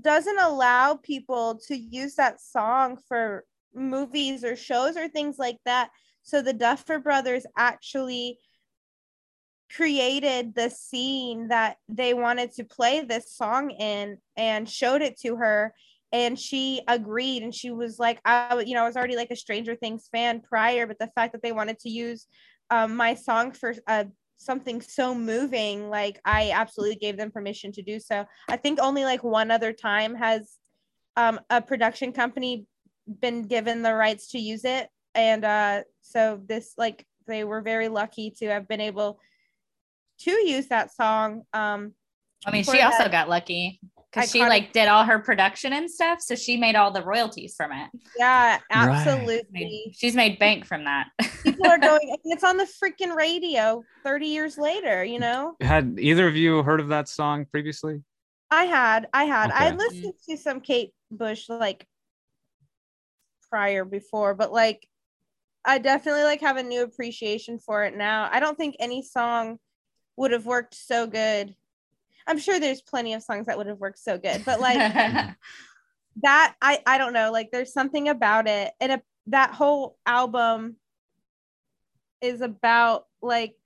doesn't 0.00 0.38
allow 0.38 0.94
people 0.96 1.56
to 1.66 1.76
use 1.76 2.14
that 2.16 2.40
song 2.40 2.96
for 3.08 3.44
movies 3.74 4.44
or 4.44 4.54
shows 4.56 4.96
or 4.96 5.08
things 5.08 5.38
like 5.38 5.58
that. 5.64 5.90
So 6.22 6.42
the 6.42 6.52
Duffer 6.52 6.98
Brothers 6.98 7.46
actually 7.56 8.38
created 9.70 10.54
the 10.54 10.70
scene 10.70 11.48
that 11.48 11.78
they 11.88 12.14
wanted 12.14 12.52
to 12.52 12.64
play 12.64 13.00
this 13.00 13.32
song 13.32 13.70
in 13.70 14.18
and 14.36 14.68
showed 14.68 15.02
it 15.02 15.18
to 15.20 15.36
her 15.36 15.74
and 16.12 16.38
she 16.38 16.82
agreed 16.88 17.42
and 17.42 17.54
she 17.54 17.70
was 17.70 17.98
like 17.98 18.20
i 18.24 18.62
you 18.66 18.74
know 18.74 18.82
i 18.82 18.86
was 18.86 18.96
already 18.96 19.16
like 19.16 19.30
a 19.30 19.36
stranger 19.36 19.74
things 19.76 20.08
fan 20.10 20.40
prior 20.40 20.86
but 20.86 20.98
the 20.98 21.10
fact 21.14 21.32
that 21.32 21.42
they 21.42 21.52
wanted 21.52 21.78
to 21.78 21.90
use 21.90 22.26
um, 22.70 22.96
my 22.96 23.14
song 23.14 23.52
for 23.52 23.74
uh, 23.86 24.04
something 24.36 24.80
so 24.80 25.14
moving 25.14 25.90
like 25.90 26.20
i 26.24 26.50
absolutely 26.52 26.96
gave 26.96 27.16
them 27.16 27.30
permission 27.30 27.72
to 27.72 27.82
do 27.82 27.98
so. 27.98 28.24
I 28.48 28.56
think 28.56 28.78
only 28.80 29.04
like 29.04 29.24
one 29.24 29.50
other 29.50 29.72
time 29.72 30.14
has 30.14 30.56
um, 31.16 31.40
a 31.50 31.60
production 31.60 32.12
company 32.12 32.66
been 33.20 33.42
given 33.42 33.82
the 33.82 33.94
rights 33.94 34.30
to 34.30 34.38
use 34.38 34.64
it 34.64 34.88
and 35.14 35.44
uh, 35.44 35.82
so 36.02 36.40
this 36.46 36.74
like 36.78 37.06
they 37.26 37.44
were 37.44 37.60
very 37.60 37.88
lucky 37.88 38.30
to 38.38 38.46
have 38.46 38.68
been 38.68 38.80
able 38.80 39.18
to 40.20 40.30
use 40.30 40.68
that 40.68 40.94
song 40.94 41.42
um, 41.52 41.92
I 42.46 42.52
mean, 42.52 42.62
she 42.62 42.80
also 42.80 43.08
got 43.08 43.28
lucky 43.28 43.80
because 44.12 44.30
she 44.30 44.40
like 44.40 44.72
did 44.72 44.88
all 44.88 45.04
her 45.04 45.18
production 45.18 45.72
and 45.72 45.90
stuff, 45.90 46.20
so 46.22 46.34
she 46.34 46.56
made 46.56 46.74
all 46.76 46.90
the 46.90 47.02
royalties 47.02 47.54
from 47.56 47.72
it. 47.72 47.90
yeah 48.18 48.54
Right. 48.56 48.60
absolutely 48.70 49.42
Made- 49.50 49.94
she's 49.96 50.14
made 50.14 50.38
bank 50.38 50.64
from 50.66 50.84
that. 50.84 51.08
people 51.42 51.66
are 51.66 51.78
going 51.90 52.16
it's 52.24 52.44
on 52.44 52.56
the 52.56 52.66
freaking 52.82 53.14
radio 53.14 53.84
30 54.04 54.26
years 54.26 54.56
later 54.58 55.04
you 55.04 55.18
know 55.18 55.54
Had 55.60 55.96
either 55.98 56.26
of 56.26 56.36
you 56.36 56.62
heard 56.62 56.80
of 56.80 56.88
that 56.88 57.08
song 57.08 57.44
previously? 57.50 58.02
i 58.50 58.64
had 58.64 59.08
i 59.12 59.24
had 59.24 59.50
i 59.50 59.70
listened 59.74 60.14
to 60.28 60.36
some 60.38 60.60
kate 60.60 60.92
bush 61.10 61.48
like 61.50 61.86
prior 63.50 63.84
before 63.84 64.34
but 64.34 64.52
like 64.52 64.86
I 65.64 65.76
definitely 65.78 66.22
like 66.22 66.40
have 66.40 66.56
a 66.56 66.62
new 66.62 66.82
appreciation 66.82 67.58
for 67.58 67.84
it 67.84 67.94
now. 67.94 68.28
I 68.32 68.40
don't 68.40 68.56
think 68.56 68.76
any 68.78 69.02
song 69.02 69.58
would 70.16 70.30
have 70.30 70.46
worked 70.46 70.74
so 70.74 71.06
good. 71.06 71.54
I'm 72.28 72.38
sure 72.38 72.60
there's 72.60 72.82
plenty 72.82 73.14
of 73.14 73.22
songs 73.22 73.46
that 73.46 73.56
would 73.56 73.66
have 73.66 73.80
worked 73.80 73.98
so 73.98 74.18
good, 74.18 74.44
but 74.44 74.60
like 74.60 74.76
that, 76.22 76.54
I 76.62 76.80
I 76.86 76.98
don't 76.98 77.12
know. 77.12 77.32
Like 77.32 77.50
there's 77.50 77.72
something 77.72 78.08
about 78.08 78.46
it, 78.46 78.72
and 78.80 78.92
a, 78.92 79.02
that 79.28 79.54
whole 79.54 79.96
album 80.06 80.76
is 82.20 82.40
about 82.40 83.06
like 83.22 83.56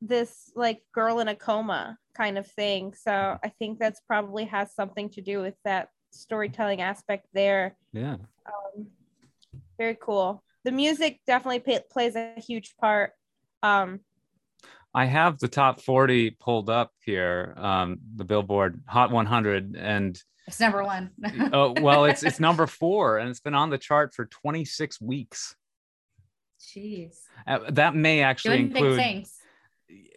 this 0.00 0.50
like 0.56 0.82
girl 0.92 1.20
in 1.20 1.28
a 1.28 1.34
coma 1.34 1.98
kind 2.14 2.38
of 2.38 2.46
thing. 2.46 2.94
So 2.94 3.38
I 3.42 3.48
think 3.58 3.78
that's 3.78 4.00
probably 4.00 4.44
has 4.46 4.74
something 4.74 5.10
to 5.10 5.20
do 5.20 5.40
with 5.40 5.54
that 5.64 5.88
storytelling 6.10 6.80
aspect 6.80 7.26
there. 7.32 7.76
Yeah. 7.92 8.16
Um, 8.46 8.86
very 9.78 9.96
cool. 10.00 10.42
The 10.64 10.72
music 10.72 11.20
definitely 11.26 11.60
pay, 11.60 11.80
plays 11.90 12.16
a 12.16 12.34
huge 12.36 12.76
part. 12.76 13.12
Um, 13.62 14.00
I 14.94 15.06
have 15.06 15.38
the 15.38 15.48
top 15.48 15.80
40 15.80 16.30
pulled 16.38 16.70
up 16.70 16.92
here, 17.04 17.54
um, 17.56 17.98
the 18.14 18.24
Billboard 18.24 18.80
Hot 18.86 19.10
100, 19.10 19.76
and 19.76 20.20
it's 20.46 20.60
number 20.60 20.84
one. 20.84 21.10
oh 21.52 21.74
well, 21.80 22.04
it's 22.04 22.22
it's 22.22 22.38
number 22.38 22.66
four, 22.66 23.18
and 23.18 23.28
it's 23.28 23.40
been 23.40 23.54
on 23.54 23.70
the 23.70 23.78
chart 23.78 24.14
for 24.14 24.26
26 24.26 25.00
weeks. 25.00 25.56
Jeez. 26.60 27.16
Uh, 27.46 27.70
that 27.70 27.94
may 27.94 28.22
actually 28.22 28.58
Doing 28.58 28.70
include. 28.70 28.96
things. 28.96 29.32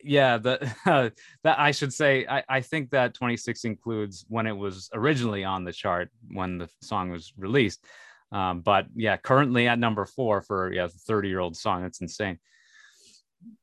Yeah, 0.03 0.37
that 0.37 0.75
uh, 0.85 1.09
that 1.43 1.59
I 1.59 1.71
should 1.71 1.93
say. 1.93 2.25
I, 2.27 2.43
I 2.47 2.61
think 2.61 2.91
that 2.91 3.13
26 3.13 3.63
includes 3.65 4.25
when 4.27 4.47
it 4.47 4.55
was 4.55 4.89
originally 4.93 5.43
on 5.43 5.63
the 5.63 5.73
chart 5.73 6.09
when 6.29 6.57
the 6.57 6.69
song 6.81 7.09
was 7.09 7.33
released. 7.37 7.83
Um, 8.31 8.59
but 8.59 8.87
yeah, 8.95 9.15
currently 9.17 9.67
at 9.67 9.79
number 9.79 10.05
four 10.05 10.41
for 10.41 10.73
yeah, 10.73 10.87
30 10.87 11.29
year 11.29 11.39
old 11.39 11.55
song. 11.55 11.83
That's 11.83 12.01
insane. 12.01 12.39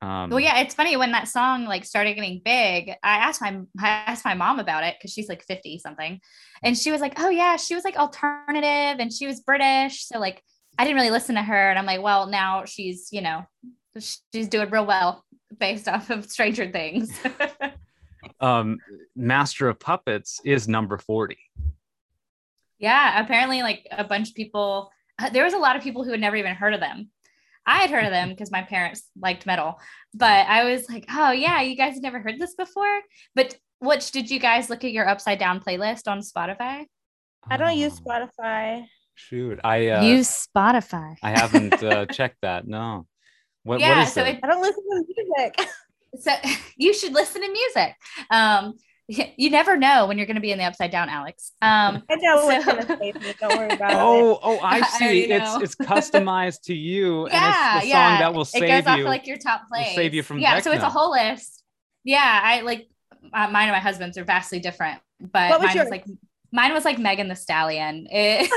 Um, 0.00 0.30
well, 0.30 0.40
yeah, 0.40 0.60
it's 0.60 0.74
funny 0.74 0.96
when 0.96 1.12
that 1.12 1.28
song 1.28 1.64
like 1.64 1.84
started 1.84 2.14
getting 2.14 2.40
big. 2.44 2.90
I 3.02 3.16
asked 3.16 3.40
my 3.40 3.60
I 3.78 3.88
asked 3.88 4.24
my 4.24 4.34
mom 4.34 4.58
about 4.58 4.84
it 4.84 4.96
because 4.98 5.12
she's 5.12 5.28
like 5.28 5.42
50 5.44 5.78
something, 5.78 6.20
and 6.62 6.76
she 6.76 6.92
was 6.92 7.00
like, 7.00 7.14
"Oh 7.18 7.30
yeah, 7.30 7.56
she 7.56 7.74
was 7.74 7.84
like 7.84 7.96
alternative 7.96 9.00
and 9.00 9.12
she 9.12 9.26
was 9.26 9.40
British, 9.40 10.06
so 10.06 10.18
like 10.18 10.42
I 10.78 10.84
didn't 10.84 10.96
really 10.96 11.10
listen 11.10 11.34
to 11.36 11.42
her." 11.42 11.70
And 11.70 11.78
I'm 11.78 11.86
like, 11.86 12.02
"Well, 12.02 12.26
now 12.26 12.64
she's 12.64 13.08
you 13.12 13.22
know 13.22 13.44
she's 13.98 14.48
doing 14.48 14.70
real 14.70 14.86
well 14.86 15.24
based 15.58 15.88
off 15.88 16.10
of 16.10 16.30
Stranger 16.30 16.70
Things." 16.70 17.10
um, 18.40 18.78
Master 19.16 19.68
of 19.68 19.78
Puppets 19.80 20.40
is 20.44 20.68
number 20.68 20.98
40. 20.98 21.36
Yeah, 22.78 23.22
apparently, 23.22 23.62
like 23.62 23.86
a 23.90 24.04
bunch 24.04 24.30
of 24.30 24.34
people. 24.34 24.90
uh, 25.18 25.30
There 25.30 25.44
was 25.44 25.54
a 25.54 25.58
lot 25.58 25.76
of 25.76 25.82
people 25.82 26.04
who 26.04 26.10
had 26.10 26.20
never 26.20 26.36
even 26.36 26.54
heard 26.54 26.74
of 26.74 26.80
them. 26.80 27.10
I 27.66 27.78
had 27.78 27.90
heard 27.90 28.04
of 28.04 28.10
them 28.10 28.28
because 28.30 28.50
my 28.50 28.62
parents 28.62 29.02
liked 29.20 29.46
metal, 29.46 29.78
but 30.12 30.46
I 30.46 30.64
was 30.64 30.88
like, 30.88 31.06
"Oh 31.10 31.30
yeah, 31.32 31.60
you 31.62 31.76
guys 31.76 31.94
have 31.94 32.02
never 32.02 32.20
heard 32.20 32.38
this 32.38 32.54
before." 32.54 33.00
But 33.34 33.56
which 33.80 34.10
did 34.12 34.30
you 34.30 34.38
guys 34.38 34.68
look 34.70 34.84
at 34.84 34.92
your 34.92 35.08
upside 35.08 35.38
down 35.38 35.60
playlist 35.60 36.06
on 36.08 36.20
Spotify? 36.20 36.84
I 37.48 37.56
don't 37.56 37.76
use 37.76 38.00
Oh, 38.00 38.08
Spotify. 38.10 38.86
Shoot, 39.14 39.60
I 39.62 39.88
uh, 39.88 40.02
Use 40.02 40.46
Spotify. 40.48 41.14
I 41.22 41.30
haven't 41.38 41.82
uh, 41.82 42.06
checked 42.12 42.38
that. 42.42 42.66
No. 42.66 43.06
What, 43.62 43.80
Yeah, 43.80 43.98
what 43.98 44.08
is 44.08 44.12
so 44.14 44.22
it? 44.24 44.36
it- 44.36 44.40
I 44.42 44.46
don't 44.48 44.60
listen 44.62 44.82
to 44.82 45.04
music. 45.06 45.68
so 46.20 46.32
you 46.76 46.92
should 46.94 47.12
listen 47.12 47.42
to 47.42 47.48
music. 47.50 47.94
Um, 48.30 48.74
you 49.36 49.50
never 49.50 49.76
know 49.76 50.06
when 50.06 50.16
you're 50.16 50.26
going 50.26 50.36
to 50.36 50.40
be 50.40 50.50
in 50.52 50.58
the 50.58 50.64
upside 50.64 50.90
down, 50.90 51.08
Alex. 51.08 51.52
Um, 51.60 52.02
I 52.10 52.16
know 52.16 52.48
So- 52.48 52.64
gonna 52.64 52.98
save 52.98 53.14
me. 53.20 53.34
Don't 53.40 53.58
worry 53.58 53.70
about 53.74 53.90
it. 53.92 53.96
Oh, 53.98 54.38
oh, 54.42 54.58
I 54.58 54.78
I 54.80 54.80
see. 54.82 55.04
already 55.04 55.20
It's 55.32 55.56
it's 55.62 55.74
customized 55.76 56.62
to 56.64 56.74
you, 56.74 57.28
yeah, 57.28 57.34
and 57.34 57.76
it's 57.76 57.84
the 57.84 57.88
yeah. 57.90 58.10
song 58.10 58.18
that 58.20 58.34
will 58.34 58.44
save 58.44 58.62
you. 58.62 58.68
it 58.68 58.70
goes 58.82 58.86
off 58.86 58.96
you. 58.98 59.04
of, 59.04 59.08
like 59.08 59.26
your 59.26 59.36
top 59.36 59.62
will 59.70 59.76
plays. 59.78 59.94
save 59.94 60.14
you 60.14 60.22
from 60.22 60.38
yeah. 60.38 60.58
So 60.60 60.72
it's 60.72 60.82
a 60.82 60.88
whole 60.90 61.10
list. 61.12 61.62
Yeah, 62.04 62.40
I 62.42 62.60
like 62.62 62.88
uh, 63.32 63.48
mine 63.50 63.68
and 63.68 63.72
my 63.72 63.78
husband's 63.80 64.16
are 64.18 64.24
vastly 64.24 64.58
different, 64.60 65.00
but 65.20 65.50
What 65.50 65.60
was 65.60 65.68
mine 65.68 65.76
yours? 65.76 65.84
was 65.86 65.90
like 65.90 66.04
mine 66.52 66.72
was 66.72 66.84
like 66.84 66.98
Megan 66.98 67.28
Thee 67.28 67.34
Stallion. 67.34 68.06
It- 68.10 68.50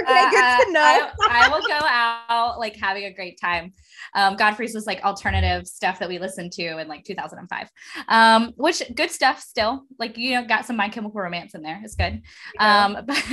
Okay, 0.00 0.24
Uh, 0.24 0.30
good 0.30 0.66
to 0.66 0.72
know. 0.72 0.80
I, 0.80 1.46
I 1.46 1.48
will 1.48 1.66
go 1.66 1.78
out 1.86 2.58
like 2.58 2.76
having 2.76 3.04
a 3.04 3.12
great 3.12 3.38
time. 3.40 3.72
Um, 4.14 4.36
Godfrey's 4.36 4.74
was 4.74 4.86
like 4.86 5.02
alternative 5.04 5.66
stuff 5.66 5.98
that 5.98 6.08
we 6.08 6.18
listened 6.18 6.52
to 6.52 6.78
in 6.78 6.88
like 6.88 7.04
2005, 7.04 7.70
um, 8.08 8.52
which 8.56 8.82
good 8.94 9.10
stuff 9.10 9.40
still. 9.40 9.84
Like 9.98 10.16
you 10.16 10.34
know, 10.34 10.46
got 10.46 10.66
some 10.66 10.76
My 10.76 10.88
Chemical 10.88 11.20
Romance 11.20 11.54
in 11.54 11.62
there. 11.62 11.80
It's 11.82 11.94
good. 11.94 12.22
Yeah. 12.54 12.84
Um, 12.84 13.04
but 13.06 13.24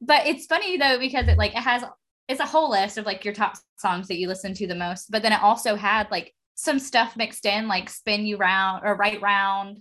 but 0.00 0.26
it's 0.26 0.46
funny 0.46 0.76
though 0.76 0.98
because 0.98 1.28
it 1.28 1.38
like 1.38 1.52
it 1.52 1.62
has 1.62 1.84
it's 2.28 2.40
a 2.40 2.46
whole 2.46 2.70
list 2.70 2.98
of 2.98 3.06
like 3.06 3.24
your 3.24 3.34
top 3.34 3.54
songs 3.76 4.08
that 4.08 4.16
you 4.16 4.28
listen 4.28 4.54
to 4.54 4.66
the 4.66 4.74
most. 4.74 5.10
But 5.10 5.22
then 5.22 5.32
it 5.32 5.42
also 5.42 5.74
had 5.74 6.10
like 6.10 6.32
some 6.54 6.78
stuff 6.78 7.16
mixed 7.16 7.46
in 7.46 7.66
like 7.66 7.88
spin 7.88 8.26
you 8.26 8.36
round 8.36 8.82
or 8.84 8.94
right 8.94 9.20
round 9.22 9.78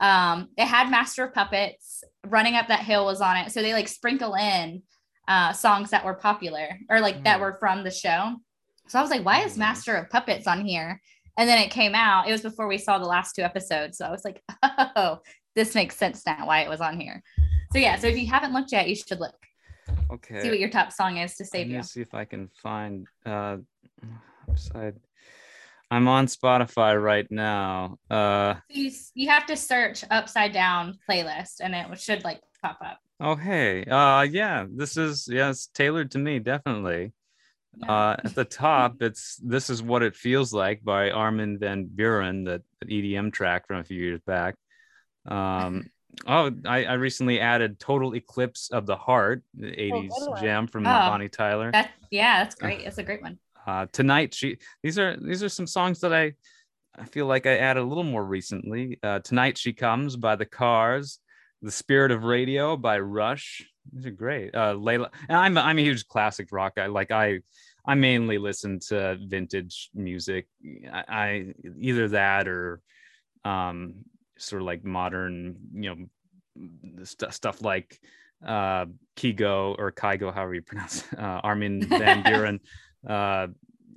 um 0.00 0.48
it 0.58 0.66
had 0.66 0.90
master 0.90 1.24
of 1.24 1.32
puppets 1.32 2.04
running 2.26 2.56
up 2.56 2.68
that 2.68 2.80
hill 2.84 3.06
was 3.06 3.22
on 3.22 3.38
it 3.38 3.50
so 3.50 3.62
they 3.62 3.72
like 3.72 3.88
sprinkle 3.88 4.34
in 4.34 4.82
uh 5.30 5.52
songs 5.52 5.88
that 5.90 6.04
were 6.04 6.14
popular 6.14 6.68
or 6.90 7.00
like 7.00 7.22
that 7.24 7.38
Mm. 7.38 7.42
were 7.42 7.56
from 7.60 7.84
the 7.84 7.90
show 7.90 8.34
so 8.88 8.98
i 8.98 9.02
was 9.02 9.10
like 9.10 9.24
why 9.24 9.38
is 9.46 9.56
master 9.56 9.94
of 9.96 10.10
puppets 10.10 10.46
on 10.46 10.60
here 10.66 11.00
and 11.38 11.48
then 11.48 11.58
it 11.64 11.70
came 11.70 11.94
out 11.94 12.28
it 12.28 12.32
was 12.32 12.42
before 12.42 12.66
we 12.68 12.78
saw 12.78 12.98
the 12.98 13.12
last 13.16 13.34
two 13.34 13.42
episodes 13.42 13.98
so 13.98 14.04
i 14.04 14.10
was 14.10 14.24
like 14.24 14.42
oh 14.96 15.18
this 15.54 15.74
makes 15.74 15.96
sense 15.96 16.18
now 16.26 16.46
why 16.46 16.60
it 16.60 16.68
was 16.68 16.80
on 16.80 16.98
here 17.00 17.22
so 17.72 17.78
yeah 17.78 17.96
so 17.96 18.08
if 18.08 18.16
you 18.18 18.26
haven't 18.26 18.52
looked 18.52 18.72
yet 18.72 18.88
you 18.88 18.96
should 18.96 19.20
look 19.20 19.36
Okay. 20.12 20.42
see 20.42 20.48
what 20.50 20.58
your 20.58 20.68
top 20.70 20.90
song 20.92 21.18
is 21.18 21.36
to 21.36 21.44
Let 21.44 21.50
save 21.52 21.66
me 21.68 21.74
you 21.74 21.82
see 21.82 22.00
if 22.00 22.14
I 22.14 22.24
can 22.24 22.48
find 22.62 23.06
uh 23.24 23.58
upside. 24.50 24.96
I'm 25.92 26.06
on 26.08 26.26
Spotify 26.26 27.00
right 27.00 27.28
now. 27.30 27.98
Uh 28.10 28.54
you, 28.68 28.90
you 29.14 29.28
have 29.28 29.46
to 29.46 29.56
search 29.56 30.04
upside 30.10 30.52
down 30.52 30.98
playlist 31.08 31.56
and 31.60 31.74
it 31.74 31.86
should 32.00 32.24
like 32.24 32.40
pop 32.62 32.78
up 32.84 32.98
oh 33.20 33.36
hey. 33.36 33.84
Uh 33.84 34.22
yeah, 34.22 34.66
this 34.68 34.96
is 34.96 35.28
yeah, 35.30 35.50
it's 35.50 35.66
tailored 35.68 36.10
to 36.12 36.18
me, 36.18 36.38
definitely. 36.38 37.12
Yeah. 37.76 37.92
Uh 37.92 38.16
at 38.24 38.34
the 38.34 38.44
top, 38.44 39.00
it's 39.02 39.36
This 39.36 39.70
Is 39.70 39.82
What 39.82 40.02
It 40.02 40.16
Feels 40.16 40.52
Like 40.52 40.82
by 40.82 41.10
Armin 41.10 41.58
van 41.58 41.86
Buuren, 41.94 42.46
that, 42.46 42.62
that 42.80 42.88
EDM 42.88 43.32
track 43.32 43.66
from 43.66 43.78
a 43.78 43.84
few 43.84 44.00
years 44.02 44.20
back. 44.26 44.56
Um 45.26 45.84
oh 46.26 46.50
I, 46.66 46.84
I 46.84 46.92
recently 46.94 47.38
added 47.40 47.78
Total 47.78 48.14
Eclipse 48.16 48.70
of 48.72 48.84
the 48.86 48.96
Heart, 48.96 49.42
the 49.54 49.66
80s 49.68 50.08
good 50.08 50.28
one. 50.30 50.42
jam 50.42 50.66
from 50.66 50.86
Oh. 50.86 50.90
Bonnie 50.90 51.28
Tyler. 51.28 51.70
yeah 52.10 52.42
that's 52.42 52.56
great 52.56 52.80
it's 52.86 52.98
a 52.98 53.02
great 53.04 53.22
one 53.22 53.38
uh 53.66 53.86
tonight 53.92 54.34
she 54.34 54.56
these 54.82 54.98
are 54.98 55.16
these 55.20 55.42
are 55.42 55.48
some 55.48 55.66
songs 55.66 56.00
that 56.00 56.12
i 56.14 56.32
i 56.98 57.04
feel 57.04 57.26
like 57.26 57.46
i 57.46 57.58
added 57.58 57.80
a 57.80 57.84
little 57.84 58.02
more 58.02 58.24
recently 58.24 58.98
uh 59.02 59.18
tonight 59.20 59.58
she 59.58 59.72
comes 59.74 60.16
by 60.16 60.34
the 60.34 60.46
cars 60.46 61.20
the 61.62 61.70
spirit 61.70 62.10
of 62.10 62.24
radio 62.24 62.76
by 62.76 62.98
rush. 62.98 63.66
These 63.92 64.06
are 64.06 64.10
great. 64.10 64.54
Uh 64.54 64.74
layla 64.74 65.10
and 65.28 65.38
i'm 65.38 65.58
i'm 65.58 65.78
a 65.78 65.82
huge 65.82 66.06
classic 66.06 66.48
rock 66.52 66.76
guy. 66.76 66.86
Like 66.86 67.10
i 67.10 67.40
i 67.84 67.94
mainly 67.94 68.38
listen 68.38 68.78
to 68.88 69.18
vintage 69.20 69.90
music. 69.94 70.46
I, 70.92 71.04
I 71.08 71.54
either 71.78 72.08
that 72.08 72.48
or 72.48 72.80
um 73.44 74.04
sort 74.38 74.62
of 74.62 74.66
like 74.66 74.84
modern 74.84 75.56
you 75.74 75.94
know 76.56 77.04
st- 77.04 77.34
stuff 77.34 77.62
like 77.62 77.98
uh 78.46 78.86
Kigo 79.16 79.74
or 79.78 79.92
Kygo, 79.92 80.32
however 80.32 80.54
you 80.54 80.62
pronounce 80.62 81.04
it, 81.12 81.18
uh, 81.18 81.40
Armin 81.42 81.86
Van 81.86 82.22
Buuren, 82.22 82.60
uh, 83.08 83.48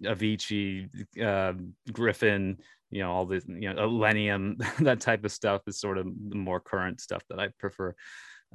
Avicii, 0.04 0.90
uh, 1.22 1.54
Gryffin, 1.92 2.58
you 2.90 3.02
know, 3.02 3.12
all 3.12 3.26
this, 3.26 3.44
you 3.48 3.74
know, 3.74 3.88
Illenium, 3.88 4.58
that 4.84 5.00
type 5.00 5.24
of 5.26 5.32
stuff 5.32 5.62
is 5.68 5.80
sort 5.80 5.98
of 5.98 6.08
the 6.30 6.36
more 6.36 6.60
current 6.60 7.02
stuff 7.02 7.24
that 7.30 7.40
I 7.40 7.50
prefer. 7.60 7.96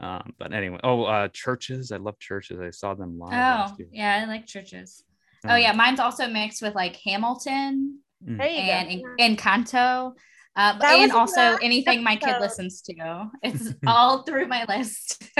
Um, 0.01 0.32
but 0.39 0.53
anyway, 0.53 0.78
oh, 0.84 1.05
uh, 1.05 1.28
CHVRCHES. 1.28 1.93
I 1.93 1.97
love 1.97 2.16
CHVRCHES. 2.18 2.66
I 2.66 2.70
saw 2.70 2.95
them 2.95 3.18
live 3.18 3.32
Oh, 3.32 3.36
last 3.36 3.78
year. 3.78 3.89
yeah, 3.93 4.22
I 4.22 4.26
like 4.28 4.47
CHVRCHES. 4.47 5.03
Um, 5.45 5.51
Oh, 5.53 5.57
yeah, 5.57 5.72
mine's 5.72 6.01
also 6.01 6.26
mixed 6.28 6.62
with 6.62 6.74
like 6.74 6.97
Hamilton 6.97 8.01
there 8.20 8.47
you 8.49 8.59
and 8.59 9.03
go. 9.03 9.14
Encanto. 9.20 10.12
Uh, 10.57 10.76
and 10.82 11.12
also 11.12 11.57
anything 11.62 12.03
my 12.03 12.16
kid 12.16 12.36
listens 12.41 12.82
to. 12.82 13.30
It's 13.43 13.74
all 13.86 14.22
through 14.22 14.49
my 14.49 14.64
list. 14.68 15.22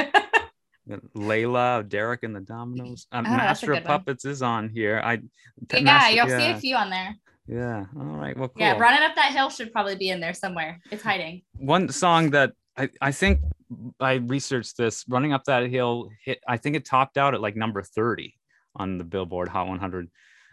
Layla, 1.17 1.89
Derek 1.89 2.23
and 2.23 2.35
the 2.35 2.41
Dominos. 2.41 3.07
Um, 3.13 3.27
Oh, 3.27 3.31
Master 3.31 3.73
of 3.73 3.79
good 3.79 3.89
one. 3.89 3.99
Puppets 3.99 4.25
is 4.25 4.43
on 4.43 4.69
here. 4.69 5.01
I 5.05 5.21
yeah, 5.73 5.81
Master- 5.81 6.15
you'll 6.15 6.29
see 6.29 6.51
a 6.51 6.59
few 6.59 6.77
on 6.77 6.91
there. 6.91 7.17
Yeah. 7.47 7.87
All 7.97 8.05
right. 8.05 8.37
Well, 8.37 8.49
cool. 8.49 8.61
Yeah, 8.61 8.79
running 8.79 9.03
up 9.03 9.15
that 9.17 9.33
hill 9.33 9.49
should 9.49 9.73
probably 9.73 9.97
be 9.97 10.11
in 10.11 10.21
there 10.21 10.35
somewhere. 10.35 10.81
It's 10.91 11.03
hiding. 11.03 11.43
one 11.55 11.89
song 11.89 12.31
that 12.31 12.53
I, 12.77 12.91
I 13.01 13.13
think 13.13 13.41
I 13.99 14.15
researched 14.15 14.77
this 14.77 15.05
running 15.09 15.33
up 15.33 15.45
that 15.45 15.69
hill 15.69 16.11
hit 16.25 16.41
I 16.47 16.57
think 16.57 16.77
it 16.77 16.85
topped 16.85 17.19
out 17.19 17.35
at 17.35 17.41
like 17.41 17.57
number 17.57 17.83
30 17.83 18.35
on 18.77 18.99
the 18.99 19.05
Billboard 19.05 19.49
Hot 19.49 19.67
100 19.67 20.09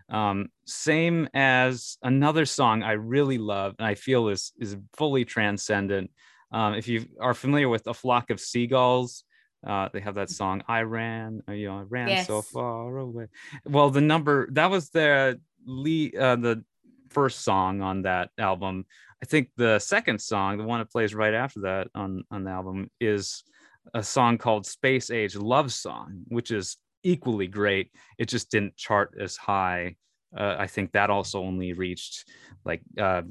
um, 0.10 0.50
same 0.66 1.28
as 1.34 1.98
another 2.04 2.46
song 2.46 2.84
I 2.84 2.94
really 2.94 3.38
love 3.38 3.76
and 3.80 3.88
I 3.88 3.96
feel 3.96 4.30
is 4.30 4.52
is 4.60 4.76
fully 4.98 5.24
transcendent 5.24 6.12
um, 6.52 6.74
if 6.74 6.88
you 6.88 7.06
are 7.20 7.34
familiar 7.34 7.70
with 7.70 7.88
a 7.88 7.94
flock 7.94 8.30
of 8.32 8.40
seagulls 8.40 9.24
Uh, 9.66 9.90
they 9.92 10.00
have 10.00 10.16
that 10.16 10.30
song 10.30 10.64
"I 10.68 10.82
Ran," 10.82 11.42
uh, 11.50 11.54
you 11.54 11.68
know, 11.68 11.80
I 11.80 11.82
ran 11.82 12.10
Yes. 12.10 12.28
so 12.28 12.42
far 12.42 12.98
away. 12.98 13.28
Well, 13.66 13.90
the 13.90 14.02
number 14.02 14.48
that 14.52 14.70
was 14.70 14.90
the 14.90 15.40
lead, 15.66 16.16
uh, 16.16 16.36
the 16.36 16.64
first 17.10 17.42
song 17.42 17.82
on 17.82 18.04
that 18.04 18.30
album. 18.38 18.86
I 19.24 19.26
think 19.26 19.50
the 19.58 19.80
second 19.80 20.22
song, 20.22 20.58
the 20.58 20.64
one 20.66 20.80
that 20.80 20.92
plays 20.92 21.16
right 21.16 21.34
after 21.34 21.62
that 21.62 21.88
on 21.96 22.24
on 22.30 22.44
the 22.44 22.52
album, 22.52 22.92
is 23.00 23.44
a 23.94 24.04
song 24.04 24.38
called 24.38 24.66
"Space 24.66 25.10
Age 25.10 25.36
Love 25.36 25.72
Song," 25.74 26.24
which 26.28 26.52
is 26.52 26.78
equally 27.04 27.48
great. 27.48 27.92
It 28.18 28.28
just 28.28 28.52
didn't 28.52 28.76
chart 28.78 29.16
as 29.20 29.36
high. 29.38 29.96
Uh, 30.36 30.56
I 30.60 30.68
think 30.68 30.92
that 30.92 31.10
also 31.10 31.40
only 31.42 31.74
reached 31.74 32.26
like 32.66 32.82
uh, 33.00 33.22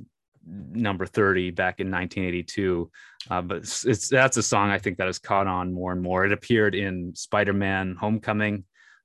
number 0.47 1.07
30 1.07 1.51
back 1.53 1.80
in 1.80 1.90
1982 1.90 2.90
uh, 3.30 3.40
but 3.40 3.59
it's, 3.59 3.86
it's 3.86 4.09
that's 4.09 4.36
a 4.36 4.42
song 4.42 4.70
i 4.70 4.78
think 4.78 4.99
that 4.99 5.07
has 5.07 5.18
caught 5.18 5.47
on 5.47 5.72
more 5.72 5.92
and 5.92 6.03
more 6.03 6.24
it 6.26 6.32
appeared 6.32 6.74
in 6.74 7.14
spider-man 7.14 7.97
homecoming 7.99 8.64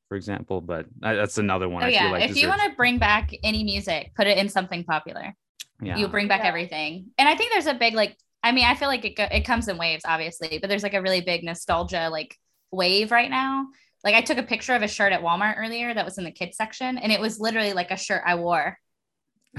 for 0.09 0.15
example 0.17 0.59
but 0.59 0.85
I, 1.01 1.13
that's 1.13 1.37
another 1.37 1.69
one 1.69 1.83
Oh 1.83 1.85
i 1.85 1.89
yeah. 1.89 2.01
feel 2.03 2.11
like 2.11 2.29
if 2.29 2.35
you 2.35 2.47
want 2.49 2.61
to 2.63 2.71
bring 2.75 2.97
back 2.97 3.31
any 3.43 3.63
music, 3.63 4.11
put 4.15 4.27
it 4.27 4.37
in 4.37 4.49
something 4.49 4.83
popular. 4.83 5.33
yeah 5.81 5.97
You 5.97 6.07
bring 6.07 6.27
back 6.27 6.41
Yeah. 6.41 6.47
everything. 6.47 7.11
And 7.17 7.29
I 7.29 7.35
think 7.35 7.51
there's 7.53 7.67
a 7.67 7.73
big 7.75 7.93
like 7.93 8.17
I 8.41 8.51
mean, 8.53 8.65
I 8.65 8.73
feel 8.75 8.87
like 8.87 9.05
it 9.05 9.15
go- 9.15 9.27
it 9.31 9.45
comes 9.45 9.67
in 9.67 9.77
waves 9.77 10.03
obviously, 10.05 10.57
but 10.59 10.67
there's 10.69 10.83
like 10.83 10.93
a 10.95 11.01
really 11.01 11.21
big 11.21 11.43
nostalgia 11.43 12.09
like 12.11 12.35
wave 12.71 13.11
right 13.11 13.29
now. 13.29 13.67
Like 14.03 14.15
I 14.15 14.21
took 14.21 14.37
a 14.37 14.43
picture 14.43 14.73
of 14.73 14.81
a 14.81 14.87
shirt 14.87 15.13
at 15.13 15.21
Walmart 15.21 15.57
earlier 15.59 15.93
that 15.93 16.05
was 16.05 16.17
in 16.17 16.23
the 16.23 16.31
kids 16.31 16.57
section 16.57 16.97
and 16.97 17.11
it 17.11 17.19
was 17.21 17.39
literally 17.39 17.73
like 17.73 17.91
a 17.91 17.97
shirt 17.97 18.23
I 18.25 18.35
wore 18.35 18.77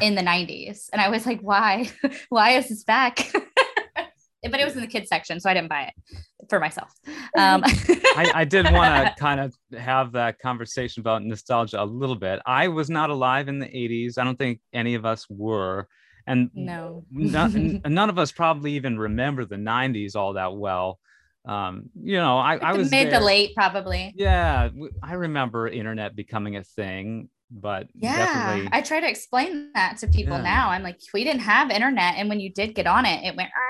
in 0.01 0.15
the 0.15 0.23
90s 0.23 0.89
and 0.93 1.01
I 1.01 1.09
was 1.09 1.27
like, 1.27 1.41
"Why? 1.41 1.91
Why 2.29 2.51
is 2.51 2.69
this 2.69 2.85
back?" 2.85 3.33
but 3.95 4.61
it 4.61 4.65
was 4.65 4.75
in 4.75 4.81
the 4.81 4.87
kids 4.87 5.09
section, 5.09 5.41
so 5.41 5.51
I 5.51 5.55
didn't 5.55 5.69
buy 5.69 5.91
it 5.93 6.49
for 6.49 6.59
myself. 6.61 6.93
Um 7.37 7.63
I, 7.65 8.33
I 8.35 8.45
did 8.45 8.71
want 8.73 9.07
to 9.07 9.15
kind 9.19 9.41
of 9.41 9.55
have 9.79 10.13
that 10.13 10.39
conversation 10.39 11.01
about 11.01 11.25
nostalgia 11.25 11.83
a 11.83 11.85
little 11.85 12.17
bit. 12.17 12.41
I 12.47 12.69
was 12.69 12.91
not 12.91 13.11
alive 13.11 13.49
in 13.49 13.59
the 13.59 13.67
80s. 13.67 14.19
I 14.19 14.25
don't 14.25 14.39
think 14.39 14.61
any 14.73 14.95
of 14.95 15.05
us 15.05 15.27
were. 15.29 15.89
And 16.27 16.51
no. 16.55 17.05
none, 17.11 17.81
none 17.87 18.11
of 18.11 18.19
us 18.19 18.31
probably 18.31 18.73
even 18.73 18.99
remember 18.99 19.45
the 19.45 19.57
90s 19.57 20.15
all 20.15 20.35
that 20.35 20.55
well. 20.55 20.99
Um, 21.47 21.91
you 22.01 22.17
know, 22.17 22.39
I, 22.39 22.57
I 22.57 22.73
was 22.75 22.91
mid 22.91 23.11
there. 23.11 23.19
to 23.19 23.25
late 23.25 23.55
probably. 23.55 24.13
Yeah, 24.17 24.69
I 25.03 25.15
remember 25.15 25.67
internet 25.69 26.15
becoming 26.15 26.57
a 26.57 26.65
thing, 26.65 27.29
but 27.51 27.89
Yeah, 27.95 28.17
definitely. 28.17 28.69
I 28.73 28.81
try 28.83 29.01
to 29.01 29.09
explain 29.09 29.73
that 29.75 29.99
to 29.99 30.07
people 30.07 30.37
Yeah. 30.37 30.43
now. 30.43 30.71
I'm 30.71 30.83
like, 30.83 31.01
we 31.13 31.25
didn't 31.25 31.43
have 31.43 31.71
internet, 31.71 32.15
and 32.17 32.29
when 32.29 32.41
you 32.41 32.51
did 32.53 32.75
get 32.75 32.87
on 32.87 33.05
it, 33.07 33.25
it 33.25 33.37
went. 33.37 33.51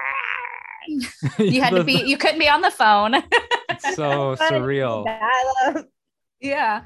you 1.39 1.61
had 1.61 1.71
to 1.71 1.85
be. 1.85 2.03
You 2.05 2.17
couldn't 2.17 2.39
be 2.39 2.49
on 2.49 2.63
the 2.63 2.71
phone. 2.71 3.15
It's 3.15 3.95
so 3.97 4.35
surreal. 4.41 5.05
Dial-up. 5.05 5.77
Uh, 5.77 5.83
yeah, 6.41 6.85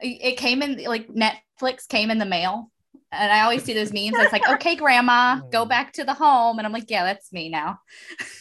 it 0.00 0.18
it 0.20 0.36
came 0.36 0.62
in 0.62 0.84
like 0.84 1.08
Netflix 1.08 1.88
came 1.88 2.10
in 2.10 2.18
the 2.18 2.26
mail, 2.26 2.70
and 3.10 3.32
I 3.32 3.40
always 3.42 3.64
see 3.64 3.74
those 3.74 3.92
memes. 3.92 4.18
It's 4.18 4.32
like, 4.32 4.48
okay, 4.48 4.76
Grandma, 4.76 5.40
go 5.50 5.64
back 5.64 5.92
to 5.94 6.04
the 6.04 6.14
home, 6.14 6.58
and 6.58 6.66
I'm 6.66 6.72
like, 6.72 6.90
yeah, 6.90 7.04
that's 7.04 7.32
me 7.32 7.48
now. 7.48 7.78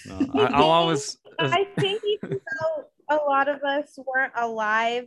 No, 0.05 0.27
I, 0.33 0.45
I'll 0.47 0.69
always. 0.69 1.17
Uh, 1.39 1.49
I 1.51 1.65
think 1.79 2.01
even 2.05 2.39
though 2.59 2.85
a 3.09 3.15
lot 3.15 3.47
of 3.47 3.63
us 3.63 3.97
weren't 3.97 4.33
alive, 4.35 5.05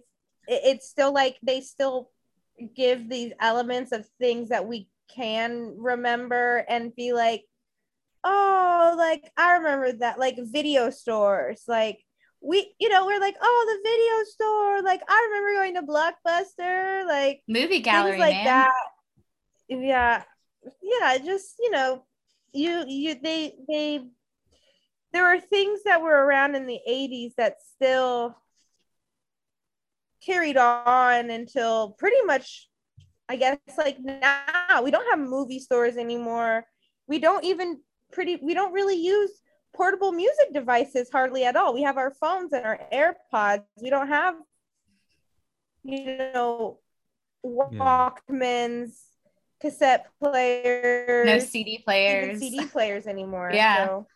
it, 0.49 0.61
it's 0.65 0.89
still 0.89 1.13
like 1.13 1.37
they 1.43 1.61
still 1.61 2.11
give 2.75 3.09
these 3.09 3.33
elements 3.41 3.93
of 3.93 4.07
things 4.19 4.51
that 4.51 4.67
we 4.67 4.89
can 5.15 5.75
remember 5.79 6.65
and 6.69 6.95
be 6.95 7.13
like, 7.13 7.45
oh, 8.25 8.95
like 8.97 9.31
I 9.37 9.55
remember 9.55 9.93
that, 9.93 10.19
like 10.19 10.39
video 10.39 10.91
stores, 10.91 11.65
like 11.67 11.99
we, 12.41 12.75
you 12.81 12.89
know, 12.89 13.07
we're 13.07 13.21
like, 13.21 13.37
oh, 13.41 13.81
the 13.83 13.89
video 13.89 14.25
store, 14.25 14.83
like 14.83 15.03
I 15.09 15.29
remember 15.31 15.55
going 15.55 15.75
to 15.75 15.83
Blockbuster, 15.83 17.07
like 17.07 17.43
Movie 17.49 17.81
gallery, 17.81 18.19
like 18.19 18.35
man. 18.35 18.45
that. 18.45 18.73
Yeah, 19.69 20.23
yeah, 20.83 21.19
just 21.19 21.55
you 21.61 21.71
know, 21.71 22.05
you 22.53 22.85
you 22.87 23.17
they 23.23 23.55
they 23.69 24.01
there 25.13 25.25
were 25.25 25.41
things 25.41 25.83
that 25.85 26.03
were 26.03 26.25
around 26.25 26.55
in 26.55 26.67
the 26.67 26.81
80s 26.89 27.35
that 27.37 27.57
still 27.75 28.37
carried 30.25 30.57
on 30.57 31.31
until 31.31 31.91
pretty 31.99 32.23
much 32.25 32.69
I 33.29 33.37
guess 33.37 33.59
like 33.79 33.99
now 34.01 34.83
we 34.83 34.91
don't 34.91 35.09
have 35.11 35.19
movie 35.19 35.59
stores 35.59 35.97
anymore. 35.97 36.65
We 37.07 37.19
don't 37.19 37.45
even 37.45 37.81
pretty 38.13 38.39
we 38.43 38.55
don't 38.55 38.73
really 38.73 38.97
use 38.97 39.31
portable 39.75 40.13
music 40.13 40.53
devices 40.53 41.09
hardly 41.11 41.45
at 41.45 41.57
all. 41.57 41.73
We 41.73 41.83
have 41.83 41.97
our 41.97 42.13
phones 42.13 42.53
and 42.53 42.65
our 42.65 42.79
AirPods. 42.93 43.65
We 43.81 43.91
don't 43.91 44.09
have 44.09 44.35
you 45.85 46.17
know 46.35 46.79
Walkmans, 47.45 48.93
cassette 49.61 50.07
players, 50.23 51.27
No 51.27 51.39
CD 51.39 51.73
even 51.73 51.83
players. 51.85 52.39
CD 52.39 52.67
players 52.73 53.07
anymore. 53.07 53.51
Yeah. 53.53 53.87
So. 53.87 54.07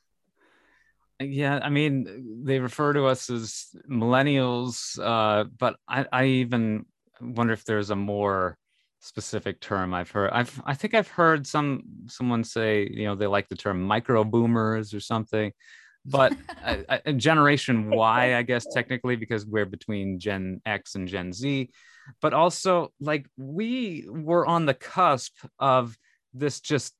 Yeah, 1.18 1.60
I 1.62 1.70
mean, 1.70 2.42
they 2.44 2.58
refer 2.58 2.92
to 2.92 3.06
us 3.06 3.30
as 3.30 3.68
millennials, 3.90 4.98
uh, 5.02 5.44
but 5.58 5.76
I, 5.88 6.06
I 6.12 6.24
even 6.26 6.84
wonder 7.20 7.54
if 7.54 7.64
there's 7.64 7.90
a 7.90 7.96
more 7.96 8.58
specific 9.00 9.60
term 9.60 9.94
I've 9.94 10.10
heard. 10.10 10.30
I've, 10.32 10.60
I 10.66 10.74
think 10.74 10.94
I've 10.94 11.08
heard 11.08 11.46
some 11.46 11.82
someone 12.06 12.44
say, 12.44 12.86
you 12.90 13.04
know, 13.06 13.14
they 13.14 13.26
like 13.26 13.48
the 13.48 13.56
term 13.56 13.82
micro 13.82 14.24
boomers 14.24 14.92
or 14.92 15.00
something, 15.00 15.52
but 16.04 16.34
Generation 17.16 17.88
Y, 17.88 18.36
I 18.36 18.42
guess 18.42 18.66
technically, 18.66 19.16
because 19.16 19.46
we're 19.46 19.64
between 19.64 20.18
Gen 20.18 20.60
X 20.66 20.96
and 20.96 21.08
Gen 21.08 21.32
Z, 21.32 21.70
but 22.20 22.34
also 22.34 22.92
like 23.00 23.26
we 23.38 24.06
were 24.08 24.46
on 24.46 24.66
the 24.66 24.74
cusp 24.74 25.34
of 25.58 25.96
this 26.34 26.60
just 26.60 26.94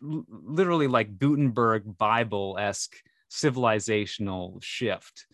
literally 0.00 0.88
like 0.88 1.16
Gutenberg 1.18 1.96
Bible 1.96 2.56
esque 2.58 2.96
civilizational 3.30 4.62
shift 4.62 5.26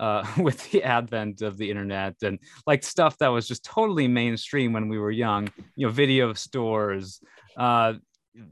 uh, 0.00 0.24
with 0.38 0.70
the 0.70 0.82
advent 0.82 1.42
of 1.42 1.56
the 1.56 1.70
internet 1.70 2.14
and 2.22 2.38
like 2.66 2.82
stuff 2.82 3.16
that 3.18 3.28
was 3.28 3.48
just 3.48 3.64
totally 3.64 4.08
mainstream 4.08 4.72
when 4.72 4.88
we 4.88 4.98
were 4.98 5.10
young, 5.10 5.48
you 5.74 5.86
know, 5.86 5.92
video 5.92 6.32
stores, 6.34 7.20
uh, 7.56 7.94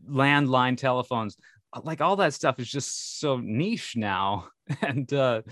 landline 0.09 0.77
telephones, 0.77 1.37
uh, 1.73 1.81
like 1.85 2.01
all 2.01 2.17
that 2.17 2.33
stuff 2.33 2.59
is 2.59 2.71
just 2.71 3.21
so 3.21 3.39
niche 3.39 3.95
now. 3.97 4.49
And 4.81 5.13
uh, 5.13 5.43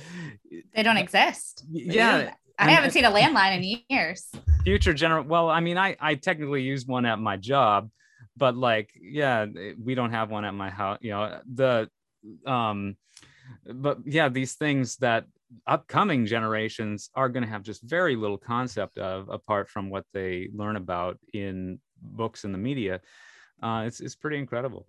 They 0.74 0.82
don't 0.82 0.97
exist. 0.97 1.64
yeah, 1.70 2.32
I 2.59 2.70
haven't 2.70 2.93
seen 2.93 3.05
a 3.05 3.11
landline 3.18 3.59
in 3.59 3.82
years. 3.90 4.30
future 4.64 4.95
general 4.95 5.24
well 5.24 5.51
i 5.51 5.59
mean 5.61 5.76
i 5.76 5.97
i 6.01 6.14
technically 6.14 6.62
use 6.62 6.86
one 6.86 7.05
at 7.05 7.18
my 7.18 7.36
job 7.36 7.90
but 8.36 8.57
like 8.57 8.88
yeah 9.01 9.45
we 9.84 9.95
don't 9.97 10.12
have 10.12 10.30
one 10.30 10.45
at 10.45 10.55
my 10.55 10.70
house 10.70 10.99
you 11.03 11.11
know 11.11 11.40
the 11.53 11.90
um 12.47 12.97
but 13.72 13.98
yeah 14.05 14.28
these 14.28 14.55
things 14.55 14.96
that 14.96 15.24
upcoming 15.66 16.24
generations 16.26 17.11
are 17.14 17.28
going 17.28 17.42
to 17.44 17.48
have 17.48 17.62
just 17.62 17.82
very 17.82 18.16
little 18.16 18.38
concept 18.38 18.98
of 18.98 19.28
apart 19.28 19.68
from 19.68 19.90
what 19.90 20.05
they 20.12 20.48
learn 20.55 20.76
about 20.76 21.18
in 21.32 21.78
books 22.00 22.44
and 22.44 22.53
the 22.55 22.59
media 22.59 23.00
uh 23.62 23.84
it's 23.86 24.00
it's 24.00 24.16
pretty 24.16 24.38
incredible 24.38 24.86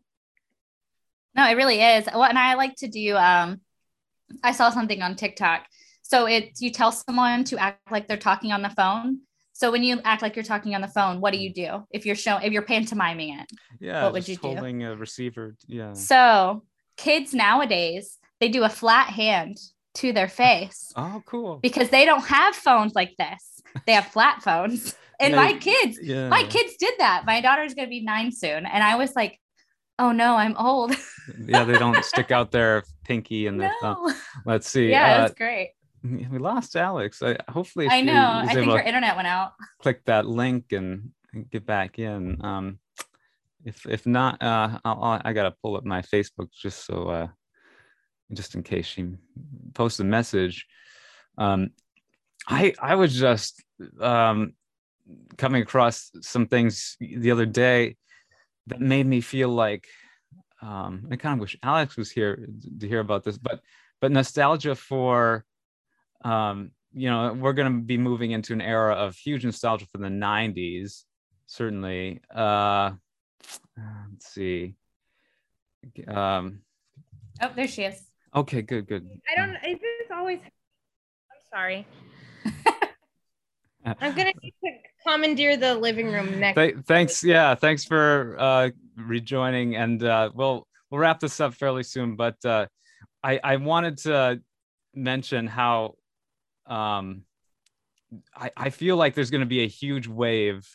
No, 1.36 1.49
it 1.49 1.55
really 1.57 1.82
is. 1.82 2.05
Well, 2.05 2.24
and 2.26 2.38
I 2.38 2.53
like 2.53 2.76
to 2.78 2.88
do 2.88 3.16
um 3.18 3.59
I 4.43 4.51
saw 4.51 4.70
something 4.70 5.01
on 5.01 5.16
TikTok. 5.16 5.66
So 6.01 6.28
it's 6.28 6.61
you 6.61 6.70
tell 6.72 6.91
someone 6.91 7.43
to 7.45 7.57
act 7.57 7.91
like 7.91 8.07
they're 8.07 8.18
talking 8.18 8.51
on 8.51 8.61
the 8.61 8.70
phone. 8.70 9.20
So 9.53 9.72
when 9.72 9.84
you 9.84 9.99
act 10.03 10.22
like 10.22 10.36
you're 10.36 10.43
talking 10.53 10.76
on 10.76 10.82
the 10.82 10.88
phone, 10.88 11.22
what 11.22 11.32
do 11.34 11.39
you 11.39 11.51
do? 11.53 11.86
If 11.91 12.05
you're 12.05 12.16
showing 12.16 12.43
if 12.43 12.53
you're 12.53 12.66
pantomiming 12.66 13.39
it. 13.39 13.47
yeah 13.80 14.03
What 14.03 14.14
would 14.14 14.28
you 14.28 14.36
do? 14.38 14.47
holding 14.47 14.84
a 14.84 14.95
receiver 14.95 15.55
yeah 15.68 15.93
So 15.93 16.64
kids 16.97 17.34
nowadays, 17.34 18.18
they 18.39 18.49
do 18.49 18.63
a 18.63 18.69
flat 18.69 19.07
hand 19.07 19.57
to 19.95 20.11
their 20.11 20.27
face 20.27 20.91
oh 20.95 21.21
cool 21.25 21.59
because 21.61 21.89
they 21.89 22.05
don't 22.05 22.25
have 22.25 22.55
phones 22.55 22.93
like 22.95 23.15
this. 23.17 23.61
They 23.86 23.93
have 23.93 24.07
flat 24.07 24.41
phones. 24.41 24.95
And 25.19 25.36
my 25.36 25.53
kids, 25.53 25.99
yeah 26.01 26.27
my 26.27 26.43
kids 26.43 26.75
did 26.77 26.95
that. 26.97 27.23
My 27.25 27.39
daughter's 27.39 27.73
gonna 27.75 27.88
be 27.88 28.01
nine 28.01 28.31
soon. 28.31 28.65
And 28.65 28.84
I 28.84 28.95
was 28.97 29.15
like, 29.15 29.39
oh 29.97 30.11
no, 30.11 30.36
I'm 30.36 30.57
old. 30.57 30.95
yeah 31.45 31.63
they 31.63 31.77
don't 31.77 32.03
stick 32.03 32.31
out 32.31 32.51
their 32.51 32.84
pinky 33.05 33.47
and 33.47 33.61
their 33.61 33.71
thumb 33.79 33.99
no. 34.05 34.13
let's 34.45 34.67
see 34.67 34.89
Yeah, 34.89 35.19
uh, 35.19 35.23
was 35.23 35.34
great. 35.36 35.69
we 36.03 36.39
lost 36.39 36.75
Alex. 36.75 37.21
I, 37.21 37.38
hopefully, 37.47 37.88
I 37.89 38.01
know. 38.01 38.41
I 38.43 38.53
think 38.53 38.69
her 38.69 38.81
internet 38.81 39.15
went 39.15 39.27
out. 39.27 39.53
click 39.81 40.03
that 40.05 40.25
link 40.25 40.73
and, 40.73 41.11
and 41.31 41.49
get 41.49 41.65
back 41.65 41.99
in. 41.99 42.43
Um, 42.43 42.79
if 43.63 43.86
if 43.86 44.05
not, 44.05 44.41
uh, 44.41 44.79
I'll, 44.84 45.03
I'll, 45.03 45.21
I 45.23 45.31
gotta 45.34 45.53
pull 45.61 45.77
up 45.77 45.86
my 45.86 46.01
Facebook 46.01 46.49
just 46.51 46.86
so 46.86 47.07
uh, 47.09 47.27
just 48.32 48.55
in 48.55 48.63
case 48.63 48.86
she 48.86 49.13
posts 49.74 49.99
a 49.99 50.03
message. 50.03 50.67
Um, 51.38 51.71
I 52.47 52.74
I 52.82 52.95
was 52.95 53.17
just 53.17 53.63
um, 53.99 54.53
coming 55.38 55.61
across 55.61 56.11
some 56.21 56.47
things 56.47 56.95
the 56.99 57.32
other 57.32 57.45
day 57.45 57.97
that 58.67 58.80
made 58.80 59.05
me 59.05 59.21
feel 59.21 59.49
like 59.49 59.88
um, 60.61 61.07
I 61.11 61.17
kind 61.17 61.34
of 61.34 61.41
wish 61.41 61.57
Alex 61.61 61.97
was 61.97 62.11
here 62.11 62.47
to 62.80 62.88
hear 62.88 62.99
about 62.99 63.24
this, 63.24 63.38
but 63.38 63.61
but 63.99 64.11
nostalgia 64.11 64.76
for 64.76 65.45
um, 66.24 66.71
you 66.93 67.09
know, 67.09 67.34
we're 67.34 67.53
going 67.53 67.71
to 67.71 67.82
be 67.82 67.97
moving 67.97 68.32
into 68.32 68.53
an 68.53 68.61
era 68.61 68.93
of 68.93 69.15
huge 69.15 69.43
nostalgia 69.43 69.86
for 69.88 69.97
the 69.97 70.07
90s, 70.07 71.03
certainly. 71.47 72.21
Uh, 72.34 72.91
let's 74.11 74.32
see. 74.32 74.76
Um, 76.07 76.59
oh, 77.41 77.51
there 77.55 77.67
she 77.67 77.84
is. 77.84 78.01
Okay, 78.36 78.61
good, 78.61 78.88
good. 78.88 79.07
I 79.31 79.39
don't. 79.39 79.57
It's 79.63 80.11
always. 80.11 80.39
I'm 80.41 81.39
sorry. 81.51 81.88
I'm 83.86 84.15
gonna 84.15 84.31
need 84.41 84.53
to 84.63 84.71
commandeer 85.05 85.57
the 85.57 85.75
living 85.75 86.11
room 86.11 86.39
next. 86.39 86.55
Th- 86.55 86.75
thanks, 86.86 87.23
yeah, 87.23 87.53
thanks 87.53 87.84
for 87.84 88.36
uh, 88.39 88.69
rejoining, 88.97 89.75
and 89.75 90.03
uh, 90.03 90.31
we'll 90.34 90.67
we'll 90.89 90.99
wrap 90.99 91.19
this 91.19 91.39
up 91.39 91.53
fairly 91.53 91.84
soon. 91.84 92.15
But 92.15 92.43
uh, 92.45 92.67
I 93.21 93.39
I 93.43 93.55
wanted 93.57 93.97
to 93.99 94.41
mention 94.95 95.47
how 95.47 95.95
um, 96.65 97.23
I 98.36 98.51
I 98.57 98.69
feel 98.71 98.95
like 98.97 99.13
there's 99.13 99.31
going 99.31 99.41
to 99.41 99.47
be 99.47 99.63
a 99.63 99.67
huge 99.67 100.07
wave 100.07 100.67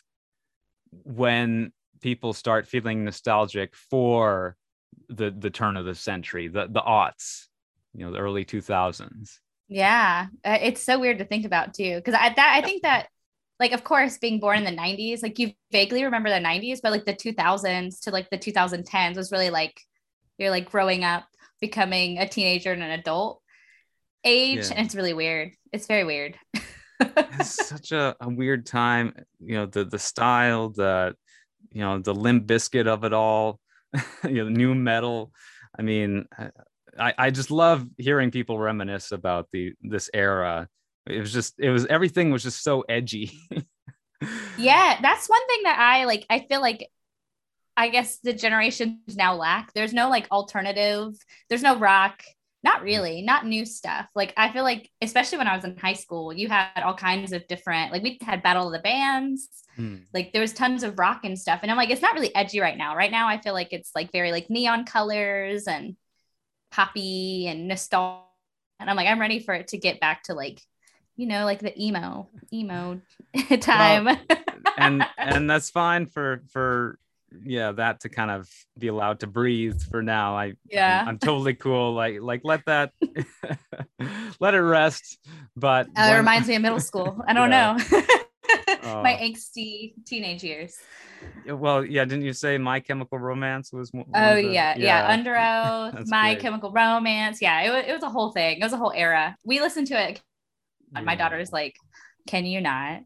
when 0.91 1.73
people 2.01 2.31
start 2.33 2.67
feeling 2.67 3.03
nostalgic 3.03 3.75
for 3.75 4.55
the 5.09 5.31
the 5.31 5.49
turn 5.49 5.77
of 5.77 5.85
the 5.85 5.95
century, 5.95 6.47
the 6.47 6.67
the 6.67 6.81
aughts, 6.81 7.48
you 7.99 8.05
know, 8.05 8.13
the 8.13 8.19
early 8.19 8.45
2000s. 8.45 9.39
Yeah, 9.67 10.27
uh, 10.45 10.57
it's 10.61 10.81
so 10.81 10.97
weird 10.97 11.19
to 11.19 11.25
think 11.25 11.45
about 11.45 11.73
too, 11.73 11.95
because 11.95 12.15
I 12.15 12.33
that 12.33 12.53
I 12.57 12.65
think 12.65 12.83
that 12.83 13.07
like 13.59 13.73
of 13.73 13.83
course 13.83 14.17
being 14.17 14.39
born 14.39 14.57
in 14.57 14.63
the 14.63 14.81
90s, 14.81 15.21
like 15.21 15.37
you 15.37 15.51
vaguely 15.71 16.05
remember 16.05 16.29
the 16.29 16.35
90s, 16.35 16.79
but 16.81 16.93
like 16.93 17.05
the 17.05 17.13
2000s 17.13 18.01
to 18.01 18.11
like 18.11 18.29
the 18.29 18.37
2010s 18.37 19.17
was 19.17 19.31
really 19.31 19.49
like 19.49 19.79
you're 20.37 20.49
like 20.49 20.71
growing 20.71 21.03
up, 21.03 21.25
becoming 21.59 22.17
a 22.17 22.27
teenager 22.27 22.71
and 22.71 22.81
an 22.81 22.91
adult 22.91 23.41
age, 24.23 24.65
yeah. 24.65 24.73
and 24.75 24.85
it's 24.85 24.95
really 24.95 25.13
weird. 25.13 25.51
It's 25.73 25.87
very 25.87 26.05
weird. 26.05 26.37
it's 27.01 27.67
such 27.67 27.91
a, 27.91 28.15
a 28.21 28.29
weird 28.29 28.65
time, 28.65 29.13
you 29.39 29.55
know, 29.55 29.65
the 29.65 29.83
the 29.83 29.99
style, 29.99 30.69
the 30.69 31.15
you 31.71 31.81
know, 31.81 31.99
the 31.99 32.15
Limp 32.15 32.47
Bizkit 32.47 32.87
of 32.87 33.03
it 33.03 33.13
all, 33.13 33.59
you 34.23 34.43
know, 34.43 34.49
nu 34.49 34.73
metal. 34.73 35.31
I 35.77 35.81
mean, 35.83 36.25
I, 36.99 37.13
I 37.17 37.31
just 37.31 37.51
love 37.51 37.85
hearing 37.97 38.31
people 38.31 38.59
reminisce 38.59 39.11
about 39.11 39.47
the 39.51 39.73
this 39.81 40.09
era. 40.13 40.67
It 41.07 41.19
was 41.19 41.33
just 41.33 41.59
it 41.59 41.69
was 41.69 41.85
everything 41.85 42.31
was 42.31 42.43
just 42.43 42.63
so 42.63 42.81
edgy. 42.81 43.31
yeah, 44.57 44.99
that's 45.01 45.29
one 45.29 45.47
thing 45.47 45.63
that 45.63 45.79
I 45.79 46.05
like. 46.05 46.25
I 46.29 46.45
feel 46.47 46.61
like 46.61 46.89
I 47.77 47.89
guess 47.89 48.19
the 48.19 48.33
generations 48.33 49.15
now 49.15 49.35
lack. 49.35 49.73
There's 49.73 49.93
no 49.93 50.09
like 50.09 50.27
alternative. 50.31 51.15
There's 51.47 51.63
no 51.63 51.77
rock. 51.77 52.21
Not 52.61 52.83
really, 52.83 53.21
not 53.21 53.45
new 53.45 53.65
stuff. 53.65 54.07
Like 54.15 54.33
I 54.35 54.51
feel 54.51 54.63
like, 54.63 54.89
especially 55.01 55.37
when 55.37 55.47
I 55.47 55.55
was 55.55 55.63
in 55.63 55.77
high 55.77 55.93
school, 55.93 56.33
you 56.33 56.49
had 56.49 56.83
all 56.83 56.93
kinds 56.93 57.31
of 57.31 57.47
different. 57.47 57.93
Like 57.93 58.03
we 58.03 58.19
had 58.21 58.43
Battle 58.43 58.67
of 58.67 58.73
the 58.73 58.79
Bands. 58.79 59.47
Hmm. 59.77 59.99
Like 60.13 60.33
there 60.33 60.41
was 60.41 60.51
tons 60.51 60.83
of 60.83 60.99
rock 60.99 61.21
and 61.23 61.39
stuff, 61.39 61.61
and 61.61 61.71
I'm 61.71 61.77
like, 61.77 61.89
it's 61.89 62.01
not 62.01 62.15
really 62.15 62.35
edgy 62.35 62.59
right 62.59 62.77
now. 62.77 62.97
Right 62.97 63.11
now, 63.11 63.29
I 63.29 63.39
feel 63.39 63.53
like 63.53 63.71
it's 63.71 63.91
like 63.95 64.11
very 64.11 64.33
like 64.33 64.49
neon 64.49 64.83
colors 64.83 65.67
and 65.67 65.95
poppy 66.71 67.47
and 67.47 67.67
nostalgia. 67.67 68.23
And 68.79 68.89
I'm 68.89 68.95
like, 68.95 69.07
I'm 69.07 69.19
ready 69.19 69.39
for 69.39 69.53
it 69.53 69.69
to 69.69 69.77
get 69.77 69.99
back 69.99 70.23
to 70.23 70.33
like, 70.33 70.61
you 71.15 71.27
know, 71.27 71.45
like 71.45 71.59
the 71.59 71.73
emo, 71.81 72.29
emo 72.53 73.01
time. 73.59 74.05
Well, 74.05 74.19
and 74.77 75.05
and 75.17 75.49
that's 75.49 75.69
fine 75.69 76.05
for 76.05 76.43
for 76.51 76.97
yeah, 77.43 77.73
that 77.73 78.01
to 78.01 78.09
kind 78.09 78.31
of 78.31 78.49
be 78.77 78.87
allowed 78.87 79.19
to 79.19 79.27
breathe 79.27 79.81
for 79.81 80.01
now. 80.01 80.37
I 80.37 80.53
yeah, 80.69 81.01
I'm, 81.01 81.09
I'm 81.09 81.19
totally 81.19 81.55
cool. 81.55 81.93
Like 81.93 82.21
like 82.21 82.41
let 82.43 82.65
that 82.65 82.91
let 84.39 84.53
it 84.53 84.61
rest. 84.61 85.19
But 85.55 85.87
uh, 85.87 85.91
when... 85.95 86.13
it 86.13 86.17
reminds 86.17 86.47
me 86.47 86.55
of 86.55 86.61
middle 86.61 86.79
school. 86.79 87.21
I 87.27 87.33
don't 87.33 87.49
know. 87.49 87.77
Oh. 88.83 89.03
My 89.03 89.13
angsty 89.13 89.93
teenage 90.05 90.43
years. 90.43 90.77
Well, 91.45 91.83
yeah, 91.83 92.05
didn't 92.05 92.23
you 92.23 92.33
say 92.33 92.57
My 92.57 92.79
Chemical 92.79 93.19
Romance 93.19 93.73
was? 93.73 93.91
One 93.91 94.05
oh 94.15 94.35
the... 94.35 94.43
yeah, 94.43 94.75
yeah, 94.77 95.07
yeah. 95.07 95.07
Under 95.11 95.35
Oath, 95.97 96.07
My 96.07 96.33
great. 96.33 96.41
Chemical 96.41 96.71
Romance. 96.71 97.41
Yeah, 97.41 97.61
it 97.61 97.69
was, 97.69 97.85
it 97.87 97.93
was 97.93 98.03
a 98.03 98.09
whole 98.09 98.31
thing. 98.31 98.59
It 98.59 98.63
was 98.63 98.73
a 98.73 98.77
whole 98.77 98.93
era. 98.95 99.35
We 99.43 99.59
listened 99.59 99.87
to 99.87 100.01
it. 100.01 100.21
And 100.95 101.05
my 101.05 101.15
daughter 101.15 101.37
is 101.37 101.51
like, 101.51 101.75
"Can 102.27 102.45
you 102.45 102.61
not?" 102.61 102.97
And 102.97 103.05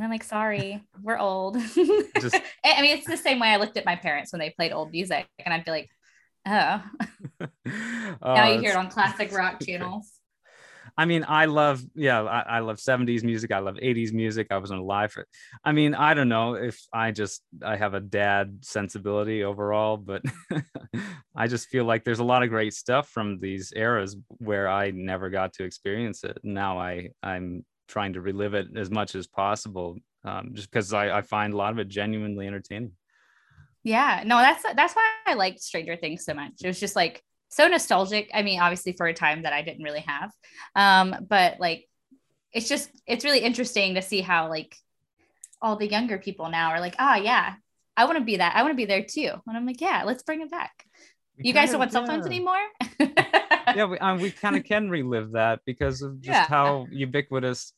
I'm 0.00 0.10
like, 0.10 0.24
"Sorry, 0.24 0.82
we're 1.02 1.18
old." 1.18 1.58
Just... 1.58 2.36
I 2.64 2.82
mean, 2.82 2.96
it's 2.96 3.06
the 3.06 3.16
same 3.16 3.38
way 3.38 3.48
I 3.48 3.56
looked 3.56 3.76
at 3.76 3.86
my 3.86 3.96
parents 3.96 4.32
when 4.32 4.40
they 4.40 4.50
played 4.50 4.72
old 4.72 4.90
music, 4.90 5.26
and 5.38 5.54
I'd 5.54 5.64
be 5.64 5.70
like, 5.70 5.90
"Oh." 6.46 6.82
oh 7.40 7.46
now 8.22 8.48
you 8.48 8.58
oh, 8.58 8.60
hear 8.60 8.70
it 8.70 8.76
on 8.76 8.90
classic 8.90 9.32
rock 9.32 9.62
channels. 9.62 10.13
I 10.96 11.06
mean, 11.06 11.24
I 11.26 11.46
love, 11.46 11.82
yeah, 11.94 12.22
I, 12.22 12.40
I, 12.40 12.58
love 12.60 12.76
70s 12.76 13.24
music. 13.24 13.50
I 13.50 13.58
love 13.58 13.76
80s 13.76 14.12
music. 14.12 14.48
I 14.50 14.58
wasn't 14.58 14.80
alive 14.80 15.10
for. 15.10 15.26
I 15.64 15.72
mean, 15.72 15.94
I 15.94 16.14
don't 16.14 16.28
know 16.28 16.54
if 16.54 16.80
I 16.92 17.10
just, 17.10 17.42
I 17.64 17.76
have 17.76 17.94
a 17.94 18.00
dad 18.00 18.58
sensibility 18.62 19.42
overall, 19.42 19.96
but 19.96 20.22
I 21.36 21.48
just 21.48 21.68
feel 21.68 21.84
like 21.84 22.04
there's 22.04 22.20
a 22.20 22.24
lot 22.24 22.44
of 22.44 22.48
great 22.48 22.74
stuff 22.74 23.08
from 23.08 23.40
these 23.40 23.72
eras 23.74 24.16
where 24.38 24.68
I 24.68 24.92
never 24.92 25.30
got 25.30 25.52
to 25.54 25.64
experience 25.64 26.22
it. 26.22 26.38
Now 26.44 26.78
I, 26.78 27.08
I'm 27.22 27.64
trying 27.88 28.12
to 28.12 28.20
relive 28.20 28.54
it 28.54 28.68
as 28.76 28.90
much 28.90 29.16
as 29.16 29.26
possible 29.26 29.96
um, 30.24 30.50
just 30.54 30.70
because 30.70 30.92
I, 30.92 31.18
I 31.18 31.22
find 31.22 31.52
a 31.52 31.56
lot 31.56 31.72
of 31.72 31.78
it 31.78 31.88
genuinely 31.88 32.46
entertaining. 32.46 32.92
Yeah, 33.82 34.22
no, 34.24 34.38
that's 34.38 34.62
that's 34.74 34.94
why 34.94 35.06
I 35.26 35.34
liked 35.34 35.60
Stranger 35.60 35.94
Things 35.94 36.24
so 36.24 36.32
much. 36.32 36.52
It 36.62 36.66
was 36.66 36.80
just 36.80 36.96
like 36.96 37.22
so 37.54 37.68
nostalgic. 37.68 38.30
I 38.34 38.42
mean, 38.42 38.58
obviously 38.58 38.94
for 38.94 39.06
a 39.06 39.14
time 39.14 39.42
that 39.42 39.52
I 39.52 39.62
didn't 39.62 39.84
really 39.84 40.04
have. 40.06 40.32
Um, 40.74 41.14
but 41.28 41.60
like 41.60 41.88
it's 42.52 42.68
just 42.68 42.90
it's 43.06 43.24
really 43.24 43.38
interesting 43.38 43.94
to 43.94 44.02
see 44.02 44.20
how 44.20 44.48
like 44.48 44.76
all 45.62 45.76
the 45.76 45.88
younger 45.88 46.18
people 46.18 46.50
now 46.50 46.70
are 46.70 46.80
like, 46.80 46.96
ah, 46.98 47.14
yeah, 47.14 47.54
I 47.96 48.06
want 48.06 48.18
to 48.18 48.24
be 48.24 48.38
that. 48.38 48.56
I 48.56 48.62
want 48.62 48.72
to 48.72 48.76
be 48.76 48.86
there 48.86 49.04
too. 49.04 49.30
And 49.46 49.56
I'm 49.56 49.64
like, 49.66 49.80
yeah, 49.80 50.02
let's 50.04 50.24
bring 50.24 50.40
it 50.40 50.50
back. 50.50 50.84
We 51.38 51.48
you 51.48 51.52
guys 51.54 51.70
don't 51.70 51.78
want 51.78 51.92
cell 51.92 52.06
phones 52.06 52.26
anymore? 52.26 52.58
yeah, 52.98 53.84
we, 53.84 53.98
um, 53.98 54.20
we 54.20 54.32
kind 54.32 54.56
of 54.56 54.64
can 54.72 54.90
relive 54.90 55.32
that 55.32 55.60
because 55.64 56.02
of 56.02 56.20
just 56.20 56.34
yeah. 56.34 56.46
how 56.46 56.86
ubiquitous 56.90 57.72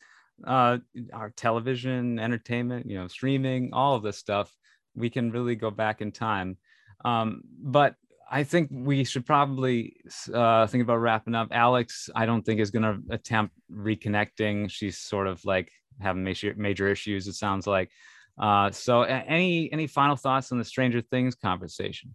uh, 0.46 0.78
our 1.12 1.30
television, 1.30 2.18
entertainment, 2.18 2.88
you 2.88 2.98
know, 2.98 3.08
streaming, 3.08 3.70
all 3.74 3.94
of 3.94 4.02
this 4.02 4.16
stuff. 4.16 4.50
We 4.94 5.10
can 5.10 5.30
really 5.30 5.54
go 5.54 5.70
back 5.70 6.00
in 6.00 6.12
time. 6.12 6.56
Um, 7.04 7.42
but 7.60 7.94
I 8.28 8.42
think 8.42 8.70
we 8.72 9.04
should 9.04 9.24
probably 9.24 9.96
uh, 10.32 10.66
think 10.66 10.82
about 10.82 10.96
wrapping 10.96 11.34
up. 11.34 11.48
Alex, 11.52 12.10
I 12.14 12.26
don't 12.26 12.42
think 12.42 12.60
is 12.60 12.72
going 12.72 12.82
to 12.82 13.14
attempt 13.14 13.54
reconnecting. 13.72 14.70
She's 14.70 14.98
sort 14.98 15.28
of 15.28 15.44
like 15.44 15.70
having 16.00 16.24
major 16.24 16.54
major 16.56 16.88
issues. 16.88 17.28
It 17.28 17.34
sounds 17.34 17.66
like. 17.66 17.90
Uh, 18.38 18.70
so, 18.70 19.02
any 19.02 19.72
any 19.72 19.86
final 19.86 20.16
thoughts 20.16 20.52
on 20.52 20.58
the 20.58 20.64
Stranger 20.64 21.00
Things 21.00 21.34
conversation? 21.34 22.14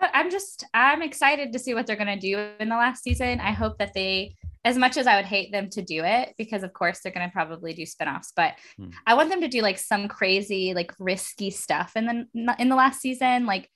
I'm 0.00 0.30
just 0.30 0.64
I'm 0.74 1.02
excited 1.02 1.52
to 1.52 1.58
see 1.58 1.74
what 1.74 1.86
they're 1.86 1.96
going 1.96 2.18
to 2.18 2.20
do 2.20 2.48
in 2.58 2.68
the 2.68 2.76
last 2.76 3.02
season. 3.02 3.40
I 3.40 3.52
hope 3.52 3.78
that 3.78 3.92
they 3.94 4.34
as 4.64 4.76
much 4.76 4.96
as 4.96 5.06
I 5.06 5.16
would 5.16 5.26
hate 5.26 5.52
them 5.52 5.70
to 5.70 5.82
do 5.82 6.02
it 6.02 6.34
because 6.36 6.62
of 6.62 6.72
course 6.72 7.00
they're 7.00 7.12
going 7.12 7.28
to 7.28 7.32
probably 7.32 7.72
do 7.72 7.82
spinoffs, 7.82 8.32
but 8.34 8.54
hmm. 8.76 8.88
I 9.06 9.14
want 9.14 9.30
them 9.30 9.40
to 9.42 9.48
do 9.48 9.62
like 9.62 9.78
some 9.78 10.08
crazy 10.08 10.74
like 10.74 10.92
risky 10.98 11.50
stuff 11.50 11.92
in 11.94 12.06
the 12.34 12.56
in 12.58 12.68
the 12.68 12.74
last 12.74 13.00
season 13.00 13.46
like 13.46 13.70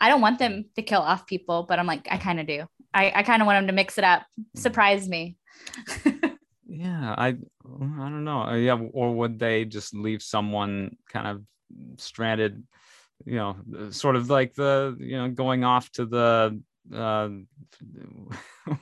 I 0.00 0.08
don't 0.08 0.20
want 0.20 0.38
them 0.38 0.66
to 0.76 0.82
kill 0.82 1.00
off 1.00 1.26
people, 1.26 1.64
but 1.68 1.78
I'm 1.78 1.86
like, 1.86 2.06
I 2.10 2.18
kind 2.18 2.40
of 2.40 2.46
do. 2.46 2.64
I, 2.92 3.12
I 3.14 3.22
kind 3.22 3.42
of 3.42 3.46
want 3.46 3.58
them 3.58 3.66
to 3.68 3.72
mix 3.72 3.98
it 3.98 4.04
up, 4.04 4.22
mm. 4.38 4.60
surprise 4.60 5.08
me. 5.08 5.36
yeah, 6.66 7.14
I 7.16 7.28
I 7.28 7.34
don't 7.64 8.24
know. 8.24 8.42
Uh, 8.42 8.54
yeah, 8.54 8.78
or 8.92 9.14
would 9.14 9.38
they 9.38 9.64
just 9.64 9.94
leave 9.94 10.22
someone 10.22 10.96
kind 11.08 11.26
of 11.26 11.42
stranded? 11.98 12.62
You 13.24 13.36
know, 13.36 13.56
sort 13.90 14.16
of 14.16 14.28
like 14.28 14.54
the 14.54 14.96
you 14.98 15.16
know 15.16 15.30
going 15.30 15.64
off 15.64 15.90
to 15.92 16.04
the 16.04 16.60
uh, 16.94 17.28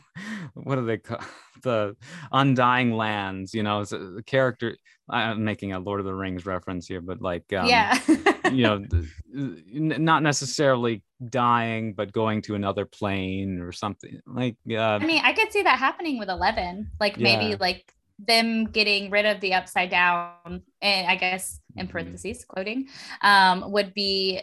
what 0.55 0.77
do 0.77 0.87
they 0.87 0.99
call 0.99 1.21
the 1.63 1.97
undying 2.33 2.93
lands? 2.93 3.55
You 3.55 3.63
know, 3.63 3.85
the 3.85 4.23
character. 4.25 4.77
I'm 5.09 5.45
making 5.45 5.75
a 5.75 5.79
Lord 5.79 6.01
of 6.01 6.07
the 6.07 6.15
Rings 6.15 6.47
reference 6.47 6.87
here, 6.87 7.03
but 7.03 7.21
like 7.21 7.53
um, 7.53 7.67
yeah 7.67 7.99
you 8.53 8.63
know, 8.63 8.85
not 9.29 10.23
necessarily 10.23 11.03
dying, 11.29 11.93
but 11.93 12.13
going 12.13 12.43
to 12.43 12.55
another 12.55 12.85
plane 12.85 13.61
or 13.61 13.73
something 13.73 14.21
like. 14.27 14.57
Uh, 14.69 14.79
I 14.81 15.07
mean, 15.07 15.23
I 15.25 15.33
could 15.33 15.53
see 15.53 15.63
that 15.63 15.79
happening 15.79 16.19
with 16.19 16.29
Eleven, 16.29 16.91
like 17.01 17.17
yeah. 17.17 17.37
maybe 17.37 17.57
like 17.57 17.93
them 18.19 18.67
getting 18.67 19.11
rid 19.11 19.27
of 19.27 19.41
the 19.41 19.55
upside 19.55 19.91
down, 19.91 20.63
and 20.81 21.07
I 21.07 21.17
guess 21.17 21.61
in 21.77 21.85
mm-hmm. 21.85 21.93
parentheses 21.93 22.45
quoting, 22.45 22.89
um, 23.23 23.71
would 23.73 23.95
be 23.95 24.41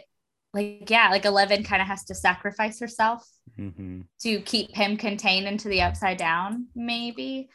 like 0.54 0.90
yeah, 0.90 1.08
like 1.10 1.24
Eleven 1.24 1.64
kind 1.64 1.82
of 1.82 1.88
has 1.88 2.04
to 2.04 2.14
sacrifice 2.14 2.80
herself 2.80 3.26
mm-hmm. 3.58 4.02
to 4.22 4.40
keep 4.42 4.74
him 4.74 4.96
contained 4.96 5.46
into 5.46 5.68
the 5.68 5.82
upside 5.82 6.18
down, 6.18 6.66
maybe 6.74 7.48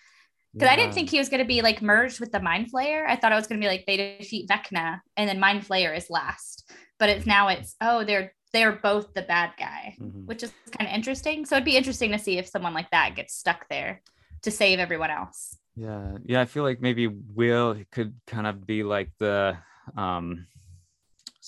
because 0.53 0.67
yeah. 0.67 0.73
I 0.73 0.75
didn't 0.75 0.93
think 0.95 1.09
he 1.09 1.19
was 1.19 1.29
going 1.29 1.41
to 1.41 1.45
be 1.45 1.61
like 1.61 1.81
merged 1.81 2.19
with 2.19 2.31
the 2.31 2.39
Mind 2.39 2.71
Flayer. 2.71 3.05
I 3.07 3.15
thought 3.15 3.31
it 3.31 3.35
was 3.35 3.45
going 3.45 3.61
to 3.61 3.65
be 3.65 3.69
like 3.69 3.85
they 3.85 4.17
defeat 4.17 4.49
Vecna 4.49 5.01
and 5.15 5.29
then 5.29 5.39
Mind 5.39 5.63
Flayer 5.67 5.95
is 5.95 6.09
last. 6.09 6.71
But 6.97 7.09
it's 7.09 7.27
now 7.27 7.49
it's 7.49 7.75
oh 7.79 8.03
they're 8.03 8.33
they're 8.53 8.71
both 8.71 9.13
the 9.13 9.21
bad 9.21 9.51
guy, 9.59 9.95
mm-hmm. 10.01 10.25
which 10.25 10.41
is 10.41 10.51
kind 10.75 10.89
of 10.89 10.95
interesting. 10.95 11.45
So 11.45 11.55
it'd 11.55 11.65
be 11.65 11.77
interesting 11.77 12.11
to 12.13 12.19
see 12.19 12.39
if 12.39 12.47
someone 12.47 12.73
like 12.73 12.89
that 12.91 13.15
gets 13.15 13.35
stuck 13.35 13.67
there. 13.69 14.01
to 14.43 14.51
save 14.51 14.79
everyone 14.79 15.11
else. 15.11 15.57
Yeah, 15.75 16.17
yeah, 16.25 16.41
I 16.41 16.45
feel 16.45 16.63
like 16.63 16.81
maybe 16.81 17.07
Will 17.07 17.77
could 17.91 18.15
kind 18.25 18.47
of 18.47 18.65
be 18.65 18.83
like 18.83 19.11
the 19.19 19.57
um 19.95 20.47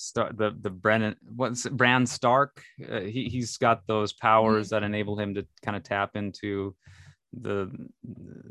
Star, 0.00 0.32
the 0.32 0.56
the 0.58 0.70
Brennan 0.70 1.16
what's 1.36 1.66
it, 1.66 1.76
Bran 1.76 2.06
Stark. 2.06 2.62
Uh, 2.90 3.00
he 3.00 3.28
he's 3.28 3.58
got 3.58 3.86
those 3.86 4.12
powers 4.12 4.68
mm-hmm. 4.68 4.76
that 4.76 4.82
enable 4.82 5.18
him 5.18 5.34
to 5.34 5.46
kind 5.62 5.76
of 5.76 5.82
tap 5.82 6.16
into 6.16 6.74
the 7.38 7.70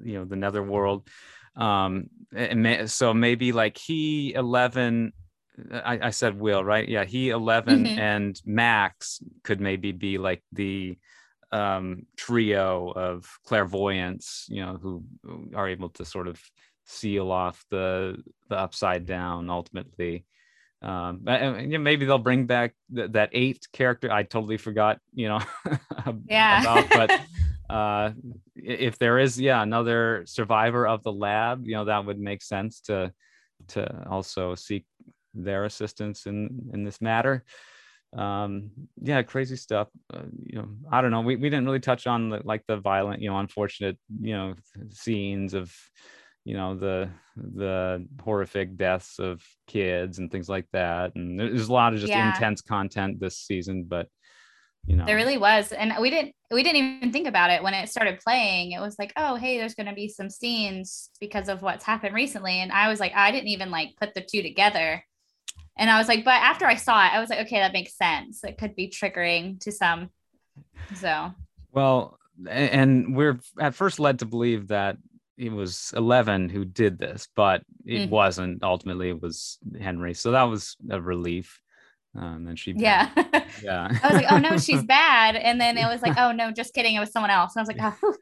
you 0.04 0.20
know 0.20 0.26
the 0.26 0.36
netherworld. 0.36 1.08
Um, 1.56 2.10
may, 2.32 2.86
so 2.86 3.14
maybe 3.14 3.52
like 3.52 3.78
he 3.78 4.34
eleven. 4.34 5.14
I, 5.74 6.00
I 6.04 6.10
said 6.12 6.40
Will 6.40 6.64
right? 6.64 6.88
Yeah, 6.88 7.04
he 7.04 7.32
11 7.32 7.84
mm-hmm. 7.84 8.00
and 8.00 8.42
Max 8.46 9.22
could 9.44 9.60
maybe 9.60 9.92
be 9.92 10.18
like 10.18 10.42
the 10.54 10.98
um, 11.52 12.06
trio 12.16 12.94
of 12.96 13.28
clairvoyants, 13.46 14.46
you 14.48 14.66
know, 14.66 14.80
who 14.82 15.04
are 15.54 15.68
able 15.68 15.90
to 15.90 16.06
sort 16.06 16.30
of 16.30 16.42
seal 16.86 17.30
off 17.30 17.66
the 17.70 18.24
the 18.48 18.58
upside 18.58 19.06
down 19.06 19.50
ultimately 19.50 20.26
um 20.82 21.22
and, 21.28 21.84
maybe 21.84 22.06
they'll 22.06 22.18
bring 22.18 22.46
back 22.46 22.74
th- 22.96 23.12
that 23.12 23.30
eighth 23.34 23.72
character 23.74 24.12
i 24.12 24.24
totally 24.24 24.58
forgot 24.58 25.00
you 25.14 25.28
know 25.28 25.40
yeah. 26.28 26.62
about, 26.62 26.90
but 26.90 27.22
uh 27.74 28.12
if 28.56 28.98
there 28.98 29.20
is 29.20 29.40
yeah 29.40 29.62
another 29.62 30.24
survivor 30.26 30.88
of 30.88 31.04
the 31.04 31.12
lab 31.12 31.66
you 31.66 31.74
know 31.74 31.86
that 31.86 32.06
would 32.06 32.20
make 32.20 32.42
sense 32.42 32.80
to 32.80 33.12
to 33.68 34.08
also 34.10 34.56
seek 34.56 34.86
their 35.34 35.66
assistance 35.66 36.26
in 36.26 36.70
in 36.74 36.84
this 36.84 37.02
matter. 37.02 37.44
Um 38.14 38.72
yeah 39.00 39.22
crazy 39.22 39.56
stuff 39.56 39.88
uh, 40.12 40.24
you 40.46 40.58
know 40.58 40.70
i 40.92 41.00
don't 41.00 41.12
know 41.12 41.22
we, 41.22 41.36
we 41.36 41.50
didn't 41.50 41.66
really 41.66 41.80
touch 41.80 42.08
on 42.08 42.30
the, 42.30 42.42
like 42.44 42.64
the 42.68 42.78
violent 42.78 43.22
you 43.22 43.30
know 43.30 43.38
unfortunate 43.38 44.00
you 44.20 44.34
know 44.34 44.56
scenes 44.90 45.54
of 45.54 45.72
you 46.46 46.56
know 46.56 46.76
the 46.76 47.10
the 47.36 48.06
horrific 48.24 48.78
deaths 48.78 49.20
of 49.20 49.44
kids 49.68 50.20
and 50.20 50.32
things 50.32 50.50
like 50.50 50.68
that. 50.74 51.16
And 51.16 51.40
there's 51.40 51.70
a 51.70 51.74
lot 51.74 51.94
of 51.94 52.00
just 52.00 52.12
yeah. 52.12 52.34
intense 52.34 52.62
content 52.62 53.20
this 53.20 53.38
season 53.38 53.86
but 53.88 54.08
you 54.86 54.96
know. 54.96 55.06
There 55.06 55.18
really 55.18 55.38
was. 55.38 55.72
And 55.72 55.94
we 56.00 56.10
didn't 56.10 56.34
we 56.52 56.64
didn't 56.64 56.78
even 56.78 57.12
think 57.12 57.28
about 57.28 57.52
it 57.52 57.62
when 57.62 57.74
it 57.74 57.90
started 57.90 58.20
playing. 58.20 58.72
It 58.72 58.80
was 58.80 58.98
like 58.98 59.14
oh 59.18 59.36
hey 59.36 59.58
there's 59.58 59.76
going 59.76 59.88
to 59.88 59.94
be 59.94 60.08
some 60.08 60.30
scenes 60.30 61.10
because 61.20 61.50
of 61.50 61.62
what's 61.62 61.86
happened 61.86 62.16
recently. 62.16 62.60
And 62.60 62.72
i 62.72 62.88
was 62.90 63.00
like 63.00 63.14
i 63.16 63.32
didn't 63.32 63.50
even 63.50 63.72
like 63.72 63.96
put 64.00 64.14
the 64.14 64.22
two 64.22 64.42
together. 64.42 65.04
And 65.78 65.90
i 65.90 65.98
was 65.98 66.08
like 66.08 66.26
but 66.26 66.42
after 66.42 66.66
i 66.66 66.76
saw 66.76 67.06
it 67.06 67.14
i 67.14 67.20
was 67.20 67.30
like 67.30 67.40
okay 67.40 67.60
that 67.60 67.74
makes 67.74 67.98
sense. 67.98 68.44
It 68.44 68.58
could 68.58 68.76
be 68.76 68.90
triggering 68.90 69.60
to 69.62 69.72
some. 69.72 70.10
So. 70.96 71.34
Well 71.72 72.18
and 72.50 73.16
we're 73.16 73.40
at 73.60 73.76
first 73.76 74.00
led 74.00 74.20
to 74.20 74.26
believe 74.26 74.70
that 74.70 74.98
it 75.40 75.54
was 75.54 75.94
Eleven 75.96 76.50
who 76.50 76.66
did 76.66 77.00
this, 77.00 77.30
but 77.34 77.64
it 77.86 77.94
mm-hmm. 77.94 78.12
wasn't. 78.12 78.62
Ultimately, 78.62 79.10
it 79.10 79.22
was 79.22 79.58
Henry. 79.80 80.14
So 80.14 80.32
that 80.32 80.44
was 80.44 80.76
a 80.90 81.02
relief. 81.02 81.62
Um, 82.16 82.48
and 82.48 82.60
she, 82.60 82.74
yeah, 82.76 83.10
yeah. 83.64 83.88
I 84.04 84.08
was 84.08 84.22
like, 84.22 84.32
oh 84.32 84.38
no, 84.38 84.58
she's 84.58 84.84
bad. 84.98 85.38
And 85.38 85.62
then 85.62 85.78
it 85.78 85.86
was 85.86 86.02
like, 86.02 86.18
oh 86.18 86.34
no, 86.34 86.52
just 86.52 86.74
kidding. 86.74 86.96
It 86.96 87.00
was 87.00 87.12
someone 87.12 87.32
else. 87.32 87.56
And 87.56 87.62
I 87.62 87.64
was 87.64 87.68
like, 87.70 87.96
oh, 88.04 88.16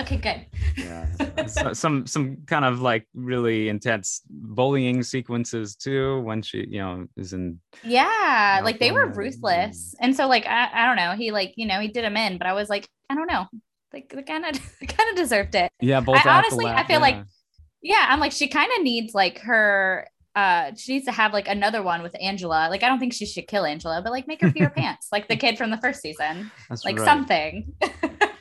okay, 0.00 0.16
good. 0.16 0.46
yeah, 0.82 1.46
so, 1.46 1.74
some 1.74 2.06
some 2.06 2.38
kind 2.46 2.64
of 2.64 2.80
like 2.80 3.06
really 3.12 3.68
intense 3.68 4.22
bullying 4.30 5.02
sequences 5.02 5.76
too 5.76 6.20
when 6.20 6.40
she, 6.40 6.64
you 6.66 6.78
know, 6.78 7.06
is 7.18 7.34
in. 7.34 7.60
Yeah, 7.84 8.62
like 8.64 8.78
they 8.78 8.92
were 8.92 9.08
ruthless, 9.08 9.94
and 10.00 10.16
so 10.16 10.26
like 10.26 10.46
I, 10.46 10.70
I 10.72 10.86
don't 10.86 10.96
know, 10.96 11.12
he 11.12 11.32
like 11.32 11.52
you 11.56 11.66
know 11.66 11.80
he 11.80 11.88
did 11.88 12.04
him 12.04 12.16
in, 12.16 12.38
but 12.38 12.46
I 12.46 12.54
was 12.54 12.70
like, 12.70 12.88
I 13.10 13.14
don't 13.14 13.26
know, 13.26 13.46
like 13.92 14.08
they 14.10 14.22
kind 14.22 14.44
of 14.44 14.52
kind 14.88 15.10
of 15.10 15.16
deserved 15.16 15.54
it. 15.54 15.70
Yeah, 15.80 16.00
both. 16.00 16.24
I 16.24 16.38
honestly, 16.38 16.66
I 16.66 16.84
feel 16.84 16.96
yeah. 16.96 16.98
like, 16.98 17.16
yeah, 17.82 18.06
I'm 18.08 18.20
like 18.20 18.32
she 18.32 18.48
kind 18.48 18.70
of 18.76 18.82
needs 18.82 19.14
like 19.14 19.38
her. 19.40 20.08
Uh, 20.34 20.72
she 20.76 20.94
needs 20.94 21.04
to 21.04 21.12
have 21.12 21.34
like 21.34 21.46
another 21.46 21.82
one 21.82 22.02
with 22.02 22.16
Angela. 22.18 22.68
Like, 22.70 22.82
I 22.82 22.88
don't 22.88 22.98
think 22.98 23.12
she 23.12 23.26
should 23.26 23.46
kill 23.46 23.66
Angela, 23.66 24.00
but 24.02 24.12
like 24.12 24.26
make 24.26 24.40
her 24.40 24.50
pee 24.50 24.60
her 24.60 24.70
pants, 24.76 25.08
like 25.12 25.28
the 25.28 25.36
kid 25.36 25.58
from 25.58 25.70
the 25.70 25.76
first 25.76 26.00
season. 26.00 26.50
That's 26.68 26.84
like 26.84 26.98
right. 26.98 27.04
something. 27.04 27.74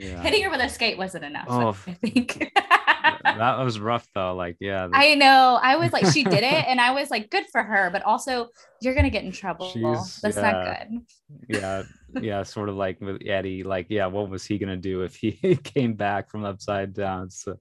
yeah. 0.00 0.20
Hitting 0.22 0.42
her 0.42 0.50
with 0.50 0.60
a 0.60 0.68
skate 0.68 0.96
wasn't 0.96 1.24
enough. 1.24 1.46
Oh, 1.48 1.76
I 1.86 1.92
think 1.94 2.50
that 3.24 3.58
was 3.58 3.78
rough 3.78 4.08
though. 4.14 4.34
Like, 4.34 4.56
yeah. 4.60 4.86
The... 4.86 4.96
I 4.96 5.14
know. 5.14 5.58
I 5.62 5.76
was 5.76 5.92
like, 5.92 6.06
she 6.06 6.24
did 6.24 6.42
it, 6.42 6.44
and 6.68 6.80
I 6.80 6.92
was 6.92 7.10
like, 7.10 7.30
good 7.30 7.44
for 7.52 7.62
her. 7.62 7.90
But 7.90 8.02
also, 8.02 8.48
you're 8.80 8.94
gonna 8.94 9.10
get 9.10 9.24
in 9.24 9.32
trouble. 9.32 9.70
She's, 9.70 10.20
That's 10.20 10.36
yeah, 10.36 10.52
not 10.52 10.88
good. 10.88 11.00
yeah, 11.48 11.82
yeah. 12.20 12.42
Sort 12.42 12.70
of 12.70 12.76
like 12.76 13.00
with 13.00 13.20
Eddie. 13.26 13.62
Like, 13.62 13.86
yeah, 13.90 14.06
what 14.06 14.30
was 14.30 14.44
he 14.46 14.58
gonna 14.58 14.76
do 14.76 15.02
if 15.02 15.16
he 15.16 15.32
came 15.64 15.94
back 15.94 16.30
from 16.30 16.44
upside 16.44 16.94
down? 16.94 17.30
So, 17.30 17.56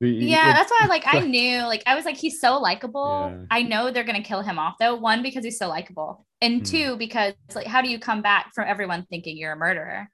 the, 0.00 0.08
yeah, 0.08 0.54
that's 0.54 0.70
why. 0.70 0.86
Like, 0.88 1.04
I 1.06 1.20
knew. 1.20 1.58
Like, 1.58 1.82
I 1.86 1.94
was 1.94 2.04
like, 2.06 2.16
he's 2.16 2.40
so 2.40 2.58
likable. 2.58 3.30
Yeah. 3.30 3.44
I 3.50 3.62
know 3.62 3.90
they're 3.90 4.04
gonna 4.04 4.22
kill 4.22 4.40
him 4.40 4.58
off 4.58 4.76
though. 4.80 4.94
One 4.94 5.22
because 5.22 5.44
he's 5.44 5.58
so 5.58 5.68
likable, 5.68 6.26
and 6.40 6.58
hmm. 6.58 6.64
two 6.64 6.96
because 6.96 7.34
like, 7.54 7.66
how 7.66 7.82
do 7.82 7.90
you 7.90 7.98
come 7.98 8.22
back 8.22 8.52
from 8.54 8.66
everyone 8.66 9.04
thinking 9.10 9.36
you're 9.36 9.52
a 9.52 9.56
murderer? 9.56 10.08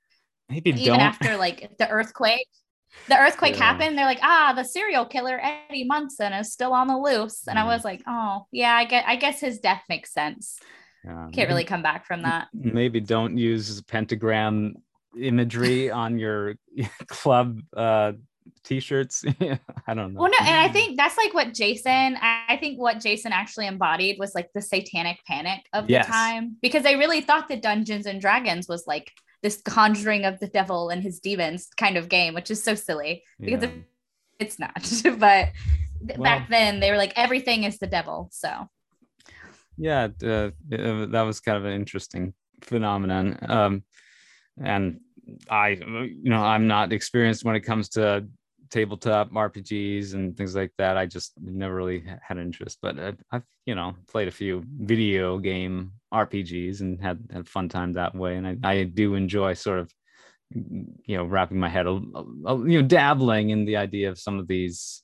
Maybe 0.53 0.71
even 0.71 0.85
don't. 0.85 1.01
after 1.01 1.37
like 1.37 1.77
the 1.79 1.89
earthquake 1.89 2.47
the 3.09 3.19
earthquake 3.19 3.55
yeah. 3.57 3.65
happened. 3.65 3.97
They're 3.97 4.05
like, 4.05 4.21
ah, 4.23 4.53
the 4.55 4.65
serial 4.65 5.07
killer 5.07 5.41
Eddie 5.43 5.85
Munson 5.85 6.33
is 6.33 6.53
still 6.53 6.73
on 6.73 6.89
the 6.89 6.97
loose. 6.97 7.47
And 7.49 7.59
mm. 7.59 7.63
I 7.63 7.65
was 7.65 7.85
like, 7.85 8.03
oh, 8.07 8.47
yeah, 8.53 8.75
I 8.75 8.85
get 8.85 9.05
I 9.07 9.17
guess 9.17 9.41
his 9.41 9.59
death 9.59 9.83
makes 9.89 10.13
sense. 10.13 10.59
Yeah, 11.05 11.29
Can't 11.33 11.49
really 11.49 11.65
come 11.65 11.83
back 11.83 12.07
from 12.07 12.23
that. 12.23 12.49
Maybe 12.55 13.01
don't 13.01 13.37
use 13.37 13.81
pentagram 13.83 14.77
imagery 15.19 15.91
on 16.03 16.19
your 16.19 16.55
club 17.07 17.61
uh 17.77 18.13
t-shirts 18.65 19.25
i 19.87 19.95
don't 19.95 20.15
know 20.15 20.21
well 20.21 20.31
no 20.31 20.39
and 20.41 20.57
i 20.57 20.69
think 20.69 20.97
that's 20.97 21.17
like 21.17 21.33
what 21.35 21.53
jason 21.55 22.17
i 22.21 22.57
think 22.61 22.79
what 22.79 23.01
jason 23.01 23.33
actually 23.33 23.67
embodied 23.67 24.19
was 24.19 24.35
like 24.35 24.49
the 24.55 24.61
satanic 24.61 25.19
panic 25.27 25.61
of 25.73 25.89
yes. 25.89 26.07
the 26.07 26.13
time 26.13 26.57
because 26.61 26.83
they 26.83 26.97
really 26.97 27.21
thought 27.21 27.49
that 27.49 27.63
dungeons 27.63 28.07
and 28.07 28.21
dragons 28.21 28.69
was 28.69 28.85
like 28.87 29.13
this 29.43 29.61
conjuring 29.63 30.25
of 30.25 30.39
the 30.41 30.47
devil 30.47 30.89
and 30.89 31.03
his 31.03 31.21
demons 31.21 31.69
kind 31.77 31.97
of 31.97 32.09
game, 32.09 32.35
which 32.35 32.51
is 32.51 32.63
so 32.63 32.75
silly 32.75 33.25
because 33.41 33.63
yeah. 33.63 33.71
it's 34.39 34.59
not. 34.59 34.73
but 35.19 35.51
well, 36.01 36.23
back 36.23 36.49
then 36.49 36.81
they 36.81 36.91
were 36.91 36.97
like 36.97 37.13
everything 37.17 37.65
is 37.65 37.79
the 37.79 37.87
devil. 37.87 38.29
So 38.33 38.69
yeah, 39.77 40.09
uh, 40.25 40.51
that 40.71 41.25
was 41.27 41.41
kind 41.41 41.59
of 41.59 41.65
an 41.65 41.73
interesting 41.73 42.35
phenomenon. 42.63 43.39
Um, 43.49 43.83
and 44.63 45.01
I, 45.49 45.71
you 45.71 46.31
know, 46.31 46.43
I'm 46.43 46.67
not 46.67 46.93
experienced 46.93 47.45
when 47.45 47.57
it 47.57 47.61
comes 47.61 47.89
to 47.91 48.27
tabletop 48.71 49.31
RPGs 49.31 50.15
and 50.15 50.37
things 50.37 50.55
like 50.55 50.73
that. 50.79 50.97
I 50.97 51.07
just 51.07 51.33
never 51.41 51.75
really 51.75 52.05
had 52.27 52.39
interest, 52.39 52.79
but 52.81 52.99
I've, 52.99 53.23
I've, 53.31 53.43
you 53.67 53.75
know 53.75 53.95
played 54.09 54.29
a 54.29 54.33
few 54.33 54.65
video 54.81 55.39
game 55.39 55.93
RPGs 56.13 56.81
and 56.81 57.01
had 57.01 57.19
had 57.33 57.49
fun 57.49 57.69
time 57.69 57.95
that 57.95 58.15
way. 58.15 58.37
And 58.37 58.47
I, 58.47 58.57
I 58.63 58.83
do 58.85 59.15
enjoy 59.15 59.55
sort 59.55 59.79
of 59.79 59.93
you 60.55 61.17
know 61.17 61.25
wrapping 61.25 61.59
my 61.59 61.69
head, 61.69 61.87
a, 61.87 61.91
a, 61.91 62.59
you 62.69 62.81
know, 62.81 62.87
dabbling 62.87 63.51
in 63.51 63.65
the 63.65 63.77
idea 63.77 64.11
of 64.11 64.19
some 64.19 64.39
of 64.39 64.47
these 64.47 65.03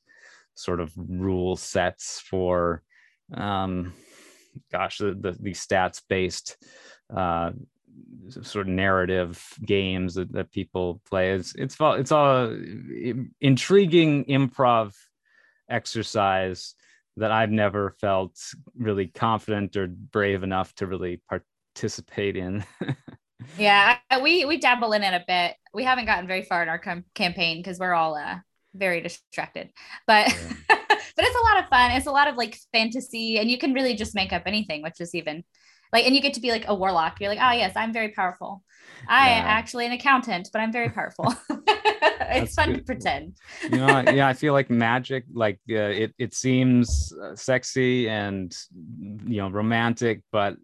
sort 0.55 0.81
of 0.81 0.93
rule 0.97 1.57
sets 1.57 2.21
for, 2.21 2.83
um, 3.35 3.95
gosh, 4.71 4.99
the 4.99 5.17
the, 5.19 5.37
the 5.41 5.53
stats 5.53 6.03
based. 6.09 6.57
Uh, 7.15 7.53
sort 8.43 8.69
of 8.69 8.73
narrative 8.73 9.43
games 9.65 10.15
that, 10.15 10.31
that 10.33 10.53
people 10.53 11.01
play. 11.09 11.33
It's 11.33 11.55
it's 11.57 11.77
it's 11.81 12.13
all 12.13 12.57
intriguing 13.41 14.25
improv 14.27 14.95
exercise 15.69 16.75
that 17.19 17.33
I've 17.33 17.51
never 17.51 17.95
felt 18.01 18.39
really 18.77 19.07
confident 19.07 19.77
or 19.77 19.87
brave 19.87 20.43
enough 20.43 20.75
to 20.77 20.87
really 20.87 21.21
participate 21.29 22.37
in. 22.37 22.65
yeah, 23.59 23.99
we 24.23 24.45
we 24.45 24.59
dabble 24.59 24.93
in 24.93 25.03
it 25.03 25.15
a 25.15 25.25
bit. 25.27 25.57
We 25.73 25.85
haven't 25.85 26.07
gotten 26.07 26.27
very 26.27 26.43
far 26.43 26.63
in 26.63 26.69
our 26.69 26.79
com- 26.79 27.05
campaign 27.15 27.59
because 27.59 27.79
we're 27.79 27.95
all 27.95 28.15
uh, 28.17 28.37
very 28.75 29.01
distracted, 29.01 29.71
but. 30.07 30.29
Yeah. 30.29 30.77
but 31.19 31.27
it's 31.27 31.37
a 31.37 31.53
lot 31.53 31.63
of 31.65 31.69
fun. 31.69 31.91
It's 31.91 32.07
a 32.07 32.13
lot 32.13 32.29
of 32.29 32.37
like 32.37 32.57
fantasy, 32.73 33.39
and 33.39 33.51
you 33.51 33.59
can 33.59 33.73
really 33.73 33.95
just 33.95 34.15
make 34.15 34.33
up 34.33 34.43
anything, 34.47 34.83
which 34.83 35.01
is 35.01 35.17
even 35.17 35.43
like 35.93 36.07
and 36.07 36.15
you 36.15 36.23
get 36.23 36.35
to 36.35 36.41
be 36.41 36.51
like 36.51 36.65
a 36.69 36.75
warlock. 36.75 37.21
You're 37.21 37.31
like 37.31 37.41
oh 37.41 37.53
yes 37.53 37.73
i'm 37.77 37.93
very 37.93 38.11
powerful. 38.11 38.63
I 39.09 39.31
yeah. 39.31 39.45
actually 39.47 39.87
an 39.87 39.93
accountant 39.93 40.49
but 40.53 40.61
i'm 40.61 40.73
very 40.73 40.91
powerful. 40.91 41.35
It's 42.31 42.55
fun 42.55 42.73
good. 42.73 42.79
to 42.79 42.85
pretend. 42.85 43.37
You 43.63 43.79
know 43.79 44.01
yeah 44.01 44.29
i 44.29 44.35
feel 44.35 44.53
like 44.53 44.71
magic 44.89 45.25
like 45.33 45.61
uh, 45.71 45.75
it, 45.75 46.15
it 46.19 46.35
seems 46.35 47.13
uh, 47.23 47.35
sexy 47.35 48.09
and 48.09 48.55
you 49.27 49.39
know 49.39 49.49
romantic 49.49 50.23
but 50.31 50.57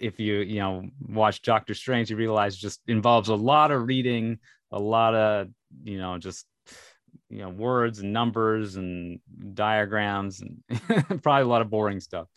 if 0.00 0.18
you 0.18 0.40
you 0.40 0.60
know 0.60 0.88
watch 1.08 1.42
doctor 1.42 1.74
strange 1.74 2.10
you 2.10 2.16
realize 2.16 2.54
it 2.54 2.58
just 2.58 2.80
involves 2.88 3.28
a 3.28 3.34
lot 3.34 3.70
of 3.70 3.86
reading 3.86 4.38
a 4.72 4.78
lot 4.78 5.14
of 5.14 5.48
you 5.84 5.98
know 5.98 6.18
just 6.18 6.46
you 7.30 7.38
know 7.38 7.50
words 7.50 8.00
and 8.00 8.12
numbers 8.12 8.76
and 8.76 9.20
diagrams 9.54 10.40
and 10.40 11.22
probably 11.22 11.42
a 11.42 11.46
lot 11.46 11.62
of 11.62 11.70
boring 11.70 12.00
stuff 12.00 12.28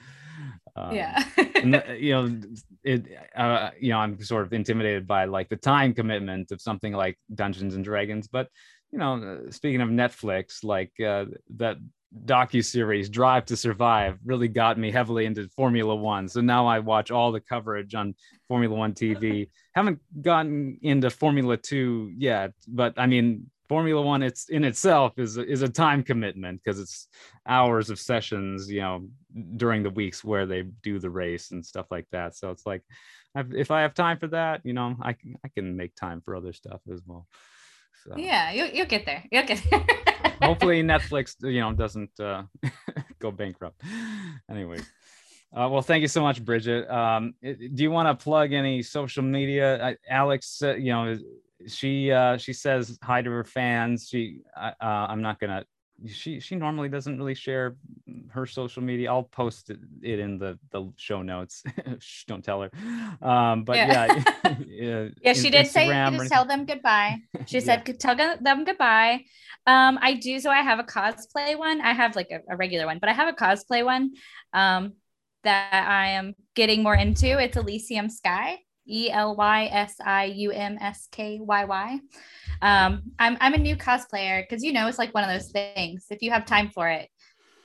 um, 0.75 0.95
yeah. 0.95 1.23
the, 1.35 1.83
you 1.99 2.11
know, 2.13 2.41
it, 2.83 3.05
uh, 3.35 3.71
you 3.79 3.89
know, 3.89 3.99
I'm 3.99 4.21
sort 4.21 4.45
of 4.45 4.53
intimidated 4.53 5.07
by 5.07 5.25
like 5.25 5.49
the 5.49 5.57
time 5.57 5.93
commitment 5.93 6.51
of 6.51 6.61
something 6.61 6.93
like 6.93 7.17
Dungeons 7.33 7.75
and 7.75 7.83
Dragons, 7.83 8.27
but 8.27 8.47
you 8.91 8.99
know, 8.99 9.45
speaking 9.49 9.81
of 9.81 9.89
Netflix, 9.89 10.63
like 10.63 10.91
uh, 10.99 11.25
that 11.55 11.77
docu 12.25 12.63
series 12.63 13.09
Drive 13.09 13.45
to 13.45 13.55
Survive 13.55 14.19
really 14.25 14.49
got 14.49 14.77
me 14.77 14.91
heavily 14.91 15.25
into 15.25 15.47
Formula 15.55 15.95
One. 15.95 16.27
So 16.27 16.41
now 16.41 16.67
I 16.67 16.79
watch 16.79 17.09
all 17.09 17.31
the 17.31 17.39
coverage 17.39 17.95
on 17.95 18.15
Formula 18.47 18.75
One 18.75 18.93
TV. 18.93 19.49
Haven't 19.73 19.99
gotten 20.21 20.77
into 20.81 21.09
Formula 21.09 21.55
Two 21.55 22.11
yet, 22.17 22.51
but 22.67 22.93
I 22.97 23.05
mean, 23.05 23.49
Formula 23.69 24.01
One, 24.01 24.23
it's 24.23 24.49
in 24.49 24.65
itself 24.65 25.17
is 25.17 25.37
is 25.37 25.61
a 25.61 25.69
time 25.69 26.03
commitment 26.03 26.61
because 26.63 26.79
it's 26.79 27.07
hours 27.47 27.89
of 27.89 27.99
sessions, 27.99 28.69
you 28.69 28.81
know, 28.81 29.07
during 29.57 29.83
the 29.83 29.89
weeks 29.89 30.23
where 30.23 30.45
they 30.45 30.63
do 30.83 30.99
the 30.99 31.09
race 31.09 31.51
and 31.51 31.65
stuff 31.65 31.87
like 31.91 32.07
that. 32.11 32.35
So 32.35 32.51
it's 32.51 32.65
like, 32.65 32.83
I've, 33.35 33.53
if 33.53 33.71
I 33.71 33.81
have 33.81 33.93
time 33.93 34.17
for 34.17 34.27
that, 34.27 34.61
you 34.63 34.73
know, 34.73 34.95
I 35.01 35.13
can 35.13 35.35
I 35.45 35.47
can 35.49 35.77
make 35.77 35.95
time 35.95 36.21
for 36.23 36.35
other 36.35 36.53
stuff 36.53 36.81
as 36.91 37.01
well. 37.05 37.27
So. 38.03 38.15
Yeah, 38.17 38.51
you'll, 38.51 38.69
you'll 38.69 38.87
get 38.87 39.05
there. 39.05 39.23
You'll 39.31 39.45
get 39.45 39.63
there. 39.69 39.85
Hopefully, 40.41 40.81
Netflix, 40.81 41.35
you 41.41 41.59
know, 41.59 41.71
doesn't 41.71 42.19
uh, 42.19 42.43
go 43.19 43.31
bankrupt. 43.31 43.81
Anyway. 44.49 44.79
Uh, 45.53 45.67
well, 45.69 45.81
thank 45.81 46.01
you 46.01 46.07
so 46.07 46.21
much, 46.21 46.43
Bridget. 46.43 46.89
Um, 46.89 47.33
do 47.41 47.83
you 47.83 47.91
want 47.91 48.07
to 48.07 48.23
plug 48.23 48.53
any 48.53 48.81
social 48.81 49.21
media? 49.21 49.83
I, 49.85 49.97
Alex, 50.09 50.61
uh, 50.63 50.75
you 50.75 50.93
know, 50.93 51.17
she 51.67 52.11
uh, 52.11 52.37
she 52.37 52.53
says 52.53 52.97
hi 53.03 53.21
to 53.21 53.29
her 53.29 53.43
fans. 53.43 54.07
She 54.09 54.39
uh, 54.55 54.71
I'm 54.81 55.21
not 55.21 55.39
gonna. 55.39 55.65
She 56.07 56.39
she 56.39 56.55
normally 56.55 56.89
doesn't 56.89 57.17
really 57.17 57.35
share 57.35 57.75
her 58.29 58.45
social 58.45 58.81
media. 58.81 59.11
I'll 59.11 59.23
post 59.23 59.69
it, 59.69 59.79
in 60.03 60.37
the 60.37 60.57
the 60.71 60.91
show 60.97 61.21
notes. 61.21 61.63
Shh, 61.99 62.25
don't 62.25 62.43
tell 62.43 62.61
her. 62.61 62.71
Um, 63.21 63.63
but 63.63 63.77
yeah, 63.77 64.23
yeah, 64.67 65.07
yeah, 65.21 65.33
she 65.33 65.49
did 65.49 65.67
say 65.67 65.87
to 65.87 66.29
tell 66.29 66.45
them 66.45 66.65
goodbye. 66.65 67.17
She 67.45 67.59
yeah. 67.59 67.81
said 67.83 67.99
tell 67.99 68.15
them 68.15 68.63
goodbye. 68.63 69.25
Um, 69.67 69.99
I 70.01 70.15
do. 70.15 70.39
So 70.39 70.49
I 70.49 70.61
have 70.61 70.79
a 70.79 70.83
cosplay 70.83 71.57
one. 71.57 71.81
I 71.81 71.93
have 71.93 72.15
like 72.15 72.31
a, 72.31 72.39
a 72.51 72.57
regular 72.57 72.85
one, 72.85 72.99
but 72.99 73.09
I 73.09 73.13
have 73.13 73.27
a 73.27 73.33
cosplay 73.33 73.85
one. 73.85 74.13
Um, 74.53 74.93
that 75.43 75.87
I 75.87 76.09
am 76.09 76.35
getting 76.55 76.83
more 76.83 76.95
into. 76.95 77.39
It's 77.39 77.57
Elysium 77.57 78.09
Sky. 78.09 78.59
E 78.91 79.09
L 79.09 79.35
Y 79.35 79.69
S 79.71 79.95
I 80.03 80.25
U 80.25 80.51
M 80.51 80.77
S 80.79 81.07
K 81.11 81.39
Y 81.41 81.65
Y. 81.65 81.99
Um, 82.61 83.03
I'm 83.17 83.37
I'm 83.39 83.53
a 83.53 83.57
new 83.57 83.75
cosplayer 83.75 84.43
because 84.43 84.63
you 84.63 84.73
know 84.73 84.87
it's 84.87 84.99
like 84.99 85.13
one 85.13 85.23
of 85.23 85.29
those 85.29 85.51
things. 85.51 86.05
If 86.09 86.21
you 86.21 86.31
have 86.31 86.45
time 86.45 86.69
for 86.69 86.89
it, 86.89 87.09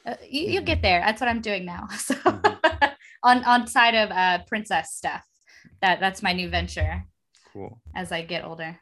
uh, 0.07 0.14
you, 0.29 0.47
will 0.47 0.57
mm-hmm. 0.57 0.64
get 0.64 0.83
there. 0.83 1.01
That's 1.01 1.20
what 1.20 1.29
I'm 1.29 1.41
doing 1.41 1.64
now. 1.64 1.89
So 1.99 2.14
mm-hmm. 2.14 2.87
on 3.22 3.45
on 3.45 3.66
side 3.66 3.95
of 3.95 4.11
uh, 4.11 4.45
princess 4.47 4.95
stuff, 4.95 5.24
that 5.83 6.01
that's 6.01 6.22
my 6.22 6.33
new 6.33 6.49
venture. 6.49 7.05
Cool. 7.53 7.81
As 7.95 8.12
I 8.12 8.22
get 8.22 8.45
older. 8.45 8.79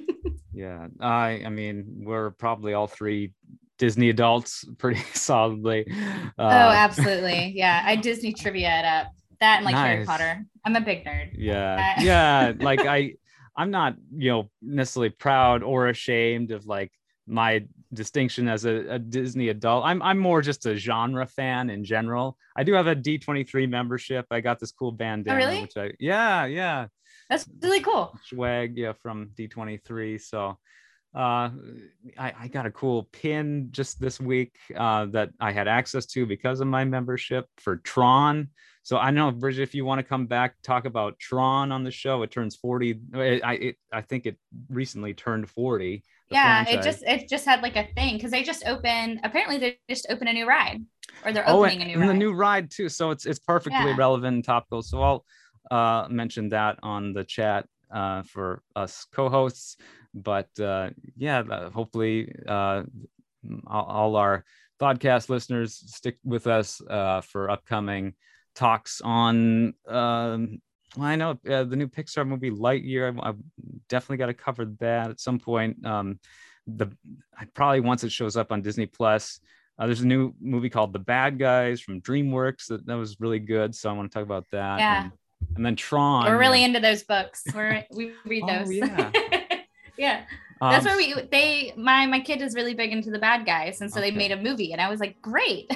yeah, 0.52 0.86
I 1.00 1.42
I 1.44 1.48
mean 1.48 2.02
we're 2.04 2.30
probably 2.30 2.74
all 2.74 2.86
three 2.86 3.32
Disney 3.78 4.10
adults 4.10 4.64
pretty 4.78 5.00
solidly. 5.14 5.86
Uh, 5.90 6.30
oh, 6.38 6.70
absolutely. 6.70 7.52
Yeah, 7.56 7.82
I 7.84 7.96
Disney 7.96 8.32
trivia 8.32 8.78
it 8.78 8.84
up. 8.84 9.06
That 9.40 9.56
and 9.56 9.64
like 9.64 9.74
nice. 9.74 9.86
Harry 9.86 10.04
Potter. 10.04 10.46
I'm 10.64 10.76
a 10.76 10.80
big 10.80 11.04
nerd. 11.04 11.30
Yeah. 11.34 12.00
Yeah. 12.00 12.52
Like 12.58 12.80
I 12.86 13.14
I'm 13.56 13.70
not, 13.70 13.96
you 14.14 14.30
know, 14.30 14.50
necessarily 14.62 15.10
proud 15.10 15.62
or 15.62 15.88
ashamed 15.88 16.50
of 16.50 16.66
like 16.66 16.92
my 17.26 17.64
distinction 17.92 18.48
as 18.48 18.64
a, 18.64 18.94
a, 18.94 18.98
Disney 18.98 19.48
adult. 19.48 19.84
I'm 19.84 20.02
I'm 20.02 20.18
more 20.18 20.42
just 20.42 20.66
a 20.66 20.76
genre 20.76 21.26
fan 21.26 21.70
in 21.70 21.84
general. 21.84 22.36
I 22.56 22.64
do 22.64 22.72
have 22.72 22.86
a 22.86 22.96
D23 22.96 23.68
membership. 23.68 24.26
I 24.30 24.40
got 24.40 24.58
this 24.58 24.72
cool 24.72 24.92
bandana. 24.92 25.42
Oh, 25.42 25.46
really? 25.46 25.62
Which 25.62 25.76
I 25.76 25.92
yeah, 25.98 26.44
yeah. 26.46 26.86
That's 27.28 27.48
really 27.62 27.80
cool. 27.80 28.18
Swag, 28.24 28.76
yeah, 28.76 28.92
from 28.92 29.30
D23. 29.36 30.20
So 30.20 30.58
uh 31.12 31.50
I, 32.16 32.32
I 32.38 32.48
got 32.48 32.66
a 32.66 32.70
cool 32.70 33.08
pin 33.10 33.68
just 33.72 34.00
this 34.00 34.20
week 34.20 34.54
uh 34.76 35.06
that 35.06 35.30
I 35.40 35.50
had 35.50 35.66
access 35.66 36.06
to 36.06 36.24
because 36.24 36.60
of 36.60 36.68
my 36.68 36.84
membership 36.84 37.46
for 37.56 37.76
Tron. 37.78 38.48
So 38.90 38.98
I 38.98 39.12
know, 39.12 39.30
Bridget, 39.30 39.62
if 39.62 39.72
you 39.72 39.84
want 39.84 40.00
to 40.00 40.02
come 40.02 40.26
back 40.26 40.56
talk 40.64 40.84
about 40.84 41.16
Tron 41.20 41.70
on 41.70 41.84
the 41.84 41.92
show, 41.92 42.24
it 42.24 42.32
turns 42.32 42.56
40. 42.56 43.00
It, 43.14 43.44
I 43.44 43.52
it, 43.52 43.76
I 43.92 44.00
think 44.00 44.26
it 44.26 44.36
recently 44.68 45.14
turned 45.14 45.48
40. 45.48 46.02
Yeah, 46.28 46.64
franchise. 46.64 46.74
it 46.74 46.90
just 46.90 47.04
it 47.04 47.28
just 47.28 47.44
had 47.44 47.62
like 47.62 47.76
a 47.76 47.86
thing 47.94 48.16
because 48.16 48.32
they 48.32 48.42
just 48.42 48.66
open 48.66 49.20
Apparently, 49.22 49.58
they 49.58 49.78
just 49.88 50.08
open 50.10 50.26
a 50.26 50.32
new 50.32 50.44
ride, 50.44 50.84
or 51.24 51.30
they're 51.32 51.48
oh, 51.48 51.60
opening 51.60 51.82
and, 51.82 51.84
a 51.84 51.86
new 51.86 52.00
and 52.00 52.02
ride. 52.02 52.08
the 52.08 52.18
new 52.18 52.32
ride 52.32 52.68
too. 52.68 52.88
So 52.88 53.12
it's 53.12 53.26
it's 53.26 53.38
perfectly 53.38 53.90
yeah. 53.90 53.96
relevant 53.96 54.34
and 54.34 54.44
topical. 54.44 54.82
So 54.82 55.00
I'll 55.00 55.24
uh, 55.70 56.08
mention 56.08 56.48
that 56.48 56.80
on 56.82 57.12
the 57.12 57.22
chat 57.22 57.66
uh, 57.94 58.24
for 58.24 58.60
us 58.74 59.06
co-hosts. 59.14 59.76
But 60.14 60.48
uh, 60.58 60.90
yeah, 61.16 61.44
hopefully 61.72 62.34
uh, 62.44 62.82
all, 63.68 63.84
all 63.84 64.16
our 64.16 64.44
podcast 64.82 65.28
listeners 65.28 65.80
stick 65.94 66.18
with 66.24 66.48
us 66.48 66.82
uh, 66.90 67.20
for 67.20 67.52
upcoming 67.52 68.14
talks 68.54 69.00
on 69.00 69.74
um, 69.88 70.60
well, 70.96 71.06
I 71.06 71.16
know 71.16 71.38
uh, 71.48 71.64
the 71.64 71.76
new 71.76 71.88
Pixar 71.88 72.26
movie 72.26 72.50
Lightyear. 72.50 73.16
I, 73.22 73.30
I 73.30 73.32
definitely 73.88 74.16
got 74.16 74.26
to 74.26 74.34
cover 74.34 74.64
that 74.80 75.10
at 75.10 75.20
some 75.20 75.38
point. 75.38 75.84
Um, 75.86 76.18
the 76.66 76.90
I 77.38 77.46
probably 77.54 77.80
once 77.80 78.04
it 78.04 78.12
shows 78.12 78.36
up 78.36 78.52
on 78.52 78.62
Disney 78.62 78.86
Plus. 78.86 79.40
Uh, 79.78 79.86
there's 79.86 80.02
a 80.02 80.06
new 80.06 80.34
movie 80.40 80.68
called 80.68 80.92
The 80.92 80.98
Bad 80.98 81.38
Guys 81.38 81.80
from 81.80 82.02
DreamWorks 82.02 82.66
that, 82.66 82.86
that 82.86 82.96
was 82.96 83.18
really 83.18 83.38
good. 83.38 83.74
So 83.74 83.88
I 83.88 83.94
want 83.94 84.10
to 84.10 84.14
talk 84.14 84.24
about 84.24 84.44
that. 84.52 84.78
Yeah. 84.78 85.04
And, 85.04 85.12
and 85.56 85.66
then 85.66 85.76
Tron. 85.76 86.26
We're 86.26 86.38
really 86.38 86.62
into 86.62 86.80
those 86.80 87.02
books. 87.02 87.44
We're, 87.54 87.86
we 87.90 88.12
read 88.26 88.42
oh, 88.44 88.58
those. 88.58 88.68
Oh, 88.68 88.72
yeah. 88.72 89.10
yeah. 89.96 90.24
That's 90.60 90.84
um, 90.84 90.92
where 90.92 90.96
we 90.98 91.28
they 91.30 91.72
my 91.78 92.04
my 92.04 92.20
kid 92.20 92.42
is 92.42 92.54
really 92.54 92.74
big 92.74 92.92
into 92.92 93.10
the 93.10 93.18
bad 93.18 93.46
guys, 93.46 93.80
and 93.80 93.90
so 93.90 93.98
okay. 93.98 94.10
they 94.10 94.16
made 94.16 94.30
a 94.30 94.36
movie, 94.36 94.72
and 94.72 94.80
I 94.82 94.90
was 94.90 95.00
like, 95.00 95.22
great. 95.22 95.70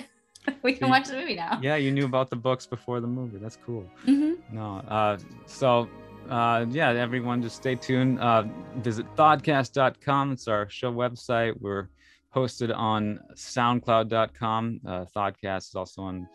we 0.62 0.72
can 0.74 0.88
watch 0.88 1.08
the 1.08 1.14
movie 1.14 1.34
now. 1.34 1.58
Yeah, 1.62 1.76
you 1.76 1.90
knew 1.90 2.04
about 2.04 2.30
the 2.30 2.36
books 2.36 2.66
before 2.66 3.00
the 3.00 3.06
movie. 3.06 3.38
That's 3.38 3.58
cool. 3.64 3.88
Mm-hmm. 4.06 4.54
No, 4.54 4.76
uh, 4.88 5.18
so 5.46 5.88
uh, 6.28 6.66
yeah, 6.70 6.90
everyone 6.90 7.42
just 7.42 7.56
stay 7.56 7.74
tuned. 7.74 8.20
Uh, 8.20 8.44
visit 8.76 9.06
thodcast.com. 9.16 10.32
It's 10.32 10.48
our 10.48 10.68
show 10.68 10.92
website. 10.92 11.60
We're 11.60 11.88
hosted 12.34 12.74
on 12.76 13.20
soundcloud.com. 13.34 14.80
Uh, 14.86 15.04
Thodcast 15.16 15.68
is 15.68 15.74
also 15.74 16.02
on 16.02 16.28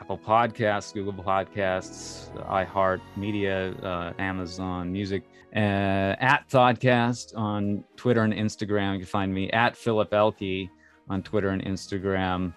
Apple 0.00 0.18
Podcasts, 0.18 0.94
Google 0.94 1.12
Podcasts, 1.12 2.30
iHeart 2.48 3.00
Media, 3.16 3.72
uh, 3.82 4.12
Amazon 4.18 4.92
Music, 4.92 5.24
uh, 5.54 5.58
at 5.58 6.44
Thodcast 6.50 7.36
on 7.36 7.84
Twitter 7.96 8.22
and 8.22 8.32
Instagram. 8.32 8.94
You 8.94 8.98
can 9.00 9.06
find 9.06 9.34
me 9.34 9.50
at 9.50 9.76
Philip 9.76 10.12
Elke 10.14 10.68
on 11.08 11.22
Twitter 11.22 11.48
and 11.48 11.64
Instagram. 11.64 12.54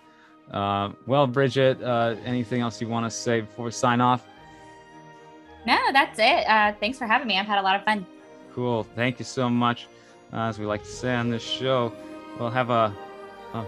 Uh, 0.52 0.92
well, 1.06 1.28
Bridget, 1.28 1.82
uh, 1.82 2.16
anything 2.26 2.62
else 2.62 2.80
you 2.82 2.88
want 2.88 3.06
to 3.06 3.10
say 3.10 3.42
before 3.42 3.66
we 3.66 3.72
sign 3.72 4.02
off? 4.02 4.26
No, 5.66 5.78
that's 5.92 6.20
it. 6.20 6.48
Uh, 6.48 6.74
thanks 6.80 6.98
for 6.98 7.08
having 7.08 7.28
me. 7.28 7.40
I've 7.40 7.48
had 7.48 7.58
a 7.60 7.62
lot 7.62 7.76
of 7.76 7.84
fun. 7.84 8.06
Cool. 8.54 8.84
Thank 8.96 9.20
you 9.20 9.26
so 9.26 9.50
much. 9.50 9.88
Uh, 10.32 10.42
as 10.42 10.60
we 10.60 10.66
like 10.66 10.84
to 10.84 10.90
say 10.90 11.14
on 11.16 11.30
this 11.30 11.44
show, 11.44 11.92
we'll 12.40 12.50
have 12.50 12.70
a, 12.70 12.94
a 13.54 13.66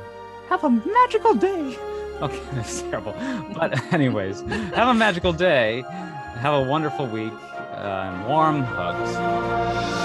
have 0.50 0.64
a 0.64 0.70
magical 0.70 1.34
day. 1.34 1.78
Okay, 2.22 2.42
that's 2.54 2.82
terrible. 2.84 3.14
But 3.56 3.82
anyways, 3.94 4.42
have 4.42 4.88
a 4.88 4.94
magical 4.94 5.34
day. 5.34 5.84
Have 6.40 6.54
a 6.54 6.70
wonderful 6.70 7.08
week. 7.08 7.34
Uh, 7.34 8.12
and 8.12 8.28
warm 8.28 8.64
hugs. 8.64 9.97